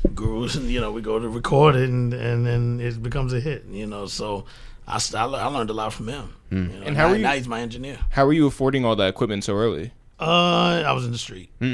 [0.03, 3.33] And Gurus, and you know, we go to record it, and and then it becomes
[3.33, 3.65] a hit.
[3.65, 4.45] You know, so
[4.87, 6.33] I I, I learned a lot from him.
[6.51, 7.97] You know, And how now, were you- now he's my engineer.
[8.11, 9.91] How were you affording all that equipment so early?
[10.19, 11.49] Uh, I was in the street.
[11.61, 11.67] All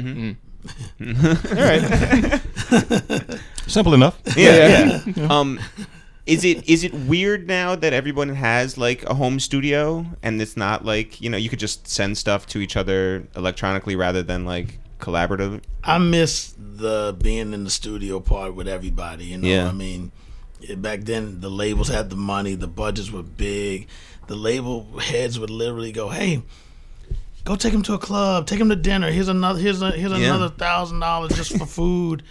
[1.54, 2.40] right.
[3.66, 4.18] Simple enough.
[4.36, 5.26] yeah, yeah.
[5.28, 5.60] um,
[6.26, 10.56] is it is it weird now that everyone has like a home studio and it's
[10.56, 14.44] not like you know you could just send stuff to each other electronically rather than
[14.44, 15.62] like collaborative?
[15.84, 19.26] I miss the being in the studio part with everybody.
[19.26, 19.68] You know, Yeah.
[19.68, 20.12] I mean,
[20.76, 23.86] back then the labels had the money, the budgets were big.
[24.28, 26.42] The label heads would literally go, "Hey,
[27.44, 29.10] go take him to a club, take him to dinner.
[29.10, 30.34] Here's another, here's a, here's Yeah.
[30.34, 32.22] another thousand dollars just for food,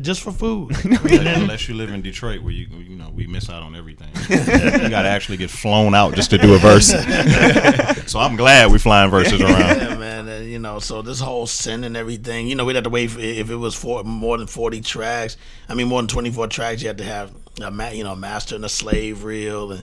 [0.00, 3.26] just for food." And then- Unless you live in Detroit, where you you know we
[3.26, 4.08] miss out on everything.
[4.30, 6.86] you got to actually get flown out just to do a verse.
[8.10, 9.58] so I'm glad we're flying verses around.
[9.58, 10.12] yeah, man.
[10.12, 13.10] And, uh, you know, so this whole sending everything, you know, we'd have to wait
[13.10, 15.36] for, if it was for more than forty tracks.
[15.68, 18.14] I mean, more than twenty four tracks, you had to have a ma- you know
[18.14, 19.82] master and a slave reel, and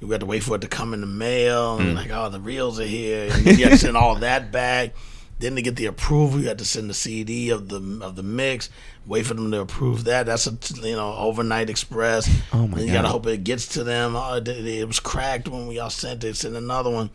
[0.00, 1.78] we had to wait for it to come in the mail.
[1.78, 1.94] And mm.
[1.94, 4.94] like, oh, the reels are here, and you had to send all that back.
[5.38, 8.22] Then to get the approval, you had to send the CD of the of the
[8.22, 8.70] mix.
[9.04, 10.24] Wait for them to approve that.
[10.24, 12.28] That's a you know overnight express.
[12.54, 14.16] Oh, my And you gotta hope it gets to them.
[14.16, 16.36] Oh, it, it was cracked when we all sent it.
[16.36, 17.10] Send another one.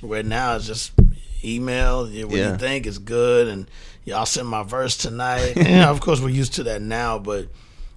[0.00, 0.92] Where now it's just
[1.44, 2.04] email.
[2.04, 2.52] What Yeah.
[2.52, 3.48] you think is good?
[3.48, 3.68] And
[4.04, 5.54] y'all send my verse tonight.
[5.56, 7.48] yeah, of course we're used to that now, but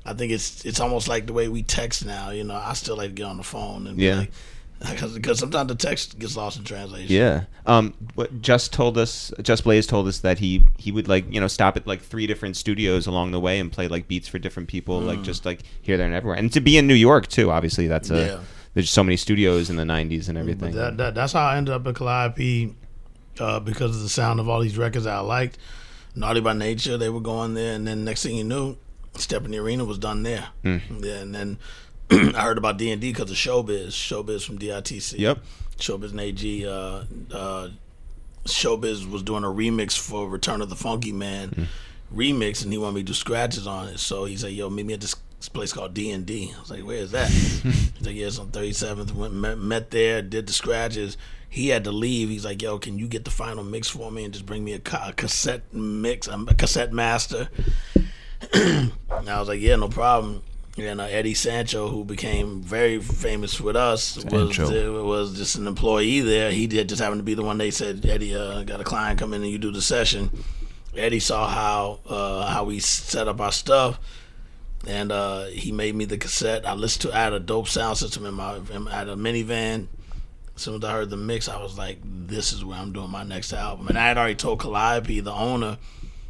[0.07, 2.29] I think it's it's almost like the way we text now.
[2.31, 4.15] You know, I still like to get on the phone and Yeah.
[4.19, 4.31] like,
[5.15, 7.13] because sometimes the text gets lost in translation.
[7.15, 7.43] Yeah.
[7.65, 7.93] Um.
[8.15, 11.47] What just told us, Just Blaze told us that he he would like you know
[11.47, 14.69] stop at like three different studios along the way and play like beats for different
[14.69, 16.37] people, like just like here, there, and everywhere.
[16.37, 18.39] And to be in New York too, obviously that's a Yeah.
[18.75, 20.75] there's so many studios in the '90s and everything.
[20.75, 22.75] That, that that's how I ended up at Calliope
[23.39, 25.57] uh, because of the sound of all these records I liked.
[26.15, 28.77] Naughty by Nature, they were going there, and then next thing you knew,
[29.19, 30.47] Step in the Arena was done there.
[30.63, 30.77] Hmm.
[31.01, 31.57] Yeah, and then
[32.11, 33.87] I heard about D and D because of Showbiz.
[33.89, 35.17] Showbiz from DITC.
[35.19, 35.39] Yep.
[35.77, 36.65] Showbiz and AG.
[36.67, 37.69] Uh, uh,
[38.45, 41.67] Showbiz was doing a remix for Return of the Funky Man
[42.13, 43.99] remix, and he wanted me to do scratches on it.
[43.99, 45.15] So he said, "Yo, meet me at this
[45.53, 48.39] place called D and D." I was like, "Where is that?" He's like, "Yeah, it's
[48.39, 51.17] on 37th." Went met, met there, did the scratches.
[51.49, 52.29] He had to leave.
[52.29, 54.73] He's like, "Yo, can you get the final mix for me and just bring me
[54.73, 57.49] a, ca- a cassette mix, a cassette master?"
[58.53, 58.91] And
[59.29, 60.43] I was like, "Yeah, no problem."
[60.77, 65.65] And uh, Eddie Sancho, who became very famous with us, was uh, was just an
[65.65, 66.51] employee there.
[66.51, 69.19] He did just happened to be the one they said, "Eddie, uh, got a client
[69.19, 70.29] come in and you do the session."
[70.95, 73.99] Eddie saw how uh, how we set up our stuff,
[74.87, 76.67] and uh, he made me the cassette.
[76.67, 77.17] I listened to.
[77.17, 78.57] I had a dope sound system in my.
[78.71, 79.87] In, I had a minivan.
[80.55, 83.09] As soon as I heard the mix, I was like, "This is where I'm doing
[83.09, 85.77] my next album." And I had already told Calliope, the owner,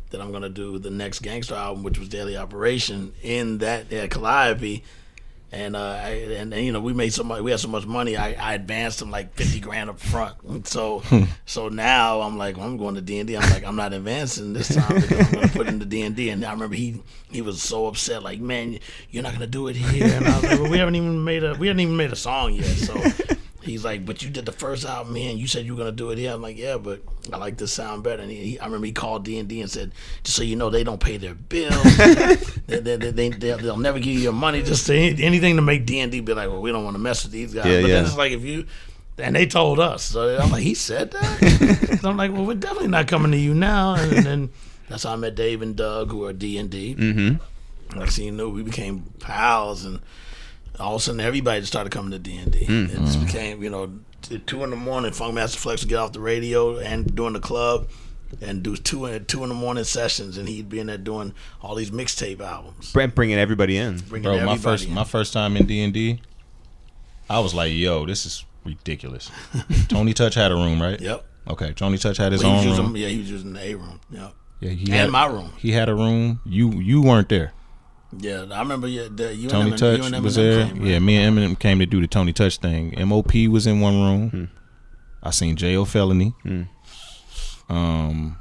[0.10, 4.12] that I'm gonna do the next Gangstarr album, which was Daily Operation, in that at
[4.12, 4.84] Calliope.
[5.50, 7.86] And uh, I, and, and you know we made so much, we had so much
[7.86, 8.18] money.
[8.18, 10.36] I, I advanced him like fifty grand up front.
[10.44, 11.04] And so
[11.46, 14.76] so now I'm like I'm going to D and I'm like I'm not advancing this
[14.76, 16.32] time because I'm going to put in the D and D.
[16.32, 17.02] And I remember he
[17.32, 18.78] he was so upset, like man,
[19.10, 20.14] you're not going to do it here.
[20.18, 22.18] And I was like, well, we haven't even made a we haven't even made a
[22.18, 22.66] song yet.
[22.66, 23.02] So
[23.68, 25.38] he's like, but you did the first album, man.
[25.38, 26.32] You said you were gonna do it here.
[26.32, 28.22] I'm like, yeah, but I like this sound better.
[28.22, 29.92] And he, he, I remember he called D and D and said,
[30.24, 31.98] just so you know, they don't pay their bills.
[32.68, 34.64] they, they, they, they, they'll, they'll never give you your money.
[34.64, 37.02] Just say anything to make D and D be like, well, we don't want to
[37.02, 37.66] mess with these guys.
[37.66, 37.96] Yeah, but yeah.
[37.96, 38.66] then it's like if you.
[39.20, 40.04] And they told us.
[40.04, 42.00] So I'm like, he said that.
[42.02, 43.96] so I'm like, well, we're definitely not coming to you now.
[43.96, 44.50] And then
[44.90, 46.94] that's how I met Dave and Doug, who are D and D.
[46.94, 48.00] Mm-hmm.
[48.00, 50.02] Next thing you know, we became pals, and
[50.80, 52.60] all of a sudden, everybody just started coming to D and D.
[52.60, 52.90] It mm.
[52.90, 53.26] just mm-hmm.
[53.26, 53.92] became, you know,
[54.22, 55.12] t- two in the morning.
[55.12, 57.88] Funkmaster Flex would get off the radio and doing the club,
[58.42, 61.34] and do two in two in the morning sessions, and he'd be in there doing
[61.62, 63.98] all these mixtape albums, Brent bringing everybody in.
[64.00, 64.94] bringing Bro, everybody my first in.
[64.94, 66.22] my first time in D and D,
[67.30, 69.32] I was like, "Yo, this is ridiculous."
[69.88, 71.00] Tony Touch had a room, right?
[71.00, 71.26] Yep.
[71.50, 72.96] Okay, Tony Touch had his Well, he own was room.
[72.96, 74.00] using, yeah, he was using the A room.
[74.12, 74.34] Yep.
[74.60, 75.54] yeah, he And had my room.
[75.58, 76.42] He had a room.
[76.46, 77.54] You you weren't there.
[78.18, 78.88] Yeah, I remember.
[78.88, 80.68] Yeah, the, you Tony and Touch you and was there.
[80.68, 80.88] came, right?
[80.88, 82.94] Yeah, me and Eminem came to do the Tony Touch thing.
[83.08, 84.30] MOP was in one room.
[84.30, 84.46] Hmm.
[85.22, 85.86] I seen J.O.
[85.86, 86.34] Felony.
[87.70, 88.38] Um,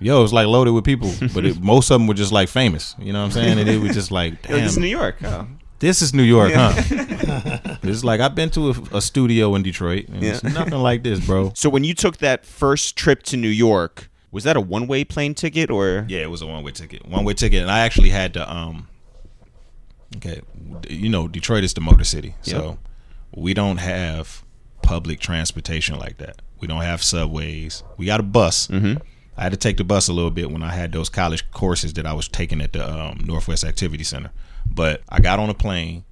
[0.00, 2.48] yo, it was like loaded with people, but it, most of them were just like
[2.48, 2.94] famous.
[2.98, 3.58] You know what I'm saying?
[3.58, 5.16] And it was just like, damn, this is New York.
[5.22, 5.46] Oh.
[5.78, 6.72] this is New York, huh?
[7.82, 11.24] it's like I've been to a, a studio in Detroit, and it's nothing like this,
[11.24, 11.52] bro.
[11.54, 15.34] So when you took that first trip to New York, was that a one-way plane
[15.34, 16.04] ticket or?
[16.08, 17.06] Yeah, it was a one way ticket.
[17.06, 18.52] One way ticket, and I actually had to.
[18.52, 18.88] Um,
[20.16, 20.42] okay,
[20.88, 22.78] you know, Detroit is the motor city, so
[23.34, 24.44] we don't have
[24.82, 26.40] public transportation like that.
[26.60, 27.82] We don't have subways.
[27.96, 28.66] We got a bus.
[28.68, 29.02] Mm-hmm.
[29.36, 31.92] I had to take the bus a little bit when I had those college courses
[31.94, 34.32] that I was taking at the um, Northwest Activity Center.
[34.66, 36.04] But I got on a plane.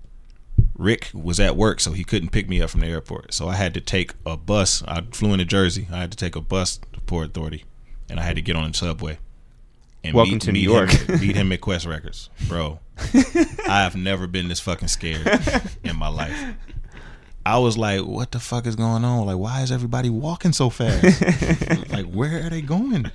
[0.75, 3.35] Rick was at work, so he couldn't pick me up from the airport.
[3.35, 4.83] So I had to take a bus.
[4.87, 5.89] I flew into Jersey.
[5.91, 7.65] I had to take a bus to Port Authority,
[8.09, 9.19] and I had to get on the subway.
[10.05, 10.95] And Welcome to New him York.
[10.95, 12.78] at- meet him at Quest Records, bro.
[13.69, 15.27] I have never been this fucking scared
[15.85, 16.55] in my life.
[17.45, 19.27] I was like, "What the fuck is going on?
[19.27, 21.20] Like, why is everybody walking so fast?
[21.93, 23.11] like, where are they going?"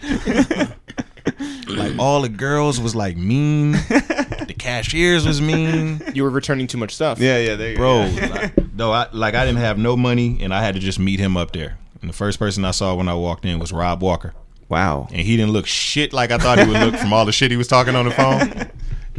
[1.67, 3.73] like, all the girls was like mean.
[3.73, 7.19] The cashiers was mean You were returning too much stuff.
[7.19, 8.01] Yeah, yeah, there you bro.
[8.31, 11.19] like, no, I like I didn't have no money, and I had to just meet
[11.19, 11.77] him up there.
[12.01, 14.33] And the first person I saw when I walked in was Rob Walker,
[14.71, 15.07] Wow.
[15.11, 17.51] and he didn't look shit like I thought he would look from all the shit
[17.51, 18.71] he was talking on the phone.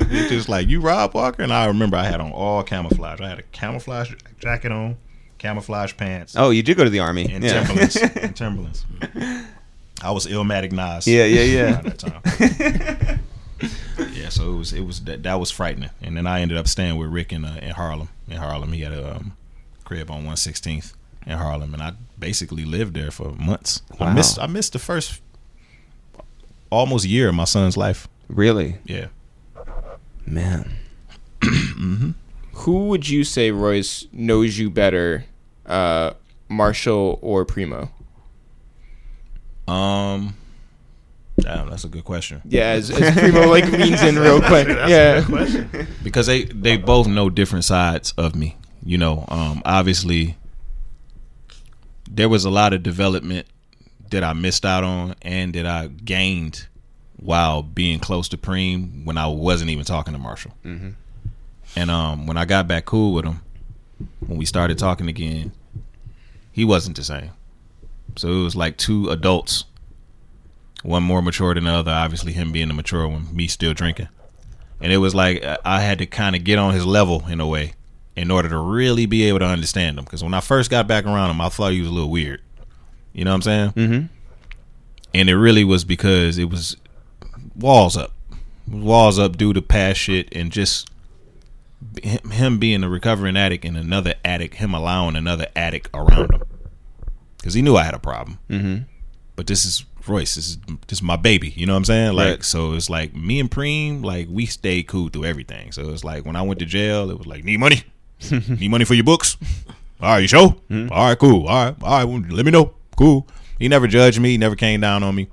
[0.08, 3.20] He just like you, Rob Walker, and I remember I had on all camouflage.
[3.20, 4.96] I had a camouflage jacket on,
[5.36, 7.30] camouflage pants, Oh, you did go to the army.
[7.30, 7.62] and yeah.
[7.62, 7.96] Timberlands.
[8.16, 8.86] and Timberlands.
[10.02, 11.06] I was Illmatic Nas.
[11.06, 11.80] Yeah, yeah, yeah.
[11.82, 13.20] that time.
[14.14, 16.66] yeah, so it was it was that, that was frightening, and then I ended up
[16.66, 18.08] staying with Rick in uh, in Harlem.
[18.28, 19.36] In Harlem, he had a um,
[19.84, 20.94] crib on One Sixteenth
[21.26, 23.82] in Harlem, and I basically lived there for months.
[24.00, 24.08] Wow.
[24.08, 25.20] I missed I missed the first
[26.72, 28.08] almost year of my son's life.
[28.28, 29.06] Really, Yeah,
[30.26, 30.72] man.
[32.54, 35.24] Who would you say, Royce, knows you better,
[35.66, 36.12] uh,
[36.48, 37.90] Marshall or Preemo?
[39.68, 40.34] um,
[41.38, 44.68] damn, that's a good question Yeah, as, as Preemo like leans in real quick.
[44.68, 45.24] yeah.
[46.02, 48.56] because they they both know different sides of me.
[48.84, 50.36] You know, um, obviously
[52.10, 53.46] there was a lot of development
[54.12, 56.66] that I missed out on and that I gained
[57.16, 60.52] while being close to Preem when I wasn't even talking to Marshall.
[61.76, 63.40] And um, when I got back cool with him,
[64.20, 65.52] when we started talking again,
[66.50, 67.30] he wasn't the same.
[68.16, 69.64] So it was like two adults,
[70.82, 71.92] one more mature than the other.
[71.92, 74.08] Obviously, him being the mature one, me still drinking
[74.82, 77.40] and it was like uh, I had to kind of get on his level in
[77.40, 77.74] a way
[78.16, 80.04] in order to really be able to understand him.
[80.04, 82.42] Because when I first got back around him, I thought he was a little weird.
[83.12, 83.70] You know what I'm saying?
[83.72, 84.06] Mm-hmm.
[85.14, 86.76] And it really was because it was
[87.54, 88.12] walls up,
[88.70, 90.88] walls up due to past shit and just
[92.02, 96.42] him- being a recovering addict and another addict, him allowing another addict around him.
[97.38, 98.82] Because he knew I had a problem Mm-hmm.
[99.36, 100.34] but this is Royce.
[100.36, 100.56] This is
[100.88, 101.50] this is my baby.
[101.56, 102.12] You know what I'm saying?
[102.14, 102.44] Like Right.
[102.44, 105.70] so, it's like me and Preem, like we stayed cool through everything.
[105.72, 107.82] So it's like when I went to jail, it was like need money,
[108.30, 109.36] need money for your books.
[110.00, 110.56] All right, you sure?
[110.70, 111.46] All right, cool.
[111.46, 112.30] All right, all right.
[112.30, 112.74] Let me know.
[112.96, 113.26] Cool.
[113.58, 114.30] He never judged me.
[114.30, 115.28] He never came down on me.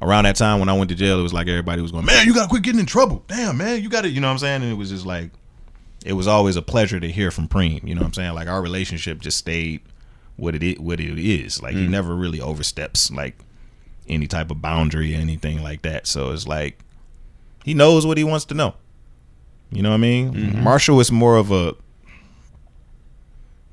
[0.00, 2.24] Around that time when I went to jail, it was like everybody was going, man,
[2.24, 3.24] you gotta quit getting in trouble.
[3.26, 4.62] Damn, man, you gotta, you know what I'm saying?
[4.62, 5.30] And it was just like,
[6.06, 7.86] it was always a pleasure to hear from Preem.
[7.86, 8.34] You know what I'm saying?
[8.34, 9.80] Like our relationship just stayed
[10.36, 11.60] what it is, what it is.
[11.60, 11.90] Like he mm.
[11.90, 13.36] never really oversteps like
[14.08, 16.06] any type of boundary or anything like that.
[16.06, 16.78] So it's like
[17.64, 18.74] he knows what he wants to know.
[19.70, 20.32] You know what I mean?
[20.32, 20.62] Mm-hmm.
[20.62, 21.74] Marshall is more of a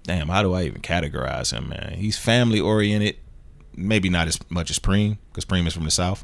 [0.06, 0.30] damn.
[0.30, 1.95] How do I even categorize him, man?
[1.98, 3.18] He's family oriented.
[3.76, 6.23] Maybe not as much as Preem because Preem is from the south.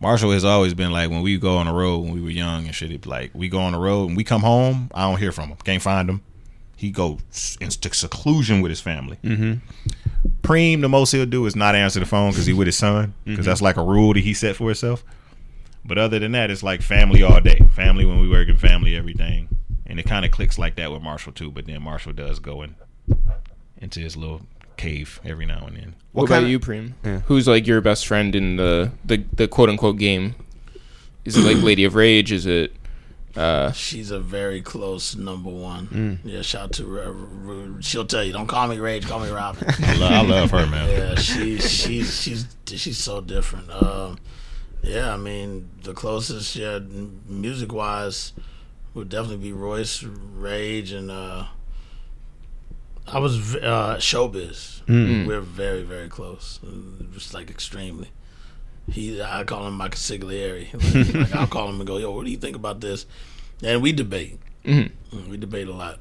[0.00, 2.66] Marshall has always been like when we go on the road when we were young
[2.66, 2.90] and shit.
[2.92, 5.48] It, like we go on the road and we come home, I don't hear from
[5.48, 5.56] him.
[5.64, 6.22] Can't find him.
[6.76, 9.18] He goes into seclusion with his family.
[9.22, 9.54] Mm-hmm.
[10.42, 13.14] Preem, the most he'll do is not answer the phone because he with his son,
[13.24, 15.04] because that's like a rule that he set for himself.
[15.84, 17.60] But other than that, it's like family all day.
[17.74, 19.48] Family when we work in family, everything.
[19.92, 21.50] And it kind of clicks like that with Marshall too.
[21.50, 22.76] But then Marshall does go in,
[23.76, 24.40] into his little
[24.78, 25.94] cave every now and then.
[26.12, 26.92] What, What about kinda- you, Preem?
[27.04, 27.18] Yeah.
[27.26, 30.34] Who's like your best friend in the the, the quote unquote game?
[31.26, 32.32] Is it like Lady of Rage?
[32.32, 32.74] Is it
[33.36, 35.86] uh She's a very close number one.
[35.88, 36.18] Mm.
[36.24, 36.98] Yeah, shout to.
[37.00, 37.14] Uh,
[37.76, 39.62] R- she'll tell you, don't call me Rage, call me Robin.
[39.78, 40.88] I, lo- I love her, man.
[40.88, 43.70] yeah, she she's she's she's so different.
[43.70, 44.18] Um,
[44.82, 46.78] yeah, I mean the closest, yeah,
[47.28, 48.32] music wise,
[48.94, 51.46] would definitely be Royce, Rage, and uh,
[53.06, 54.82] I was uh, Showbiz.
[54.84, 55.26] Mm.
[55.26, 56.60] We're very very close,
[57.12, 58.10] just like extremely.
[58.90, 60.66] He, I call him my consigliere.
[61.14, 63.06] Like, like, I'll call him and go, "Yo, what do you think about this?"
[63.62, 64.38] And we debate.
[64.64, 64.90] Mhm.
[65.12, 66.00] Mm, We debate a lot.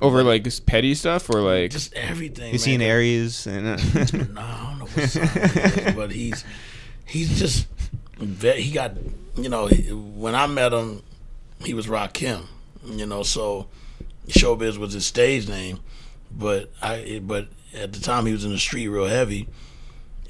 [0.00, 2.54] over like petty stuff or like Just everything.
[2.54, 2.88] Is he in man.
[2.90, 3.46] Aries?
[3.46, 3.76] And, uh,
[4.32, 6.44] No, I don't know what sign he is, but he's
[7.06, 7.66] he's just
[8.18, 8.92] very, he got
[9.36, 11.02] you know when I met him,
[11.64, 12.46] he was Rock Rakim,
[12.84, 13.68] you know, so
[14.28, 15.80] Showbiz was his stage name,
[16.30, 19.48] but I but at the time he was in the street real heavy,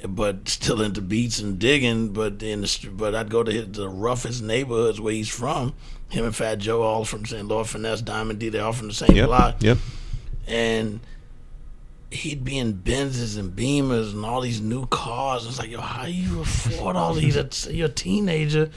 [0.07, 3.89] but still into beats and digging, but in the but I'd go to his, the
[3.89, 5.75] roughest neighborhoods where he's from.
[6.11, 7.47] Him and Fat Joe all from St.
[7.47, 9.27] Lord Finesse, Diamond D, they all from the same yep.
[9.27, 9.77] block Yep.
[10.47, 11.01] and
[12.11, 15.47] he'd be in Benzes and Beamers and all these new cars.
[15.47, 17.37] It's like, yo, how you afford all these?
[17.71, 18.71] You're a teenager,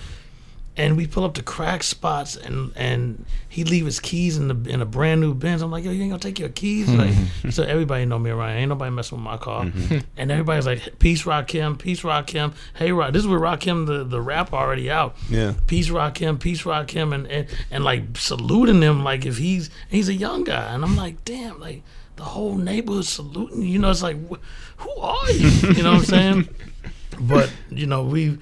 [0.78, 4.70] and we pull up to crack spots, and and he'd leave his keys in the
[4.70, 5.62] in a brand new Benz.
[5.62, 6.90] I'm like, yo, you ain't gonna take your keys?
[6.90, 7.50] Like, mm-hmm.
[7.52, 8.52] so everybody know me around.
[8.52, 10.00] Ain't nobody messing with my car, mm-hmm.
[10.18, 12.54] and everybody's like, peace, Rakim, peace, Rakim.
[12.76, 15.16] Hey, Rock, this is where Rakim the the rap already out.
[15.30, 15.54] Yeah.
[15.68, 20.14] Peace Rakim, peace Rakim, and, and and like saluting him like if he's he's a
[20.14, 21.84] young guy, and I'm like, damn, like
[22.16, 23.64] the whole neighborhood saluting.
[23.64, 23.70] you.
[23.70, 24.40] You know, it's like, wh-
[24.78, 25.50] who are you?
[25.74, 26.50] You know what I'm saying?
[27.20, 28.38] but you know, we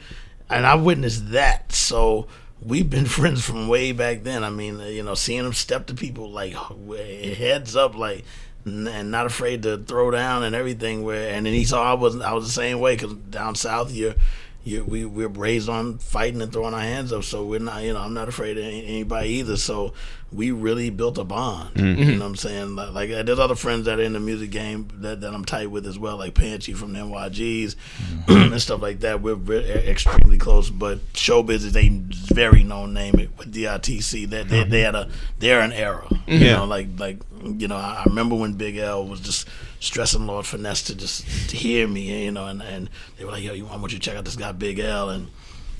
[0.49, 2.27] and I witnessed that, so
[2.61, 4.43] we've been friends from way back then.
[4.43, 8.23] I mean, you know, seeing him step to people like heads up, like.
[8.65, 11.03] And not afraid to throw down and everything.
[11.03, 12.23] Where and then he saw I wasn't.
[12.23, 14.15] I was the same way because down south, you're
[14.63, 17.84] you, we we're raised on fighting and throwing our hands up, so we're not.
[17.84, 19.57] You know, I'm not afraid of anybody either.
[19.57, 19.93] So
[20.31, 21.73] we really built a bond.
[21.73, 22.01] Mm-hmm.
[22.01, 22.76] You know what I'm saying?
[22.76, 25.43] Like, like uh, there's other friends that are in the music game that, that I'm
[25.43, 28.31] tight with as well, like Panchy from the NYGs mm-hmm.
[28.53, 29.22] and stuff like that.
[29.22, 30.69] We're, we're extremely close.
[30.69, 31.89] But Showbiz is a
[32.34, 34.30] very known name with DITC.
[34.30, 34.69] That they, mm-hmm.
[34.69, 36.07] they had a they're an era.
[36.27, 36.57] You Yeah.
[36.57, 39.47] know, like like you know, I I remember when Big L was just
[39.80, 43.43] stressing Lord Finesse to just to hear me, you know, and, and they were like,
[43.43, 45.27] yo, you I want you to check out this guy Big L and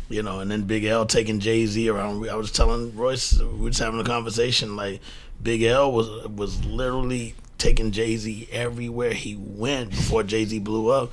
[0.10, 2.28] you know, and then Big L taking Jay Z around.
[2.28, 4.76] I was telling Royce, we were just having a conversation.
[4.76, 5.02] Like
[5.42, 10.90] Big L was was literally taking Jay Z everywhere he went before Jay Z blew
[10.90, 11.12] up,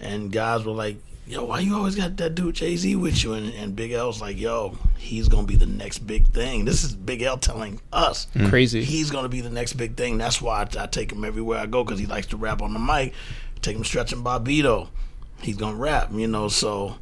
[0.00, 3.34] and guys were like, "Yo, why you always got that dude Jay Z with you?"
[3.34, 6.82] And, and Big L was like, "Yo, he's gonna be the next big thing." This
[6.82, 8.48] is Big L telling us mm.
[8.48, 8.82] crazy?
[8.82, 10.18] he's going to be the next big thing.
[10.18, 12.72] That's why I, I take him everywhere I go because he likes to rap on
[12.72, 13.14] the mic.
[13.60, 14.88] Take him Stretch and Bobbito.
[15.40, 16.96] He's going to rap, you know, so.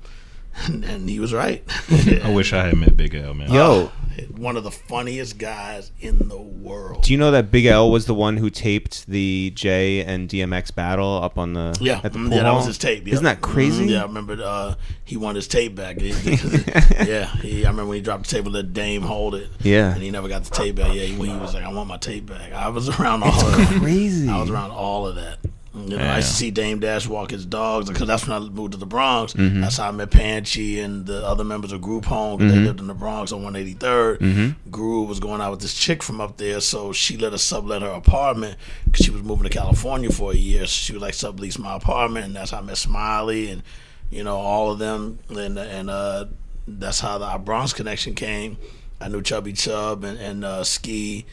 [0.66, 1.62] And, and he was right.
[2.24, 3.52] I wish I had met Big L, man.
[3.52, 3.90] Yo,
[4.36, 7.04] One of the funniest guys in the world.
[7.04, 10.74] do you know that Big L was the one who taped the Jay and DMX
[10.74, 13.06] battle up on the Yeah, at the mm, pool yeah, that was his tape.
[13.06, 13.14] yeah.
[13.14, 13.86] Isn't that crazy?
[13.86, 14.74] Mhm, yeah, I remember uh,
[15.04, 15.96] he wanted his tape back.
[16.00, 19.48] yeah, he, I remember when he dropped the tape and let Dame hold it.
[19.60, 19.94] Yeah.
[19.94, 20.88] and he never got the tape back.
[20.88, 23.56] Yeah, he, he was like, "I want my tape back." I was around all of
[23.56, 23.80] that.
[23.80, 24.28] Crazy.
[24.28, 25.38] I was around all of that.
[25.72, 28.40] You know, I used to see Dame Dash walk his dogs because that's when I
[28.48, 29.34] moved to the Bronx.
[29.34, 29.60] Mm-hmm.
[29.60, 32.40] That's how I met Panchi and the other members of Group Home.
[32.40, 34.18] 'cause They lived in the Bronx on 183rd.
[34.18, 35.06] Mm-hmm.
[35.08, 37.88] Was going out with this chick from up there, so she let us sublet her
[37.90, 40.62] apartment because she was moving to California for a year.
[40.62, 43.62] So she would like sublease my apartment, and that's how I met Smiley and
[44.10, 45.20] you know all of them.
[45.28, 46.24] And and uh,
[46.66, 48.56] that's how the, our Bronx connection came.
[49.00, 51.26] I knew Chubby Chub and, and uh, Ski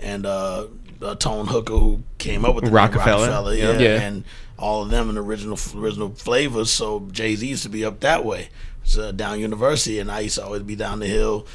[0.00, 0.66] and uh,
[1.02, 3.28] uh, Tone Hooker who came up with the Rockefeller.
[3.28, 3.78] Rockefeller, Yeah.
[3.78, 4.00] yeah.
[4.00, 4.24] And
[4.58, 6.70] all of them in original original flavors.
[6.70, 8.48] So Jay Z used to be up that way,
[8.84, 11.46] so down University, and I used to always be down the hill.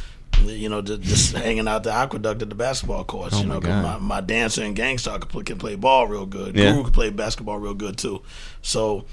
[0.44, 3.36] You know, just, just hanging out the aqueduct at the basketball courts.
[3.36, 3.84] Oh you my know, God.
[3.84, 6.56] my, my dancer and gangster could play, can play ball real good.
[6.56, 6.72] Yeah.
[6.72, 8.22] Guru could play basketball real good too.
[8.62, 9.06] So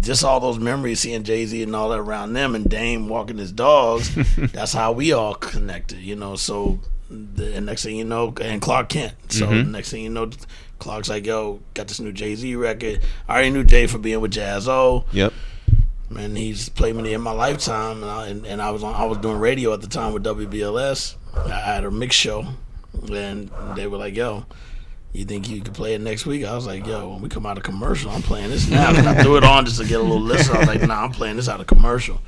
[0.00, 3.38] just all those memories, seeing Jay Z and all that around them, and Dame walking
[3.38, 4.12] his dogs.
[4.52, 6.34] that's how we all connected, you know.
[6.36, 6.80] So
[7.10, 9.14] the and next thing you know, and Clark Kent.
[9.28, 9.72] So Mm-hmm.
[9.72, 10.30] next thing you know,
[10.78, 14.20] Clark's like, "Yo, got this new Jay Z record." I already knew Jay for being
[14.20, 15.04] with Jaz-O.
[15.12, 15.32] Yep.
[16.08, 18.94] Man, he's played me in my lifetime, and I, and, and I was on.
[18.94, 21.14] I was doing radio at the time with WBLS.
[21.36, 22.46] I had a mix show,
[23.12, 24.46] and they were like, "Yo."
[25.12, 26.44] You think you could play it next week?
[26.44, 28.90] I was like, yo, when we come out of commercial, I'm playing this now.
[28.90, 30.54] I threw it on just to get a little listen.
[30.54, 32.20] I was like, nah, I'm playing this out of commercial.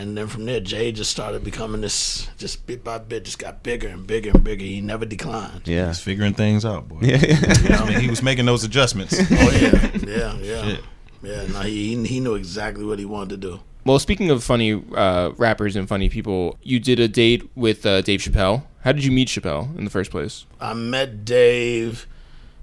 [0.00, 3.62] And then from there, Jay just started becoming this, just bit by bit, just got
[3.62, 4.64] bigger and bigger and bigger.
[4.64, 5.62] He never declined.
[5.66, 5.88] Yeah.
[5.88, 6.98] He's figuring things out, boy.
[7.02, 7.80] Yeah.
[7.80, 9.14] I mean, he was making those adjustments.
[9.18, 10.80] Oh yeah, yeah, yeah, Shit.
[11.22, 11.46] yeah.
[11.48, 13.60] No, he he- he knew exactly what he wanted to do.
[13.84, 18.02] Well, speaking of funny uh, rappers and funny people, you did a date with uh,
[18.02, 18.64] Dave Chappelle.
[18.84, 20.44] How did you meet Chappelle in the first place?
[20.60, 22.06] I met Dave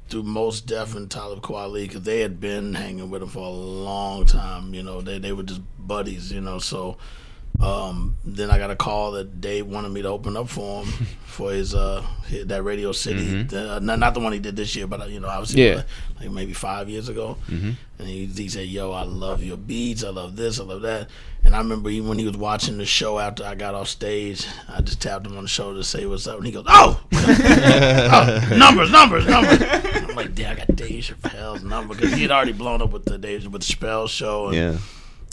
[0.08, 3.50] through Mos Def and Talib Kweli because they had been hanging with him for a
[3.50, 4.74] long time.
[4.76, 6.32] You know, they they were just buddies.
[6.32, 6.98] You know, so
[7.62, 10.92] um, then I got a call that Dave wanted me to open up for him
[11.26, 13.44] for his uh his, that Radio City.
[13.44, 15.66] The- uh, not, not the one he did this year, but uh, you know, obviously
[15.68, 15.84] Yeah.
[16.20, 17.38] like, maybe five years ago.
[17.98, 20.04] And he, he said, "Yo, I love your beats.
[20.04, 20.60] I love this.
[20.60, 21.10] I love that."
[21.46, 24.46] And I remember even when he was watching the show after I got off stage,
[24.68, 27.00] I just tapped him on the shoulder to say what's up, and he goes, "Oh,
[27.14, 32.32] oh numbers, numbers, numbers." I'm like, "Damn, I got Dave Chappelle's number because he had
[32.32, 34.78] already blown up with the Dave with the Chappelle show." And, Yeah.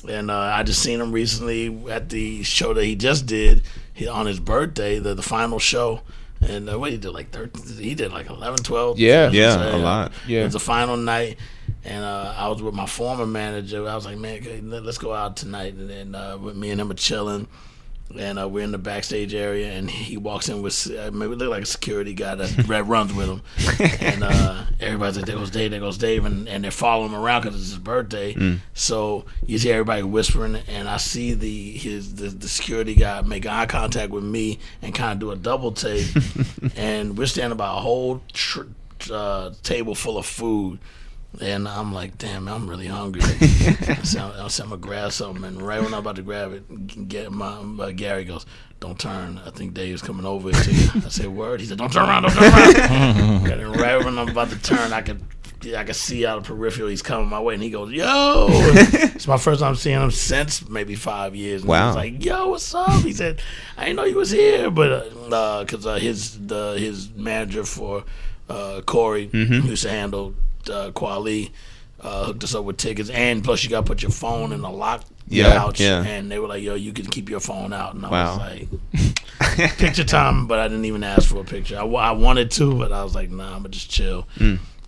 [0.08, 3.62] And uh, I just seen him recently at the show that he just did
[3.94, 6.00] he, on his birthday, the the final show.
[6.40, 8.98] And uh, what he did like 13, he did like 11, 12.
[8.98, 9.30] Yeah.
[9.30, 10.12] Yeah, So, a lot.
[10.26, 10.40] Yeah.
[10.40, 11.36] It was the final night,
[11.84, 13.86] and uh, I was with my former manager.
[13.86, 15.74] I was like, man, let- let's go out tonight.
[15.74, 17.46] And then uh, with me and him are chilling.
[18.18, 21.50] And uh, we're in the backstage area, and he walks in with uh, maybe look
[21.50, 23.42] like a security guy that runs with him,
[24.00, 27.18] and uh, everybody's like, "There goes Dave, there goes Dave," and, and they're following him
[27.20, 28.58] around because it's his birthday.
[28.74, 33.46] So you see everybody whispering, and I see the his the, the security guy make
[33.46, 36.06] eye contact with me and kind of do a double take,
[36.76, 38.62] and we're standing by a whole tr-
[39.10, 40.78] uh, table full of food.
[41.40, 43.22] And I'm like, damn, I'm really hungry.
[43.24, 46.52] I said, I said, I'm gonna grab something, and right when I'm about to grab
[46.52, 47.46] it, get my
[47.80, 48.44] uh, Gary goes,
[48.80, 49.40] "Don't turn.
[49.46, 52.24] I think Dave's coming over to you." I said, "Word." He said, "Don't turn around.
[52.24, 55.22] Don't turn around." and right when I'm about to turn, I could.
[55.76, 59.26] I could see out of peripheral he's coming my way, and he goes, "Yo!" it's
[59.28, 61.62] my first time seeing him since maybe five years.
[61.62, 61.80] And Wow.
[61.82, 63.40] He was like, "Yo, what's up?" He said,
[63.78, 65.08] "I didn't know you was here," but
[65.64, 68.04] because uh, his the his manager for
[68.50, 69.68] uh, Corey Mm-hmm.
[69.68, 70.34] used to handle
[70.70, 71.50] uh, Kweli
[72.00, 74.60] uh, hooked us up with tickets, and plus you got to put your phone in
[74.60, 75.80] the lock Yeah, pouch.
[75.80, 76.02] yeah.
[76.04, 78.38] And they were like, "Yo, you can keep your phone out." And I Wow.
[78.38, 81.78] was like, "Picture time," but I didn't even ask for a picture.
[81.78, 84.26] I, I wanted to, but I was like, "Nah, I'm gonna just chill."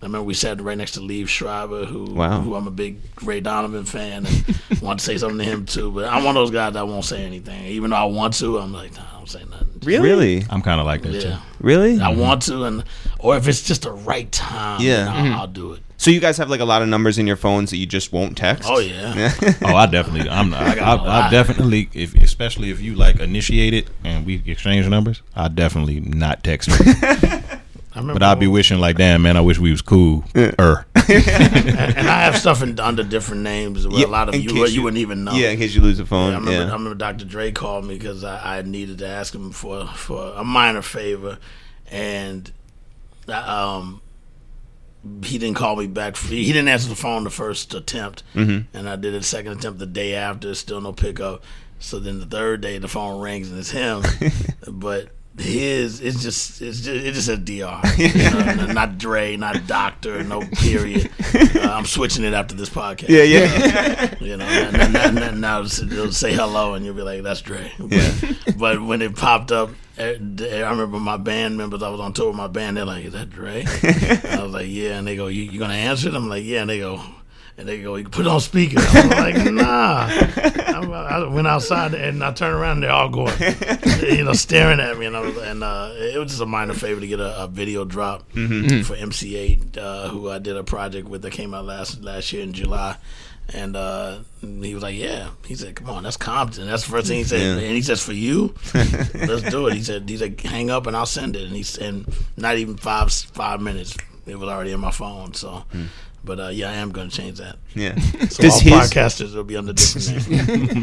[0.05, 2.05] I remember we sat right next to Liev Schreiber, who.
[2.05, 2.39] Wow.
[2.39, 5.91] who I'm a big Ray Donovan fan, and want to say something to him too.
[5.91, 8.59] But I'm one of those guys that won't say anything, even though I want to.
[8.59, 9.65] I'm like, nah, I don't say nothing.
[9.81, 10.45] Really?
[10.47, 11.35] I'm kind of like that Yeah, too.
[11.59, 11.95] Really?
[11.95, 12.19] I mm-hmm.
[12.19, 12.83] want to, and
[13.17, 15.11] or if it's just the right time, Yeah.
[15.11, 15.33] I'll, mm-hmm.
[15.33, 15.81] I'll do it.
[15.97, 18.13] So you guys have like a lot of numbers in your phones that you just
[18.13, 18.69] won't text?
[18.69, 19.31] Oh yeah.
[19.63, 20.29] Oh, I definitely.
[20.29, 20.53] I'm.
[20.53, 21.31] I, got a I, I lot.
[21.31, 21.89] definitely.
[21.93, 26.69] If especially if you like initiate it and we exchange numbers, I definitely not text
[26.69, 27.43] her.
[27.95, 30.25] I remember But I'll be wishing like, damn man, I wish we was cool.
[30.35, 30.85] Er.
[30.95, 34.65] and I have stuff in, under different names where Yeah, a lot of in you
[34.65, 35.33] you, wouldn't even know.
[35.33, 36.31] Yeah, in case you lose the phone.
[36.31, 36.69] Yeah, I remember, yeah.
[36.69, 37.25] I remember Dr.
[37.25, 41.37] Dre called me because I, I needed to ask him for for a minor favor,
[41.89, 42.51] and
[43.29, 44.01] um,
[45.23, 46.17] he didn't call me back.
[46.17, 48.75] He he didn't answer the phone the first attempt, Mm-hmm.
[48.77, 50.53] and I did a second attempt the day after.
[50.55, 51.43] Still no pickup.
[51.79, 54.01] So then the third day the phone rings and it's him,
[54.67, 57.87] but his it's just it's just it just says Dr.
[58.01, 61.11] You know, not Dre, not Doctor, no period.
[61.33, 63.09] Uh, I'm switching it after this podcast.
[63.09, 64.15] yeah, yeah.
[64.19, 67.71] You know, now, now, now, now it'll say hello and you'll be like, "That's Dre."
[67.77, 71.83] But, but when it popped up, eh, I remember my band members.
[71.83, 72.77] I was on tour with my band.
[72.77, 75.73] They're like, "Is that Dre?" I was like, "Yeah." And they go, "You, you gonna
[75.73, 77.01] answer it?" I'm like, "Yeah." And they go,
[77.57, 80.07] and they go, "You can put it on speaker." I'm like, "Nah."
[80.75, 82.77] I'm, I went outside and I turned around.
[82.77, 83.33] and They're all going,
[84.01, 86.73] you know, staring at me, and I was, and uh, it was just a minor
[86.73, 88.37] favor to get a, a video drop for
[88.95, 92.43] MC Eiht, uh, who I did a project with that came out last last year
[92.43, 92.97] in July.
[93.53, 97.07] And uh, he was like, "Yeah." He said, "Come on, that's Compton." That's the first
[97.07, 97.41] thing he said.
[97.41, 97.63] Yeah.
[97.67, 100.97] And he says, "For you, let's do it." He said, "He said, hang up and
[100.97, 103.95] I'll send it." And he and not even five five minutes,
[104.25, 105.35] it was already in my phone.
[105.35, 105.63] So,
[106.25, 107.57] but uh, yeah, I am going to change that.
[107.73, 107.95] yeah.
[108.29, 110.29] So Does all his podcasters will be under different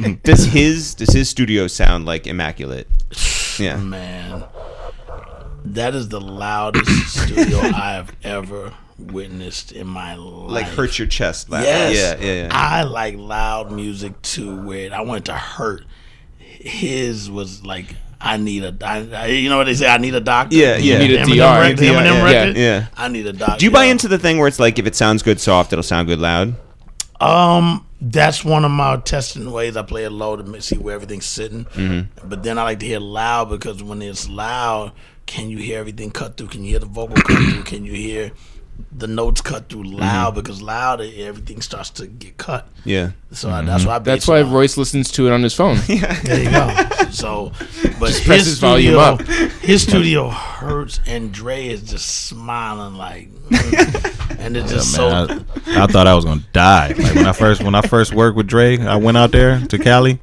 [0.01, 0.19] names.
[0.23, 2.89] does his does his studio sound like immaculate?
[3.59, 3.77] Yeah.
[3.77, 4.45] Man,
[5.67, 6.89] that is the loudest
[7.25, 10.51] studio I have ever witnessed in my life.
[10.51, 11.51] Like hurts your chest.
[11.51, 11.65] Loud.
[11.65, 11.95] Yes.
[11.95, 12.49] Yeah, yeah, yeah.
[12.51, 15.85] I like loud music too, where I want it to hurt.
[16.39, 17.95] His was like,
[18.25, 20.55] I need a, I, I- you know what they say, I need a doctor.
[20.57, 20.95] Yeah, yeah.
[20.95, 21.61] You need a Eminem DR.
[21.61, 22.57] record, Yeah, Eminem yeah, record.
[22.57, 22.87] yeah.
[22.97, 23.59] I need a doctor.
[23.59, 25.83] Do you buy into the thing where it's like if it sounds good soft, it'll
[25.83, 26.55] sound good loud?
[27.21, 29.77] Um, that's one of my testing ways.
[29.77, 31.65] I play it low to see where everything's sitting.
[31.67, 32.29] Mm-hmm.
[32.29, 34.93] But then I like to hear loud because when it's loud,
[35.27, 36.49] can you hear everything cut through?
[36.49, 37.63] Can you hear the vocal cut through?
[37.65, 38.33] Can you hear
[38.91, 40.35] the notes cut through loud?
[40.35, 42.67] Because loud, everything starts to get cut.
[42.85, 43.13] Yeah.
[43.31, 44.43] So I, that's why I That's why.
[44.43, 45.79] Royce listens to it on his phone.
[45.87, 46.13] yeah.
[46.23, 47.02] There you go.
[47.13, 47.53] So,
[48.01, 49.21] but his his volume studio, up.
[49.61, 54.39] his studio hurts, and Dre is just smiling like, mm.
[54.39, 55.45] and it's just Man, so.
[55.67, 56.89] I, I thought I was gonna die.
[56.89, 59.79] Like when I first when I first worked with Dre, I went out there to
[59.79, 60.21] Cali.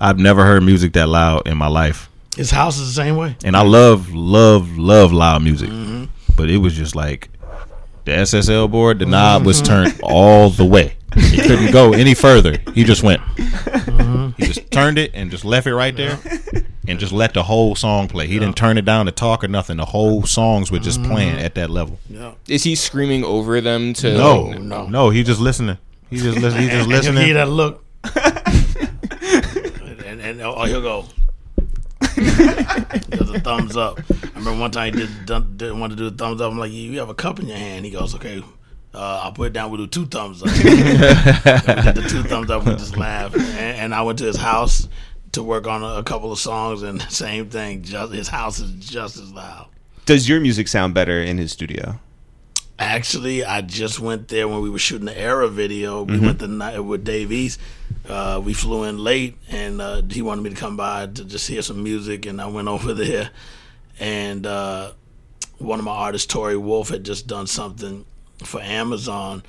[0.00, 3.36] I've never heard music that loud in my life, His house is the same way.
[3.44, 5.70] and I love love love loud music.
[5.70, 6.04] Mm-hmm.
[6.36, 7.30] But it was just like
[8.04, 8.98] the SSL board.
[8.98, 10.96] The knob was turned all the way.
[11.14, 12.58] He couldn't go any further.
[12.74, 13.22] He just went.
[13.22, 14.30] Mm-hmm.
[14.42, 16.18] He just turned it and just left it right there,
[16.86, 18.26] and just let the whole song play.
[18.26, 19.76] He didn't turn it down to talk or nothing.
[19.78, 20.84] The whole songs were Mm-hmm.
[20.84, 21.98] just playing at that level.
[22.10, 22.32] Yeah.
[22.48, 24.12] Is he screaming over them to?
[24.16, 24.58] No, no.
[24.58, 25.10] no, no.
[25.10, 25.78] He just listening.
[26.10, 26.64] He just listening.
[26.64, 27.18] He just And he'll listening.
[27.20, 27.84] give you that look.
[30.06, 31.04] and, and oh, he'll go.
[32.00, 33.98] Does a thumbs up.
[34.10, 36.50] I remember one time he did, done, didn't want to do a thumbs up.
[36.52, 37.84] I'm like, you have a cup in your hand.
[37.84, 38.42] He goes, okay.
[38.96, 39.70] Uh, I'll put it down.
[39.70, 40.48] We'll do two thumbs up.
[40.54, 42.64] We the two thumbs up.
[42.64, 43.36] We just laughed.
[43.36, 44.88] And, and I went to his house
[45.32, 47.82] to work on a, a couple of songs, and same thing.
[47.82, 49.68] Just his house is just as loud.
[50.06, 52.00] Does your music sound better in his studio?
[52.78, 56.02] Actually, I just went there when we were shooting the Era video.
[56.02, 57.58] We went the night with Dave East.
[58.08, 61.48] Uh, we flew in late, and uh, he wanted me to come by to just
[61.48, 63.30] hear some music, and I went over there.
[63.98, 64.92] And uh,
[65.58, 68.04] one of my artists, Tori Wolf, had just done something
[68.46, 69.42] for Amazon,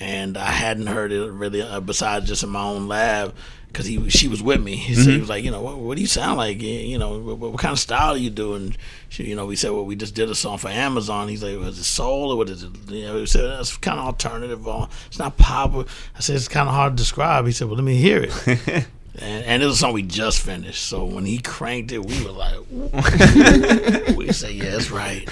[0.00, 3.34] and I hadn't heard it really uh, besides just in my own lab.
[3.74, 4.76] Cause he, she was with me.
[4.76, 6.60] He said he was like, you know, what, what do you sound like?
[6.62, 8.74] You know, what, what kind of style are you doing?
[9.10, 11.28] She, you know, we said, well, we just did a song for Amazon.
[11.28, 12.72] He's like, was it soul or what is it?
[12.88, 14.66] You know, we said that's kind of alternative.
[15.06, 15.86] It's not pop.
[16.16, 17.44] I said it's kind of hard to describe.
[17.44, 18.86] He said, well, let me hear it.
[19.20, 20.84] and, and it was a song we just finished.
[20.84, 22.58] So when he cranked it, we were like,
[24.16, 25.28] we said, yeah, it's right.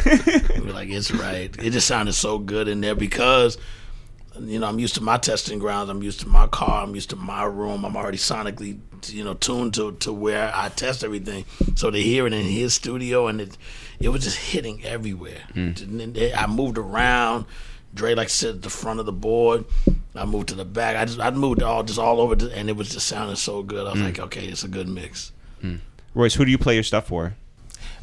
[0.55, 1.55] We were like, it's right.
[1.59, 3.59] It just sounded so good in there because
[4.41, 5.91] you know, I'm used to my testing grounds.
[5.91, 6.83] I'm used to my car.
[6.83, 7.85] I'm used to my room.
[7.85, 11.45] I'm already sonically, you know, tuned to, to where I test everything.
[11.75, 13.57] So to hear it in his studio and it,
[14.01, 15.43] it was just hitting everywhere.
[15.55, 15.73] Hmm.
[15.79, 17.47] And then I moved around.
[17.97, 19.65] Dre like sit at the front of the board.
[20.15, 20.97] I moved to the back.
[20.97, 23.63] I just I moved all just all over, the, and it was just sounding so
[23.63, 23.87] good.
[23.87, 24.05] I was mm.
[24.05, 25.33] like, okay, it's a good mix.
[25.63, 25.81] Mm.
[26.15, 27.35] Royce, who do you play your stuff for?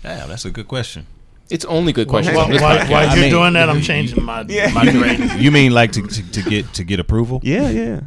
[0.02, 1.08] Damn, that's a good question.
[1.50, 2.36] It's only good questions.
[2.36, 4.44] While, on this while, while you're mean- doing that, I'm changing my
[4.74, 5.32] my grade.
[5.40, 7.40] You mean like to, to, to get to get approval?
[7.44, 8.02] Yeah, yeah.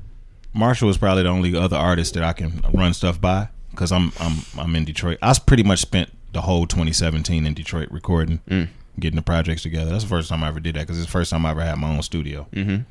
[0.53, 4.13] Marshall is probably the only other artist that I can run stuff by because I'm
[4.19, 5.19] I'm I'm in Detroit.
[5.23, 8.69] I s- pretty much spent the whole 2017 in Detroit recording, mm.
[8.99, 9.91] Getting the projects together.
[9.91, 11.63] That's the first time I ever did that because it's the first time I ever
[11.63, 12.47] had my own studio.
[12.53, 12.83] Mm-hmm.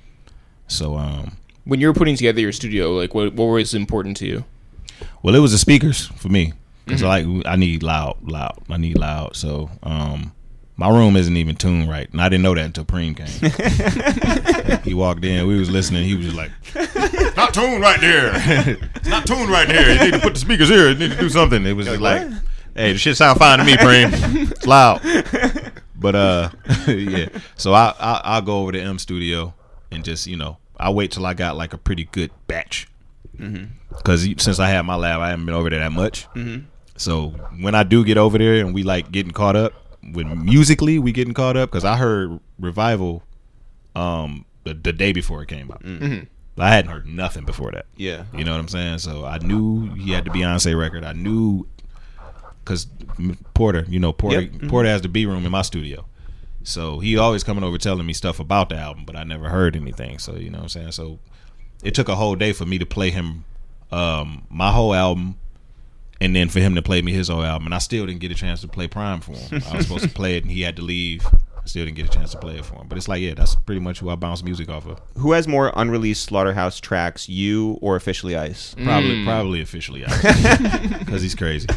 [0.68, 4.26] So um, when you were putting together your studio, like what what was important to
[4.26, 4.46] you?
[5.22, 6.54] well, it was the speakers for me
[6.86, 8.62] because I like I need loud, loud.
[8.70, 9.36] I need loud.
[9.36, 10.34] So um,
[10.78, 14.82] my room isn't even tuned right, and I didn't know that until Preem came.
[14.84, 16.04] he walked in, we was listening.
[16.04, 16.52] He was just like,
[17.36, 18.32] "Not tuned right there.
[18.96, 19.94] it's not tuned right there.
[19.94, 20.90] You need to put the speakers here.
[20.90, 22.28] You need to do something." It was just like,
[22.76, 24.52] "Hey, the shit sound fine to me, Preem.
[24.52, 25.02] It's loud."
[26.06, 26.50] But uh,
[26.88, 27.30] yeah.
[27.56, 29.56] So I, I I'll go over to Em Studio
[29.90, 32.88] and just you know I wait till I got like a pretty good batch
[33.90, 36.28] because since I had my lab, I haven't been over there that much.
[36.96, 37.30] So
[37.60, 39.74] when I do get over there and we like getting caught up
[40.14, 43.24] with musically, we getting caught up because I heard Revival
[43.96, 45.82] um the, the day before it came out.
[46.60, 47.88] I hadn't heard nothing before that.
[47.98, 48.26] Yeah.
[48.32, 49.00] You know what I'm saying?
[49.00, 51.04] So I knew he had the Beyonce record.
[51.04, 51.66] I knew
[52.66, 52.88] because
[53.54, 54.70] Porter, you know, Porter, Yep.
[54.70, 56.06] Porter has the B room in my studio.
[56.64, 59.76] So he always coming over telling me stuff about the album, but I never heard
[59.76, 60.18] anything.
[60.18, 60.92] So you know what I'm saying?
[60.94, 61.20] So
[61.84, 63.46] it took a whole day for me to play him
[63.92, 65.38] um, my whole album,
[66.20, 67.68] and then for him to play me his whole album.
[67.68, 69.62] And I still didn't get a chance to play PRhyme for him.
[69.72, 71.24] I was supposed to play it, and he had to leave.
[71.66, 72.88] I still didn't get a chance to play it for him.
[72.88, 75.02] But it's like, yeah, that's pretty much who I bounce music off of.
[75.18, 78.76] Who has more unreleased Slaughterhouse tracks, you or Officially Ice?
[78.84, 80.22] Probably, probably officially, Ice,
[81.00, 81.68] because he's crazy.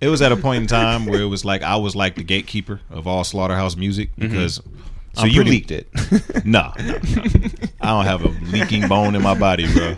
[0.00, 2.24] It was at a point in time where it was like I was like the
[2.24, 4.60] gatekeeper of all slaughterhouse music because.
[5.12, 5.88] So you leaked it.
[6.44, 6.98] Nah, nah, nah.
[7.80, 9.96] I don't have a leaking bone in my body, bro.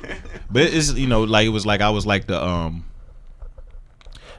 [0.51, 2.85] But it's you know like it was like I was like the um,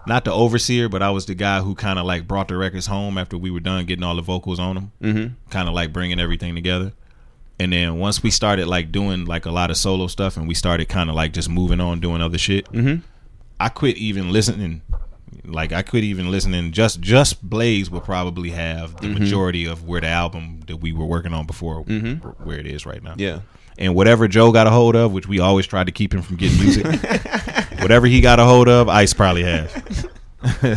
[0.07, 2.87] not the overseer, but I was the guy who kind of like brought the records
[2.87, 5.49] home after we were done getting all the vocals on them, mm-hmm.
[5.49, 6.93] kind of like bringing everything together.
[7.59, 10.53] And then once we started like doing like a lot of solo stuff, and we
[10.53, 13.05] started kind of like just moving on doing other shit, mm-hmm.
[13.59, 14.81] I quit even listening.
[15.45, 16.71] Like I quit even listening.
[16.71, 21.05] Just just Blaze will probably have the majority of where the album that we were
[21.05, 23.15] working on before where it is right now.
[23.17, 23.39] Yeah.
[23.77, 26.35] And whatever Joe got a hold of, which we always tried to keep him from
[26.37, 26.85] getting music,
[27.81, 30.05] whatever he got a hold of, Ice probably has.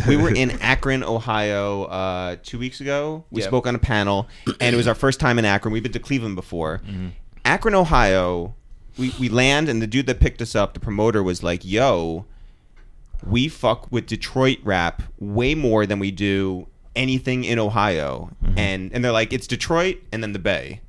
[0.07, 3.25] we were in Akron, Ohio, uh, two weeks ago.
[3.31, 3.49] We Yep.
[3.49, 4.27] spoke on a panel,
[4.61, 5.73] and it was our first time in Akron.
[5.73, 6.81] We've been to Cleveland before.
[6.87, 7.07] Mm-hmm.
[7.45, 8.55] Akron, Ohio.
[8.97, 12.25] We we land, and the dude that picked us up, the promoter, was like, "Yo,
[13.25, 18.57] we fuck with Detroit rap way more than we do anything in Ohio." Mm-hmm.
[18.57, 20.81] And and they're like, "It's Detroit, and then the Bay,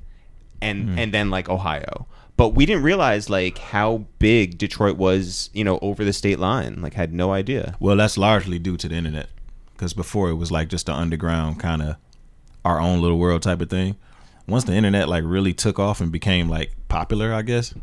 [0.61, 0.99] and Mm-hmm.
[0.99, 2.07] and then like Ohio."
[2.37, 6.81] But we didn't realize like how big Detroit was, you know, over the state line.
[6.81, 7.75] Like, had no idea.
[7.81, 9.27] Well, that's largely due to the internet,
[9.73, 11.97] because before it was like just an underground kind of
[12.63, 13.97] our own little world type of thing.
[14.47, 17.73] Once the internet like really took off and became like popular, I guess,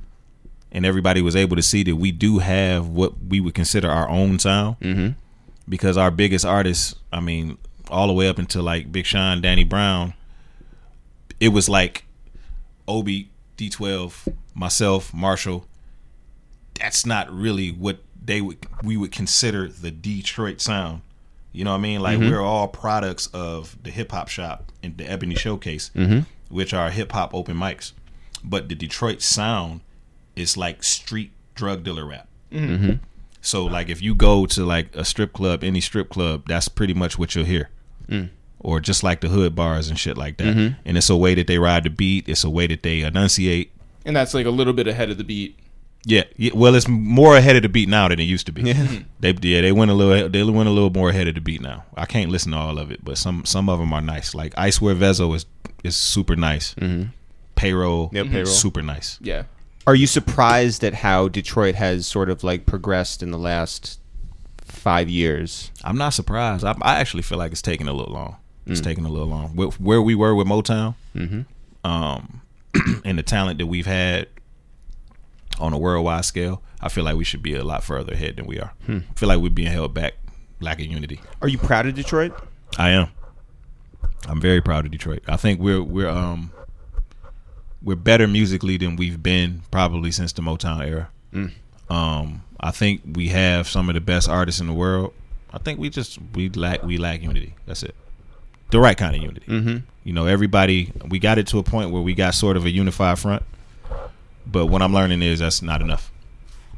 [0.73, 4.09] and everybody was able to see that we do have what we would consider our
[4.09, 5.09] own sound, mm-hmm.
[5.69, 7.59] because our biggest artists, I mean,
[7.91, 10.15] all the way up until like Big Sean, Danny Brown,
[11.41, 12.06] it was like
[12.89, 15.67] Obie, D12, myself, Marshall.
[16.79, 21.03] That's not really what they would we would consider the Detroit sound.
[21.53, 22.01] You know what I mean?
[22.01, 22.31] Like mm-hmm.
[22.31, 26.21] we're all products of the hip hop shop and the Ebony Showcase, mm-hmm.
[26.55, 27.93] which are hip hop open mics.
[28.45, 29.81] But the Detroit sound
[30.35, 32.29] is like street drug dealer rap.
[32.53, 32.97] Mm-hmm.
[33.41, 36.95] So like if you go to like a strip club, any strip club, that's pretty
[36.95, 37.71] much what you'll hear.
[38.09, 38.31] Mm.
[38.61, 40.57] Or just like the hood bars and shit like that.
[40.57, 40.81] Mm-hmm.
[40.85, 42.29] And it's a way that they ride the beat.
[42.29, 43.71] It's a way that they enunciate.
[44.05, 45.59] And that's like a little bit ahead of the beat.
[46.09, 48.63] Yeah, yeah, well, it's more ahead of the beat now than it used to be.
[48.63, 49.03] Mm-hmm.
[49.21, 51.61] they yeah, they went a little they went a little more ahead of the beat
[51.61, 51.85] now.
[51.97, 54.33] I can't listen to all of it, but some some of them are nice.
[54.33, 55.47] Like Icewear Vezo is
[55.83, 56.75] is super nice.
[56.75, 57.09] Mm-hmm.
[57.57, 58.47] Payroll, Yeah, Payroll.
[58.47, 59.19] super nice.
[59.21, 59.45] Yeah.
[59.87, 63.99] Are you surprised at how Detroit has sort of like progressed in the last
[64.59, 65.71] five years?
[65.85, 66.65] I'm not surprised.
[66.65, 68.37] I, I actually feel like it's taking a little long.
[68.67, 69.55] It's taking a little long.
[69.55, 70.95] Where, where we were with Motown,
[71.85, 72.43] um,
[73.05, 74.29] and the talent that we've had
[75.61, 78.47] on a worldwide scale, I feel like we should be a lot further ahead than
[78.47, 78.73] we are.
[79.11, 80.15] I feel like we're being held back,
[80.61, 81.21] lack of unity.
[81.41, 82.33] Are you proud of Detroit?
[82.77, 83.09] I am.
[84.29, 85.23] I'm very proud of Detroit.
[85.29, 86.51] I think we're we're um
[87.83, 91.09] we're better musically than we've been probably since the Motown era.
[91.89, 95.13] Um, I think we have some of the best artists in the world.
[95.53, 97.55] I think we just we lack we lack unity.
[97.67, 97.95] That's it.
[98.71, 99.47] The right kind of unity.
[99.47, 99.77] Mm-hmm.
[100.05, 100.93] You know, everybody.
[101.09, 103.43] We got it to a point where we got sort of a unified front,
[104.47, 106.13] but what I'm learning is that's not enough.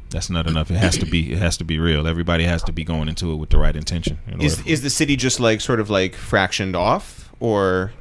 [0.09, 0.71] That's not enough.
[0.71, 1.33] It has to be.
[1.33, 2.07] It has to be real.
[2.07, 4.17] Everybody has to be going into it with the right intention.
[4.27, 7.91] in Is is the city just like sort of like fractioned off, or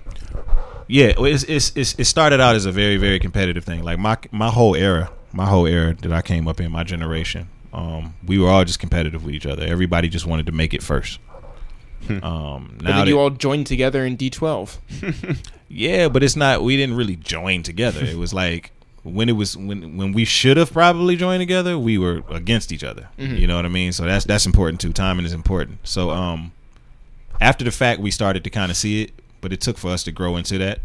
[0.87, 3.83] Yeah, it's, it's, it's, it started out as a very very competitive thing.
[3.83, 7.51] Like my my whole era, my whole era that I came up in, my generation,
[7.75, 9.65] um, we were all just competitive with each other.
[9.67, 11.19] Everybody just wanted to make it first.
[12.23, 14.79] Um, But now that, you all joined together in D12.
[15.69, 16.63] yeah, but it's not.
[16.63, 18.05] We didn't really join together.
[18.05, 18.73] It was like
[19.03, 22.85] when it was when when we should have probably joined together, we were against each
[22.85, 23.09] other.
[23.19, 23.93] You know what I mean?
[23.93, 24.93] So that's that's important too.
[24.93, 25.79] Timing is important.
[25.87, 26.53] So um,
[27.41, 30.03] after the fact, we started to kind of see it, but it took for us
[30.05, 30.81] to grow into that.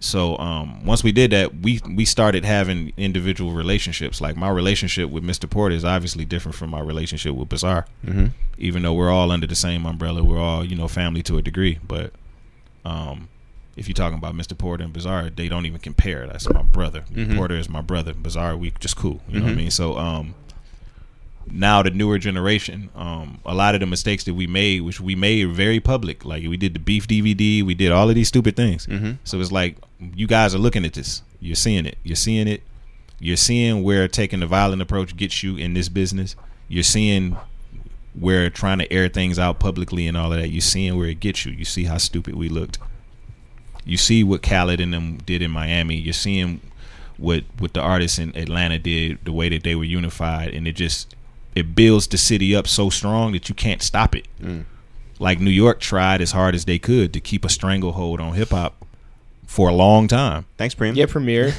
[0.00, 4.20] So um, once we did that, we we started having individual relationships.
[4.20, 5.50] Like my relationship with Mr.
[5.50, 7.86] Porter is obviously different from my relationship with Bizarre.
[8.04, 8.26] Mm-hmm.
[8.58, 11.42] Even though we're all under the same umbrella, we're all you know family to a
[11.42, 11.80] degree.
[11.86, 12.12] But
[12.84, 13.28] um,
[13.76, 14.56] if you're talking about Mr.
[14.56, 16.26] Porter and Bizarre, they don't even compare.
[16.26, 17.04] That's my brother.
[17.36, 18.14] Porter is my brother.
[18.14, 19.20] Bizarre, we just cool.
[19.28, 19.70] You know what I mean?
[19.70, 20.34] So um,
[21.52, 25.14] now the newer generation, um, a lot of the mistakes that we made, which we
[25.14, 28.56] made very public, like we did the beef DVD, we did all of these stupid
[28.56, 28.86] things.
[29.24, 29.76] So it's like
[30.14, 32.62] you guys are looking at this, you're seeing it, you're seeing it,
[33.20, 36.36] you're seeing where taking the violent approach gets you in this business.
[36.68, 37.36] You're seeing
[38.14, 40.48] where trying to air things out publicly and all of that.
[40.48, 41.52] You're seeing where it gets you.
[41.52, 42.78] You see how stupid we looked.
[43.84, 45.96] You see what Khaled and them did in Miami.
[45.96, 46.60] You're seeing
[47.16, 50.72] what what the artists in Atlanta did, the way that they were unified, and it
[50.72, 51.14] just
[51.58, 54.26] it builds the city up so strong that you can't stop it.
[54.40, 54.64] Mm.
[55.18, 58.50] Like New York tried as hard as they could to keep a stranglehold on hip
[58.50, 58.84] hop
[59.46, 60.44] for a long time.
[60.58, 60.94] thanks, Preem?
[60.94, 61.48] Yeah, Premier.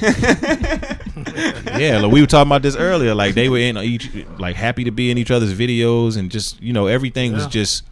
[1.78, 3.14] yeah, like we were talking about this earlier.
[3.14, 6.60] Like they were in each, like happy to be in each other's videos, and just
[6.62, 7.84] you know everything was just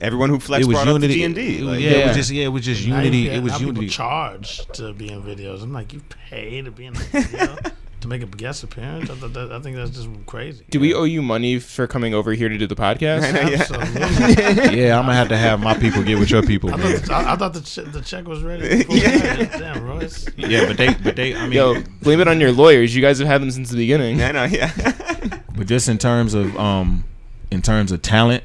[0.00, 1.14] Everyone who flexed it was brought up the unity.
[1.14, 1.58] G and D.
[1.58, 3.18] It- Like, yeah, it was just yeah, it was just Now unity.
[3.18, 3.88] you- It was now people unity.
[3.90, 5.62] charge to be in videos.
[5.62, 6.00] I'm like, you
[6.30, 7.56] pay to be in a video
[8.00, 9.10] to make a guest appearance.
[9.10, 10.64] I, thought that, I think that's just crazy.
[10.70, 13.22] Do we owe you money for coming over here to do the podcast?
[13.22, 14.80] Absolutely.
[14.80, 16.72] Yeah, I'm gonna have to have my people get with your people.
[16.72, 16.98] I man.
[16.98, 18.78] thought, I, I thought the, che- the check was ready.
[18.84, 19.52] before we had it.
[19.52, 20.28] Damn, Royce.
[20.36, 22.94] Yeah, but they, but they, I mean, Yo, blame it on your lawyers.
[22.94, 24.22] You guys have had them since the beginning.
[24.22, 24.70] I know, yeah.
[25.56, 27.04] But just in terms of um
[27.50, 28.44] in terms of talent,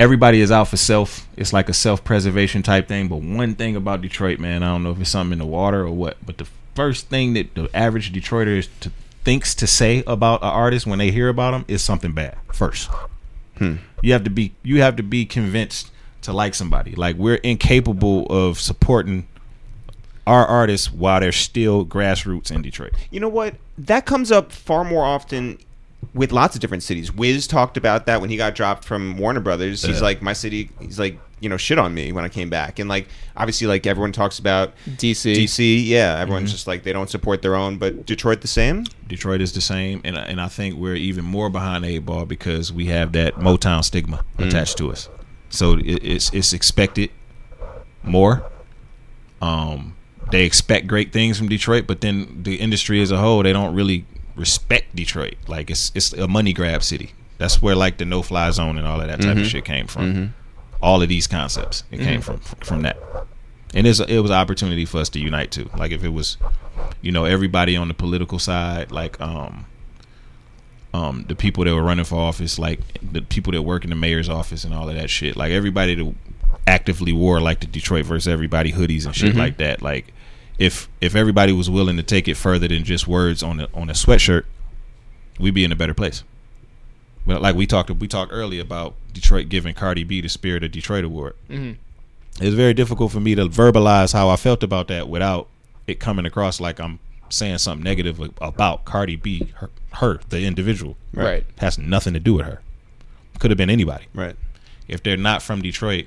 [0.00, 1.28] everybody is out for self.
[1.36, 3.08] It's like a self preservation type thing.
[3.08, 5.82] But one thing about Detroit, man, I don't know if it's something in the water
[5.82, 6.48] or what, but the
[6.78, 8.92] first thing that the average Detroiter is to,
[9.24, 12.88] thinks to say about an artist when they hear about them is something bad first.
[13.56, 13.78] Hmm.
[14.00, 15.90] You have to be you have to be convinced
[16.22, 16.94] to like somebody.
[16.94, 19.26] Like we're incapable of supporting
[20.24, 22.92] our artists while they're still grassroots in Detroit.
[23.10, 23.56] You know what?
[23.76, 25.58] That comes up far more often
[26.14, 27.12] with lots of different cities.
[27.12, 29.82] Wiz talked about that when he got dropped from Warner Brothers.
[29.82, 30.02] He's Yeah.
[30.02, 30.70] like, my city.
[30.80, 33.06] He's like, you know, shit on me when I came back, and like,
[33.36, 35.34] obviously, like everyone talks about DC.
[35.36, 35.86] DC.
[35.86, 36.52] Yeah, everyone's Mm-hmm.
[36.52, 38.84] just like they don't support their own, but Detroit the same.
[39.06, 42.72] Detroit is the same, and and I think we're even more behind eight ball because
[42.72, 45.08] we have that Motown stigma attached to us.
[45.48, 47.10] So it, it's it's expected
[48.02, 48.42] more.
[49.40, 49.94] Um,
[50.32, 53.74] they expect great things from Detroit, but then the industry as a whole, they don't
[53.74, 54.04] really
[54.38, 55.34] respect Detroit.
[55.46, 57.12] Like it's it's a money grab city.
[57.38, 59.86] That's where like the no fly zone and all of that type of shit came
[59.86, 60.34] from.
[60.80, 62.96] All of these concepts, it came from from that.
[63.74, 65.68] And it's a, it was an opportunity for us to unite too.
[65.76, 66.38] Like if it was,
[67.02, 69.66] you know, everybody on the political side, like um,
[70.94, 72.80] um, the people that were running for office, like
[73.12, 75.94] the people that work in the mayor's office and all of that shit, like everybody
[75.96, 76.14] that
[76.66, 79.82] actively wore like the Detroit versus everybody hoodies and shit like that.
[79.82, 80.12] Like
[80.58, 83.88] if if everybody was willing to take it further than just words on a on
[83.88, 84.44] a sweatshirt,
[85.38, 86.24] we'd be in a better place.
[87.26, 90.72] But like we talked we talked earlier about Detroit giving Cardi B the Spirit of
[90.72, 91.34] Detroit award.
[91.48, 91.76] Mhm.
[92.40, 95.48] It was very difficult for me to verbalize how I felt about that without
[95.86, 100.96] it coming across like I'm saying something negative about Cardi B, her, her the individual.
[101.12, 101.44] Right.
[101.58, 102.60] Has nothing to do with her.
[103.38, 104.06] Could have been anybody.
[104.14, 104.36] Right.
[104.86, 106.06] If they're not from Detroit,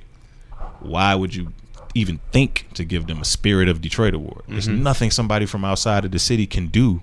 [0.79, 1.53] why would you
[1.93, 4.43] even think to give them a Spirit of Detroit award?
[4.47, 4.83] There's mm-hmm.
[4.83, 7.01] nothing somebody from outside of the city can do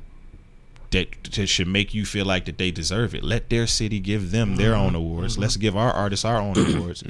[0.91, 3.23] that, that should make you feel like that they deserve it.
[3.23, 4.87] Let their city give them their mm-hmm.
[4.87, 5.35] own awards.
[5.35, 5.43] Mm-hmm.
[5.43, 7.05] Let's give our artists our own awards.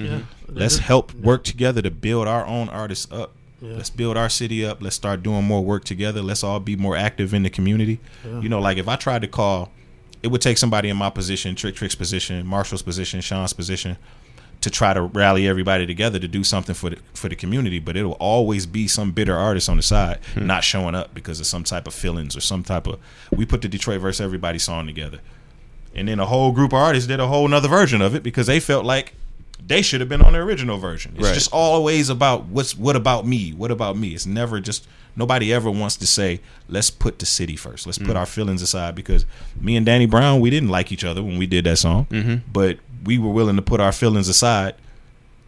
[0.49, 3.35] Let's help work together to build our own artists up.
[3.61, 4.81] Let's build our city up.
[4.81, 6.23] Let's start doing more work together.
[6.23, 7.99] Let's all be more active in the community.
[8.25, 9.73] You know, like if I tried to call,
[10.23, 13.97] it would take somebody in my position, Trick Trick's position, Marshall's position, Sean's position,
[14.61, 17.79] to try to rally everybody together to do something for the for the community.
[17.79, 20.47] But it'll always be some bitter artist on the side hmm.
[20.47, 22.99] not showing up because of some type of feelings or some type of.
[23.31, 25.21] We put the Detroit versus Everybody song together,
[25.95, 28.47] and then a whole group of artists did a whole nother version of it because
[28.47, 29.15] they felt like
[29.65, 31.13] they should have been on the original version.
[31.17, 31.35] It's Right.
[31.35, 33.51] just always about what's what about me?
[33.51, 34.09] What about me?
[34.09, 37.87] It's never just nobody ever wants to say let's put the city first.
[37.87, 38.17] Let's put hmm.
[38.17, 39.27] our feelings aside because
[39.61, 42.37] me and Danny Brown we didn't like each other when we did that song, mm-hmm.
[42.53, 44.75] but we were willing to put our feelings aside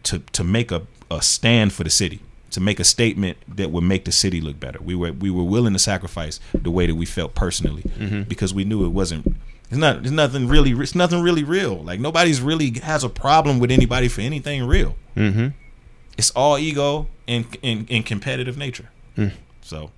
[0.03, 2.21] to to make a, a stand for the city.
[2.51, 5.43] To make a statement that would make the city look better, we were we were
[5.45, 7.83] willing to sacrifice the way that we felt personally
[8.27, 9.37] because we knew it wasn't
[9.71, 9.99] it's not.
[9.99, 10.71] It's nothing really.
[10.71, 11.81] It's nothing really real.
[11.81, 14.97] Like nobody's really has a problem with anybody for anything real.
[15.15, 15.47] Mm-hmm.
[16.17, 18.89] It's all ego and and, and competitive nature.
[19.61, 19.91] So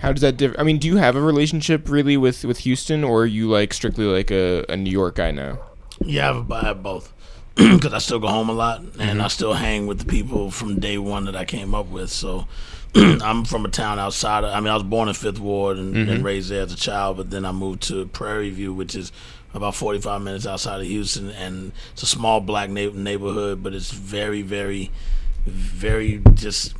[0.00, 0.54] How does that differ?
[0.60, 3.72] I mean, do you have a relationship really with with Houston, or are you like
[3.72, 5.58] strictly like a, a New York guy now?
[6.04, 7.12] Yeah, I have, I have both.
[7.56, 9.20] Because I still go home a lot, and Mm-hmm.
[9.20, 12.10] I still hang with the people from day one that I came up with.
[12.10, 12.46] So
[12.96, 14.42] I'm from a town outside.
[14.44, 16.10] Of, I mean, I was born in Fifth Ward and, Mm-hmm.
[16.10, 19.12] and raised there as a child, but then I moved to Prairie View, which is
[19.52, 23.92] about 45 minutes outside of Houston, and it's a small black na- neighborhood, but it's
[23.92, 24.90] very, very,
[25.46, 26.74] very just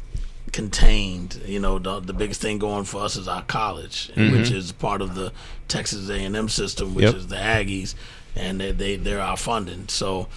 [0.53, 1.41] contained.
[1.47, 5.03] You know, the, the biggest thing going for us is our college, which is part
[5.03, 5.33] of the
[5.69, 7.15] Texas A&M system, which Yep.
[7.15, 7.95] is the Aggies,
[8.37, 9.89] and they, they they're our funding.
[9.89, 10.29] So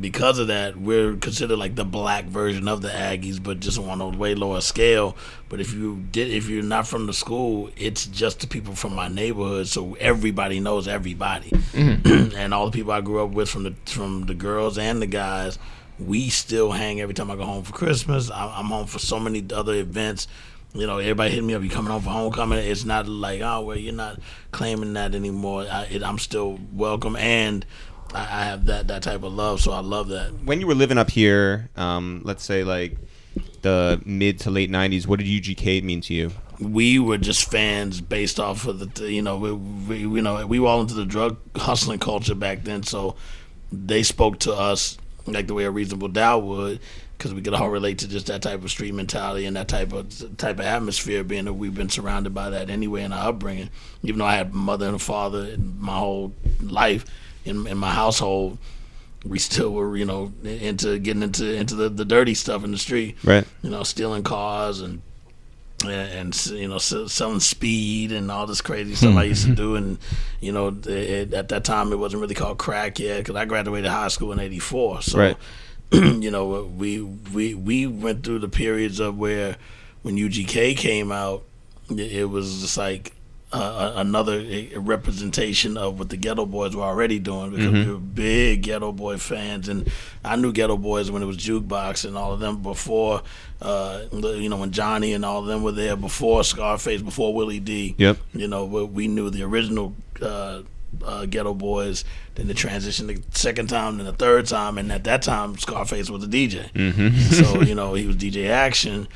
[0.00, 4.00] because of that, we're considered like the black version of the Aggies, but just on
[4.00, 5.16] a way lower scale.
[5.48, 8.94] But if you did, if you're not from the school, it's just the people from
[8.94, 12.36] my neighborhood, so everybody knows everybody, mm-hmm.
[12.36, 15.06] and all the people I grew up with, from the from the girls and the
[15.06, 15.58] guys,
[15.98, 18.30] we still hang every time I go home for Christmas.
[18.30, 20.28] I- I'm home for so many other events.
[20.74, 21.62] You know, everybody hit me up.
[21.62, 22.58] You coming home for homecoming?
[22.58, 24.20] It's not like, oh, well, you're not
[24.52, 25.66] claiming that anymore.
[25.70, 27.64] I, it, I'm still welcome, and
[28.14, 29.60] I, I have that that type of love.
[29.60, 30.32] So I love that.
[30.44, 32.98] When you were living up here, um, let's say like
[33.62, 36.32] the mid to late '90s, what did UGK mean to you?
[36.60, 40.58] we were just fans based off of the you know we, we you know we
[40.58, 43.14] were all into the drug hustling culture back then so
[43.70, 46.80] they spoke to us like the way a reasonable doubt would
[47.18, 49.92] because we could all relate to just that type of street mentality and that type
[49.92, 53.68] of type of atmosphere being that we've been surrounded by that anyway in our upbringing
[54.02, 56.32] even though I had a mother and a father in my whole
[56.62, 57.04] life
[57.44, 58.58] in, in my household
[59.24, 62.78] we still were you know into getting into into the, the dirty stuff in the
[62.78, 63.44] street Right.
[63.62, 65.02] you know, stealing cars and
[65.84, 69.54] and, and you know selling speed and all this crazy stuff I used to hmm.
[69.54, 69.76] do.
[69.76, 69.98] And
[70.40, 73.90] you know, it, at that time it wasn't really called crack yet because I graduated
[73.90, 75.02] high school in '84.
[75.02, 75.36] So Right.
[75.92, 79.56] you know, we we we went through the periods of where
[80.02, 81.42] when UGK came out,
[81.90, 83.12] it, was just like
[83.52, 84.44] uh, another
[84.76, 89.16] representation of what the Ghetto Boys were already doing because we were big Ghetto Boy
[89.16, 89.90] fans, and
[90.24, 93.22] I knew Ghetto Boys when it was Jukebox and all of them before,
[93.62, 97.60] uh, you know, when Johnny and all of them were there before Scarface, before Willie
[97.60, 97.94] D.
[97.96, 98.18] Yep.
[98.34, 99.94] You know, we- we knew the original.
[100.20, 100.60] Uh,
[101.04, 102.04] uh, Ghetto Boys,
[102.34, 106.10] then the transition the second time, then the third time, and at that time Scarface
[106.10, 106.72] was a DJ.
[106.72, 107.10] Mm-hmm.
[107.32, 109.06] so you know he was DJ Akshen.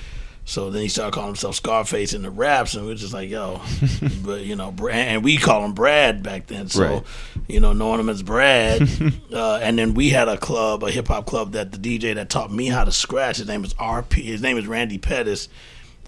[0.44, 3.30] So then he started calling himself Scarface in the raps, and we were just like,
[3.30, 3.60] yo,
[4.24, 6.68] but you know, and we call him Brad back then.
[6.68, 7.04] So Right.
[7.46, 8.82] you know, knowing him as Brad,
[9.32, 12.28] uh, and then we had a club, a hip hop club that the DJ that
[12.28, 13.36] taught me how to scratch.
[13.36, 14.14] His name is RP.
[14.24, 15.48] His name is Randy Pettis.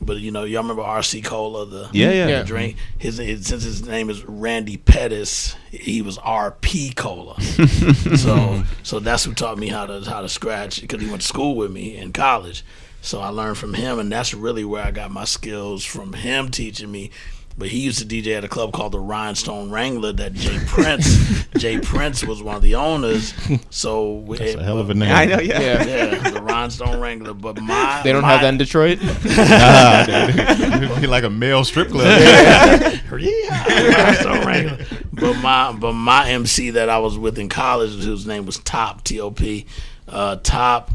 [0.01, 2.25] But you know, y'all remember RC Cola, the Yeah, yeah.
[2.27, 2.43] the Yeah.
[2.43, 2.77] drink.
[2.99, 7.41] His, his since his name is Randy Pettis, he was RP Cola.
[8.17, 11.29] so so that's who taught me how to how to scratch because he went to
[11.29, 12.65] school with me in college.
[13.03, 16.51] So I learned from him, and that's really where I got my skills from him
[16.51, 17.11] teaching me.
[17.57, 20.59] But he used to DJ at a club called the Rhinestone Wrangler that J.
[20.67, 21.79] Prince J.
[21.79, 23.33] Prince was one of the owners.
[23.71, 25.13] So we, That's a hell of a name.
[25.13, 25.61] I know, yeah.
[25.61, 25.85] Yeah.
[25.85, 27.33] yeah, the Rhinestone Wrangler.
[27.33, 28.99] But my They don't my, have that in Detroit.
[29.35, 30.05] Nah.
[30.09, 32.07] It'd be like a male strip club.
[32.07, 34.79] Yeah, so regular.
[35.13, 39.05] But my but my MC that I was with in college, whose name was Top
[39.05, 39.67] T O P,
[40.09, 40.93] uh, Top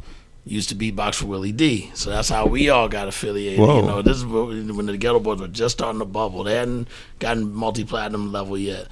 [0.50, 1.92] used to beatbox for Willie D.
[1.94, 3.60] So that's how we all got affiliated.
[3.60, 3.82] Whoa.
[3.82, 6.44] You know, this is when when the Ghetto Boys were just starting to bubble.
[6.44, 6.88] They hadn't
[7.20, 8.88] gotten multi platinum level yet,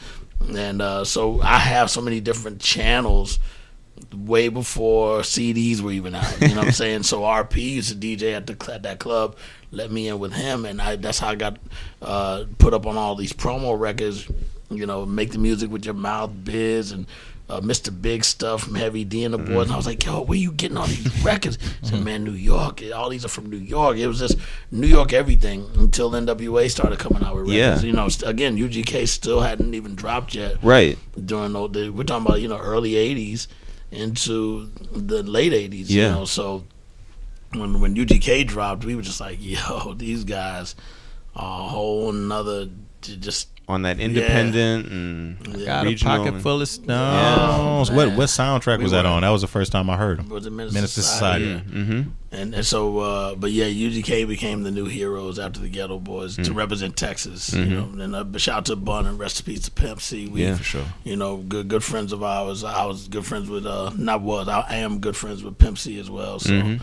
[0.55, 3.39] and uh, so I have so many different channels.
[4.15, 7.03] Way before CDs were even out, you know what I'm saying.
[7.03, 9.35] So RP used to DJ at the at that club,
[9.71, 11.57] let me in with him, and I that's how I got
[12.01, 14.29] uh, put up on all these promo records.
[14.69, 17.07] You know, make the music with your mouth, biz, and
[17.49, 17.90] uh, Mr.
[18.02, 19.68] Big stuff from Heavy D and the boys.
[19.68, 21.57] And I was like, yo, where you getting all these records?
[21.84, 22.82] I said, man, New York.
[22.94, 23.98] All these are from New York.
[23.98, 24.38] It was just
[24.72, 27.84] New York everything until NWA started coming out with records.
[27.84, 27.88] Yeah.
[27.88, 30.98] You know, again, UGK still hadn't even dropped yet Right.
[31.26, 33.48] during the, the we're talking about you know early '80s
[33.91, 35.90] into the late '80s.
[35.90, 36.11] You Yeah.
[36.15, 36.65] know, so
[37.53, 40.76] when when UGK dropped, we were just like, yo, these guys
[41.36, 42.68] are a whole nother
[43.02, 43.48] just.
[43.69, 46.88] On that independent and Got a pocket and- full of stones.
[46.88, 47.95] Yeah.
[47.95, 49.23] what what soundtrack We was that on?
[49.23, 50.30] That was the first time I heard him.
[50.30, 51.45] Was it Minister, Menace II Society?
[51.57, 51.77] Society.
[51.77, 52.10] Mm-hmm.
[52.31, 56.38] And, and so, uh, but yeah, UGK became the new heroes after the Ghetto Boys
[56.38, 57.53] to represent Texas.
[57.53, 60.27] You know, and uh, shout out to Bun and recipes to Pimp C.
[60.27, 60.85] We, Yeah, for sure.
[61.03, 62.64] You know, good good friends of ours.
[62.64, 65.77] I was good friends with uh, not was I, I am good friends with Pimp
[65.77, 66.39] C as well.
[66.39, 66.77] So.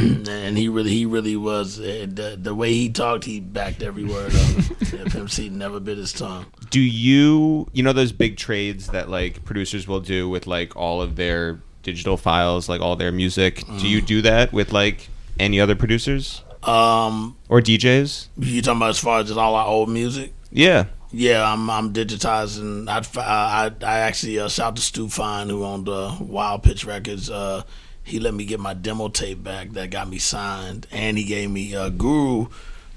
[0.30, 3.24] And he really, he really was uh, the the way he talked.
[3.24, 4.92] He backed every word of it.
[4.92, 6.46] Yeah, Pimp C never bit his tongue.
[6.70, 11.00] Do you you know those big trades that like producers will do with like all
[11.00, 13.62] of their digital files, like all their music?
[13.78, 15.08] Do you do that with like
[15.38, 18.28] any other producers Um, or DJs?
[18.38, 20.32] you talking about as far as just all our old music?
[20.50, 20.86] Yeah.
[21.12, 22.88] Yeah, I'm I'm digitizing.
[22.88, 27.28] I I I actually uh, shout to Stu Fine who owned uh, Wild Pitch Records.
[27.30, 27.62] Uh,
[28.10, 31.50] he let me get my demo tape back that got me signed, and he gave
[31.50, 32.46] me uh, Guru.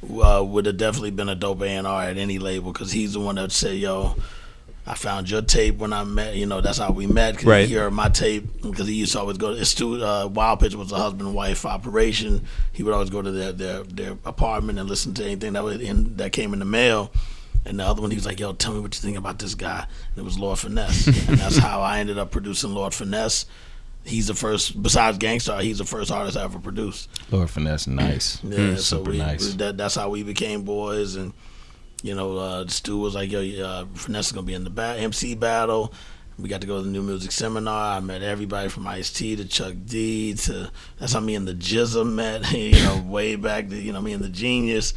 [0.03, 3.13] Uh, would have definitely been a dope A and R at any label because he's
[3.13, 4.17] the one that said, "Yo,
[4.85, 6.35] I found your tape when I met.
[6.35, 7.37] You know, that's how we met.
[7.37, 7.69] Cause Right.
[7.69, 9.55] He heard my tape because he used to always go.
[9.55, 12.45] To, Stu uh, Wild Pitch was a husband wife operation.
[12.73, 15.79] He would always go to their their, their apartment and listen to anything that was
[15.79, 17.11] in that came in the mail.
[17.65, 19.55] And the other one, he was like, "Yo, tell me what you think about this
[19.55, 23.45] guy." And it was Lord Finesse, and that's how I ended up producing Lord Finesse.
[24.05, 27.09] He's the first, besides Gangstarr, he's the first artist I ever produced.
[27.31, 28.43] Lord Finesse, nice.
[28.43, 29.53] Yeah, so super we, nice.
[29.55, 31.15] that, that's how we became boys.
[31.15, 31.33] And
[32.01, 34.95] you know, uh, Stu was like, "Yo, uh, Finesse is gonna be in the ba-
[34.97, 35.93] MC battle."
[36.39, 37.97] We got to go to the new music seminar.
[37.97, 41.53] I met everybody from Ice T to Chuck D to that's how me and the
[41.53, 42.51] GZA met.
[42.51, 43.69] You know, way back.
[43.69, 44.93] To, you know, me and the Genius.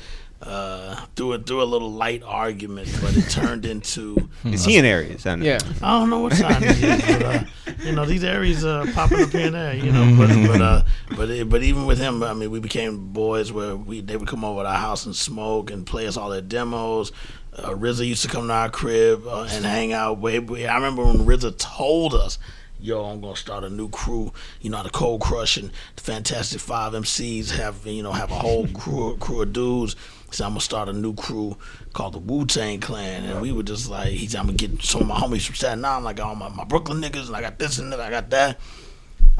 [0.46, 4.84] Uh, through a through a little light argument, but it turned into Is he in
[4.84, 5.26] Aries?
[5.26, 5.34] I.
[5.34, 5.58] Yeah.
[5.82, 7.44] I don't know what sign it is, but uh,
[7.82, 9.74] you know these areas uh, popping up here and there.
[9.74, 10.82] You know, but but uh,
[11.16, 14.28] but it, but even with him, I mean, we became boys where we they would
[14.28, 17.10] come over to our house and smoke and play us all their demos.
[17.52, 20.18] Uh, RZA used to come to our crib uh, and hang out.
[20.18, 22.38] Way, way I remember when RZA told us.
[22.86, 24.32] Yo, I'm gonna start a new crew.
[24.60, 28.36] You know, the Cold Crush and the Fantastic Five MCs have you know have a
[28.36, 29.96] whole crew crew of dudes.
[30.30, 31.56] So I'm gonna start a new crew
[31.94, 35.00] called the Wu Tang Clan, and we were just like, he's I'm gonna get some
[35.00, 37.58] of my homies from Staten Island, like all my, my Brooklyn niggas, and I got
[37.58, 38.60] this and that, I got that.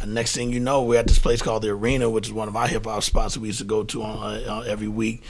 [0.01, 2.49] And next thing you know, we're at this place called the Arena, which is one
[2.49, 4.89] of our hip hop spots that we used to go to on, uh, uh, every
[4.89, 5.23] week.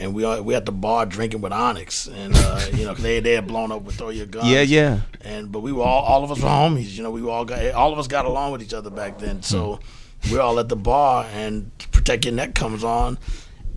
[0.00, 3.02] And we are, we at the bar drinking with Onyx, and uh, you know 'cause
[3.02, 4.46] they they had blown up with Throw Your Guns.
[4.48, 5.00] Yeah, yeah.
[5.22, 6.96] And but we were all all of us were homies.
[6.96, 9.42] You know, we all got all of us got along with each other back then.
[9.42, 9.80] So
[10.30, 13.18] we're all at the bar, and Protect Your Neck comes on,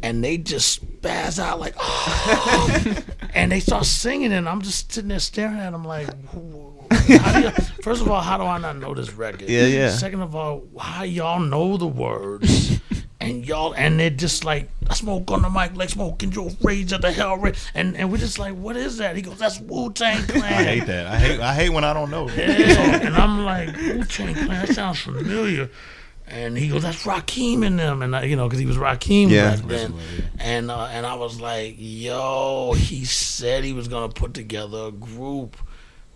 [0.04, 2.96] and they just spaz out like, oh,
[3.34, 7.42] and they start singing, and I'm just sitting there staring at them like, how do
[7.48, 9.50] you, first of all, how do I not know this record?
[9.50, 9.90] Yeah, yeah.
[9.90, 12.80] Second of all, how y'all know the words?
[13.22, 16.96] And y'all, and they're just like, I smoke on the mic like smoking Joe Frazier
[16.96, 19.16] at the hell, Ra-" and and we're just like, what is that?
[19.16, 20.44] He goes, that's Wu Tang Clan.
[20.44, 21.08] I hate that.
[21.08, 21.40] I hate.
[21.40, 22.28] I hate when I don't know.
[22.30, 25.70] Yeah, and I'm like, Wu Tang Clan, that sounds familiar.
[26.28, 29.30] And he goes, that's Rakeem in them, and I, you know, because he was Rakeem
[29.30, 29.56] Yeah.
[29.58, 29.94] back then.
[30.40, 34.92] And uh, and I was like, yo, he said he was gonna put together a
[34.92, 35.58] group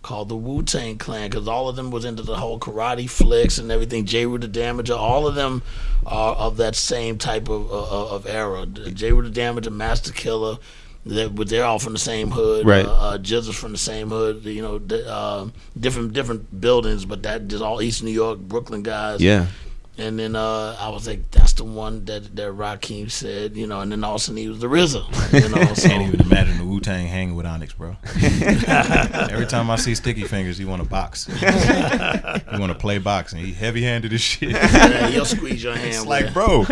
[0.06, 3.58] called the Wu Tang Clan because all of them was into the whole karate flicks
[3.58, 4.04] and everything.
[4.04, 4.24] J.
[4.24, 5.62] Rue the Damager, all of them
[6.06, 8.66] are of that same type of uh, of era.
[8.66, 9.12] J.
[9.12, 10.58] Rue the Damager, Master Killer.
[11.04, 12.66] They, but they're all from the same hood.
[12.66, 12.84] Right.
[12.84, 14.44] Uh, uh, Jizz is from the same hood.
[14.44, 19.20] You know, uh, different different buildings, but that just all East New York, Brooklyn guys.
[19.20, 19.46] Yeah.
[19.98, 23.80] And then uh, I was like, that's the one that that Rakeem said, you know.
[23.80, 25.72] And then all of a sudden he was the RZA, you know.
[25.72, 27.96] So Can't even imagine the Wu Tang hanging with Onyx, bro.
[28.22, 31.24] Every time I see Sticky Fingers, he want to box.
[31.26, 33.38] he want to play boxing.
[33.42, 34.50] He heavy handed as shit.
[34.50, 35.88] yeah, he'll squeeze your hand.
[35.88, 36.34] It's with like, it.
[36.34, 36.66] bro,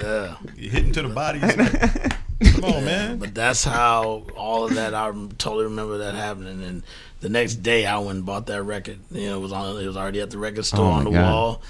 [0.00, 0.36] yeah.
[0.56, 1.40] you hitting to the body.
[1.40, 3.18] Like, Come on, man.
[3.18, 4.94] But that's how all of that.
[4.94, 6.62] I totally remember that happening.
[6.62, 6.82] And
[7.18, 8.98] the next day, I went and bought that record.
[9.10, 9.82] You know, it was on.
[9.82, 11.22] It was already at the record store Oh, on the God.
[11.32, 11.62] wall.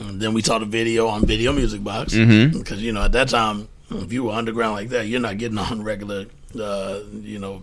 [0.00, 2.52] And then we saw the video on Video Music Box Mhm.
[2.58, 5.58] because you know at that time, if you were underground like that, you're not getting
[5.58, 6.26] on regular,
[6.58, 7.62] uh, you know,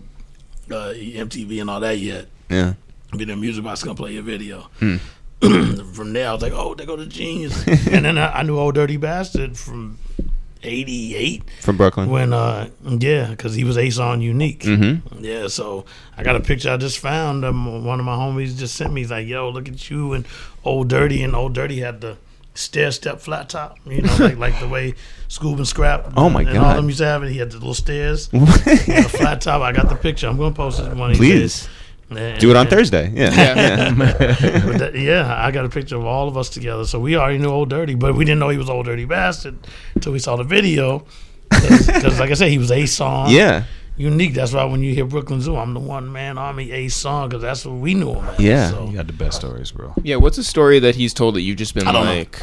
[0.70, 2.26] uh, MTV and all that yet.
[2.50, 2.74] Yeah.
[3.12, 4.68] Video Music Box gonna play your video.
[4.78, 4.96] Hmm.
[5.92, 8.58] from there, I was like, oh, they go to Genius, and then I, I knew
[8.58, 9.98] Old Dirty Bastard from
[10.64, 12.10] '88 From Brooklyn.
[12.10, 14.64] when, uh, yeah, because he was Ason Unique.
[14.64, 15.24] Mm-hmm.
[15.24, 15.84] Yeah, so
[16.16, 17.44] I got a picture I just found.
[17.44, 19.02] Um, one of my homies just sent me.
[19.02, 20.26] He's like, "Yo, look at you and
[20.64, 22.16] Old Dirty." And Old Dirty had the
[22.58, 24.94] stair step flat top, you know, like like the way
[25.28, 26.12] Scoob and Scrap.
[26.16, 26.76] Oh, my and all God.
[26.78, 27.30] them used to have it.
[27.30, 29.62] He had the little stairs, the flat top.
[29.62, 30.26] I got the picture.
[30.26, 31.40] I'm gonna post it one of these Please.
[31.40, 31.68] days.
[32.10, 33.12] And- Do it on and- Thursday.
[33.14, 33.34] Yeah.
[33.34, 33.94] Yeah.
[34.64, 36.84] but that- yeah, I got a picture of all of us together.
[36.86, 39.56] So we already knew Old Dirty, but we didn't know he was Old Dirty Bastard
[39.94, 41.04] until we saw the video.
[41.50, 43.30] Because, like I said, he was Ason.
[43.30, 43.64] Yeah.
[43.98, 44.34] Unique.
[44.34, 47.66] That's why when you hear Brooklyn Zoo, I'm the one man army Ason because that's
[47.66, 48.40] what we knew him as.
[48.40, 48.70] Yeah.
[48.70, 49.92] So, You got the best stories, bro.
[50.02, 52.12] Yeah, what's a story that he's told that you've just been I don't know.
[52.14, 52.42] like,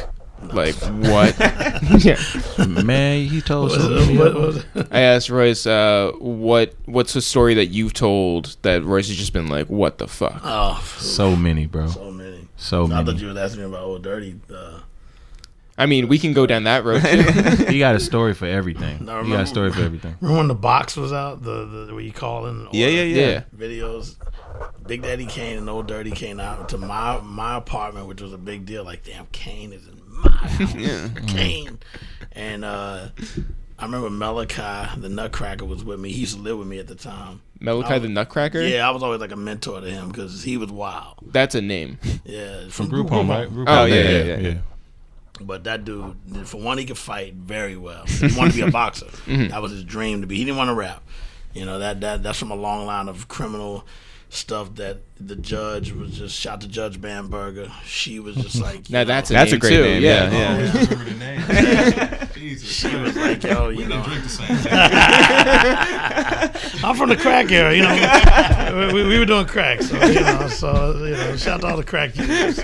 [0.52, 0.74] like
[1.10, 1.34] what?
[2.04, 2.18] yeah,
[2.84, 7.66] Man, he told What- what- what- I asked Royce, uh, what what's a story that
[7.66, 10.40] you've told that Royce has just been like, what the fuck?
[10.44, 11.88] oh, So many, bro.
[11.88, 12.48] so many.
[12.58, 13.00] So many.
[13.00, 14.36] I thought you were asking me about Old Dirty.
[14.54, 14.80] Uh,
[15.78, 17.66] I mean, we can go down that road too.
[17.72, 19.04] He got a story for everything.
[19.04, 20.16] No, He got a story for everything.
[20.20, 21.42] remember when the box was out?
[21.42, 22.66] The, the where you call in?
[22.72, 23.26] Yeah, yeah, yeah.
[23.28, 23.42] yeah.
[23.56, 24.16] videos.
[24.86, 28.38] Big Daddy Kane and Old Dirty came out to my my apartment, which was a
[28.38, 28.84] big deal.
[28.84, 30.74] Like, damn, Kane is in my house.
[30.74, 31.08] Yeah.
[31.26, 31.78] Kane.
[32.32, 33.08] And uh,
[33.78, 36.10] I remember Malachi, the Nutcracker, was with me.
[36.12, 37.42] He used to live with me at the time.
[37.60, 38.62] Malachi the Nutcracker.
[38.62, 41.16] Yeah, I was always like a mentor to him because he was wild.
[41.26, 41.98] that's a name.
[42.24, 43.48] Yeah, from Group home, right?
[43.48, 43.88] Group Oh, home.
[43.88, 44.54] yeah, yeah, yeah.
[45.40, 48.04] But that dude, for one, he could fight very well.
[48.06, 49.06] He wanted to be a boxer.
[49.06, 49.48] Mm-hmm.
[49.48, 50.36] That was his dream to be.
[50.36, 51.02] He didn't want to rap.
[51.52, 53.86] You know that that that's from a long line of criminal
[54.28, 57.70] stuff that the judge was just shot to Judge Bamberger.
[57.84, 59.82] She was just like, you Now know, that's a That's a great too.
[59.82, 60.30] name, Yeah.
[60.30, 60.72] yeah, yeah.
[60.72, 62.08] remember the name.
[62.46, 62.70] Jesus.
[62.70, 64.46] she was like, yo, you know, drink the same.
[66.84, 67.74] I'm from the crack era.
[67.74, 71.60] You know, we, we were doing crack, so you know, so you know, shout out
[71.62, 72.60] to all the crack users.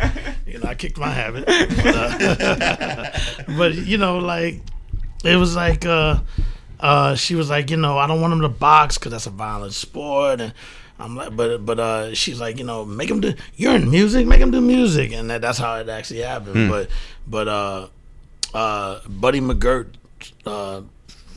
[0.46, 3.18] You know, I kicked my habit, but, uh,
[3.59, 4.60] but you know, like
[5.24, 6.20] it was like uh,
[6.78, 9.30] uh, she was like, you know, I don't want him to box because that's a
[9.30, 10.54] violent sport, and
[11.00, 13.34] I'm like, but but uh, she's like, you know, make him do.
[13.56, 16.70] You're in music, make him do music, and that, that's how it actually happened.
[16.70, 16.88] But
[17.26, 17.88] but uh,
[18.54, 19.88] uh, Buddy McGirt
[20.46, 20.82] uh,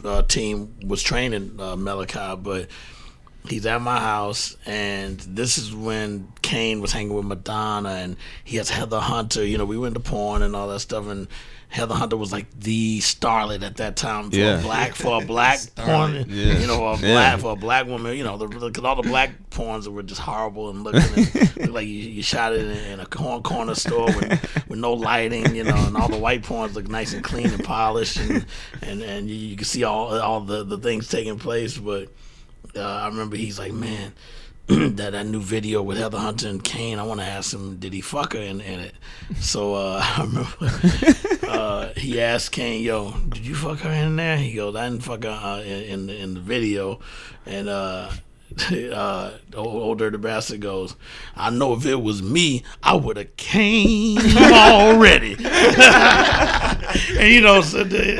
[0.04, 2.68] uh, team was training uh, Malachi, but
[3.48, 8.58] he's at my house, and this is when Kane was hanging with Madonna, and he
[8.58, 9.46] has Heather Hunter.
[9.46, 11.28] You know, we went to porn and all that stuff, and
[11.70, 14.60] Heather Hunter was like the starlet at that time for Yeah.
[14.60, 16.26] a black for a black porn.
[16.30, 16.58] Yeah.
[16.60, 17.14] You know, for a Yeah.
[17.14, 18.16] black for a black woman.
[18.16, 21.88] You know, because all the black porns were just horrible and looking and looked like
[21.88, 25.56] you, you shot it in, in a corner, corner store with, with no lighting.
[25.56, 28.46] You know, and all the white porns look nice and clean and polished, and
[28.82, 32.10] and, and you, you can see all all the, the things taking place, but
[32.76, 34.14] uh, I remember he's like, man,
[34.68, 36.98] that that new video with Heather Hunter and Kane.
[36.98, 38.96] I want to ask him, did he fuck her in, in it?
[39.40, 44.38] So uh, I remember uh, he asked Kane, yo, did you fuck her in there?
[44.38, 47.00] He goes, I didn't fuck her uh, in, in the in the video,
[47.46, 47.70] and.
[47.70, 48.10] uh
[48.72, 50.96] uh, old, old dirty bastard goes.
[51.36, 55.36] I know if it was me, I would have came already.
[55.44, 58.16] and you know, so the,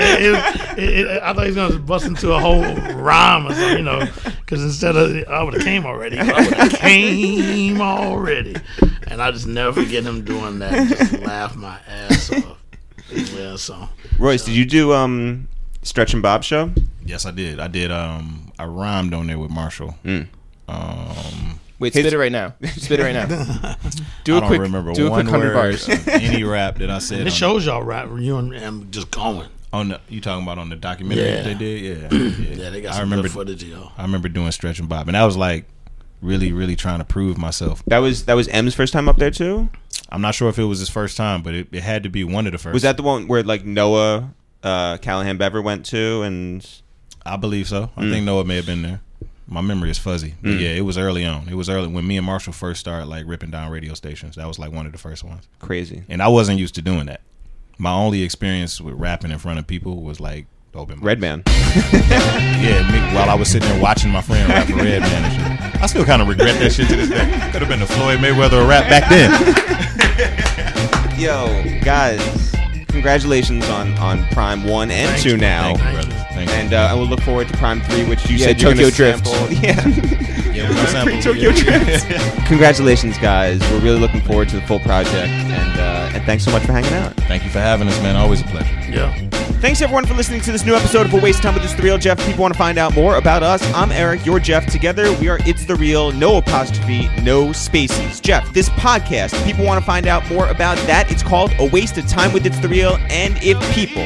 [0.78, 2.62] It- it- I thought he was gonna bust into a whole
[2.96, 4.08] rhyme or something, you know,
[4.42, 8.56] because instead of I would have came already, I would have came already,
[9.08, 10.88] and I just never forget him doing that.
[10.90, 12.58] Just laugh my ass off.
[13.12, 13.88] Yeah, so
[14.20, 15.48] Royce, did you do um
[15.84, 16.72] Stretch and Bob show?
[17.06, 17.60] Yes, I did.
[17.60, 17.92] I did.
[17.92, 19.96] Um, I rhymed on there with Marshall.
[20.04, 20.28] Mm.
[20.68, 22.54] Um, Wait, His- spit it right now.
[22.78, 23.26] Spit it right now.
[24.24, 26.08] Do I a don't quick, remember do a one quick hundred word bars.
[26.08, 27.28] any rap that I said.
[27.28, 29.48] it shows y'all rap you and I'm just going.
[29.76, 31.42] On the, you talking about on the documentary Yeah.
[31.44, 32.12] they did?
[32.12, 32.56] Yeah, yeah.
[32.64, 33.24] Yeah, they got I remember.
[33.24, 33.92] good footage, yo.
[33.98, 35.66] I remember doing Stretch and Bob, and that was like
[36.22, 37.84] really, really trying to prove myself.
[37.88, 39.70] That was that was Em's first time up there too.
[40.10, 42.24] I'm not sure if it was his first time, but it, it had to be
[42.24, 42.74] one of the first.
[42.74, 44.34] Was that the one where like Noah,
[44.64, 46.66] uh, Callahan Bever went to and
[47.26, 47.90] I believe so.
[47.98, 48.12] I Mm.
[48.12, 49.02] think Noah may have been there.
[49.48, 50.60] My memory is fuzzy, but Mm.
[50.62, 51.50] yeah, it was early on.
[51.50, 54.36] It was early when me and Marshall first started like ripping down radio stations.
[54.38, 56.04] That was like one of the first ones, crazy?
[56.10, 57.22] and I wasn't used to doing that.
[57.78, 61.04] My only experience with rapping in front of people was like open mics.
[61.04, 61.44] Redman.
[62.66, 65.82] Yeah, me, while I was sitting there watching my friend rap for Redman and shit.
[65.82, 67.26] I still kind of regret that shit to this day.
[67.52, 69.30] Could have been the Floyd Mayweather rap back then.
[71.20, 72.20] Yo, guys,
[72.88, 75.38] congratulations on on PRhyme One and Thank Two you.
[75.38, 75.76] now.
[75.76, 76.26] Thank you, brother.
[76.34, 76.50] Thank.
[76.52, 78.90] And uh, I will look forward to PRhyme Three, which you Yeah, said you're Tokyo
[78.90, 79.28] Drift.
[79.28, 79.54] sample.
[79.62, 80.45] Yeah.
[80.56, 81.80] Yeah, we're Tokyo yeah.
[81.80, 82.46] Drift.
[82.48, 83.60] Congratulations, guys.
[83.72, 86.72] We're really looking forward to the full project, and uh, and thanks so much for
[86.72, 87.14] hanging out.
[87.28, 88.16] Thank you for having us, man.
[88.16, 88.74] Always a pleasure.
[88.90, 89.14] Yeah.
[89.60, 91.74] Thanks everyone for listening to this new episode of A Waste of Time with It's
[91.74, 92.20] the Real Jeff.
[92.20, 94.66] If people want to find out more about us, I'm Eric, you're Jeff.
[94.68, 98.20] Together we are It's the Real, no apostrophe, no spaces.
[98.20, 101.68] Jeff, this podcast, if people want to find out more about that, it's called A
[101.70, 102.98] Waste of Time with It's the Real.
[103.10, 104.06] And if people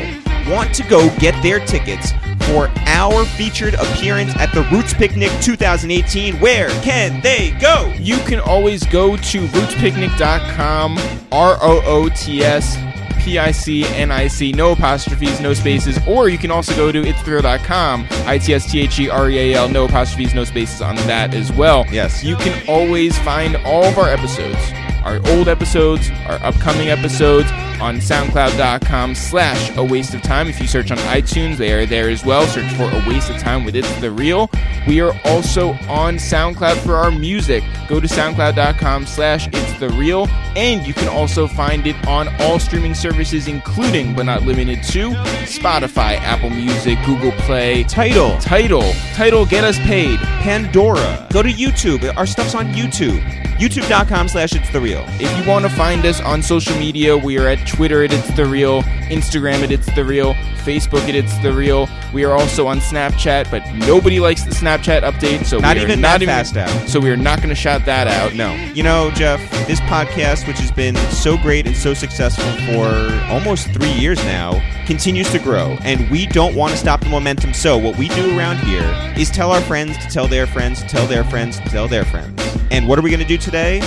[0.50, 2.14] want to go get their tickets
[2.50, 7.94] for our featured appearance at the Roots Picnic 2018, where can they go?
[8.00, 10.98] You can always go to rootspicnic.com,
[11.32, 12.78] R O O T S
[13.20, 16.92] P I C N I C, no apostrophes, no spaces, or you can also go
[16.92, 20.44] to itsthereal.com, I T S T H E R E A L, no apostrophes, no
[20.44, 21.86] spaces on that as well.
[21.92, 22.24] Yes.
[22.24, 24.58] You can always find all of our episodes,
[25.04, 27.50] our old episodes, our upcoming episodes
[27.82, 30.48] on soundcloud.com slash a waste of time.
[30.48, 32.46] If you search on iTunes, they are there as well.
[32.48, 34.50] Search for a waste of time with It's the Real.
[34.88, 37.64] We are also on SoundCloud for our music.
[37.88, 40.28] Go to soundcloud.com slash it's the real.
[40.56, 45.12] And you can also find it on all streaming services, including but not limited to
[45.46, 48.38] Spotify, Apple Music, Google Play, Tidal.
[48.40, 50.20] Tidal, Tidal, get us paid.
[50.20, 51.28] Pandora.
[51.32, 52.16] Go to YouTube.
[52.18, 53.49] Our stuff's on YouTube.
[53.60, 55.04] YouTube.com slash It's the Real.
[55.20, 58.34] If you want to find us on social media, we are at Twitter at It's
[58.34, 60.34] The Real, Instagram at It's The Real,
[60.64, 61.90] Facebook at It's The Real.
[62.14, 65.86] We are also on Snapchat, but nobody likes the Snapchat update, so Not we are
[65.88, 66.70] even not even, fast out.
[66.88, 68.34] So we are not going to shout that out.
[68.34, 68.56] No.
[68.74, 72.88] You know, Jeff, this podcast, which has been so great and so successful for
[73.30, 74.54] almost three years now,
[74.86, 75.78] continues to grow.
[75.82, 77.54] And we don't want to stop the momentum.
[77.54, 80.88] So, what we do around here is tell our friends to tell their friends to
[80.88, 82.42] tell their friends to tell their friends.
[82.72, 83.80] And what are we going to do today?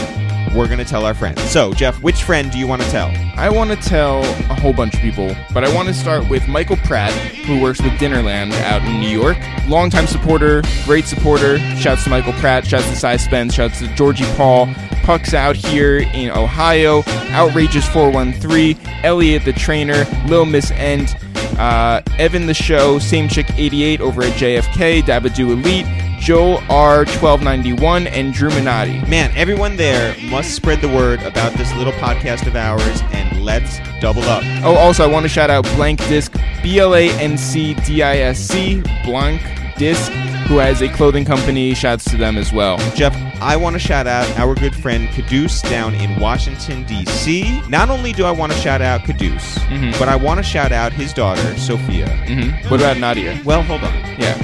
[0.57, 1.41] We're going to tell our friends.
[1.43, 3.13] So, Jeff, which friend do you want to tell?
[3.37, 4.19] I want to tell
[4.51, 7.13] a whole bunch of people, but I want to start with Michael Pratt,
[7.47, 9.37] who works with Dinnerland out in New York.
[9.69, 11.59] Longtime supporter, great supporter.
[11.77, 14.67] Shouts to Michael Pratt, shouts to Cy Spence, shouts to Georgie Paul.
[15.05, 17.05] Pucks out here in Ohio.
[17.31, 21.17] Outrageous 413, Elliot the trainer, Lil Miss End,
[21.57, 25.87] uh, Evan the show, Same Chick 88 over at JFK, Dabadoo Elite,
[26.23, 29.05] Joel R1291, and Drew Minotti.
[29.09, 33.81] Man, everyone there must spread the word about this little podcast of ours and let's
[34.01, 34.45] double up.
[34.63, 36.33] Oh, also, I want to shout out Blanc Disc,
[36.63, 39.43] B L A N C D I S C, Blanc
[39.83, 40.13] Disc,
[40.47, 41.75] who has a clothing company.
[41.75, 42.79] Shouts to them as well.
[42.95, 47.61] Jeff, I want to shout out our good friend Caduce down in Washington, D.C.
[47.69, 49.99] Not only do I want to shout out Caduce, Mhm.
[49.99, 52.09] but I want to shout out his daughter, Sophia.
[52.29, 53.37] hmm What about Nadia?
[53.45, 53.93] Well, hold on.
[54.21, 54.37] Yeah.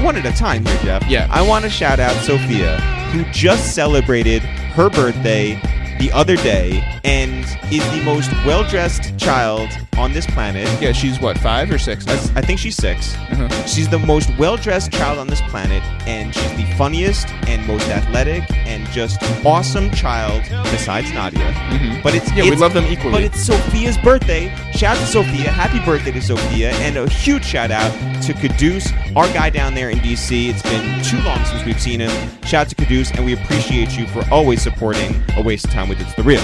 [0.04, 1.08] One at a time here, Jeff.
[1.08, 1.28] Yeah.
[1.30, 2.78] I want to shout out Sophia,
[3.12, 4.42] who just celebrated
[4.76, 5.58] her birthday
[5.98, 10.68] the other day and is the most well dressed child on this planet.
[10.80, 12.06] Yeah, she's what, five or six?
[12.06, 12.14] now?
[12.34, 13.48] I think she's 6 Uh-huh.
[13.66, 17.88] She's the most well dressed child on this planet, and she's the funniest and most
[17.88, 21.52] athletic and just awesome child besides Nadia.
[21.70, 22.02] Mhm.
[22.02, 23.12] But it's Yeah, we love them equally.
[23.12, 24.52] But it's Sophia's birthday.
[24.72, 25.50] Shout out to Sophia.
[25.50, 27.92] Happy birthday to Sophia, and a huge shout out
[28.22, 30.48] to Caduce, our guy down there in DC.
[30.50, 32.10] It's been too long since we've seen him.
[32.44, 35.88] Shout out to Caduce, and we appreciate you for always supporting A Waste of Time
[35.88, 36.42] with It's the Real.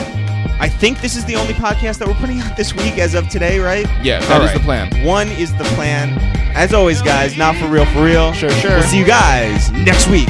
[0.60, 3.28] I think this is the only podcast that we're putting out this week as of
[3.30, 3.86] today, right?
[4.02, 4.58] Yeah, that All is right.
[4.58, 5.04] the plan.
[5.06, 6.18] One is the plan.
[6.54, 8.32] As always, guys, not for real, for real.
[8.34, 8.70] Sure, sure.
[8.72, 10.28] We'll see you guys next week.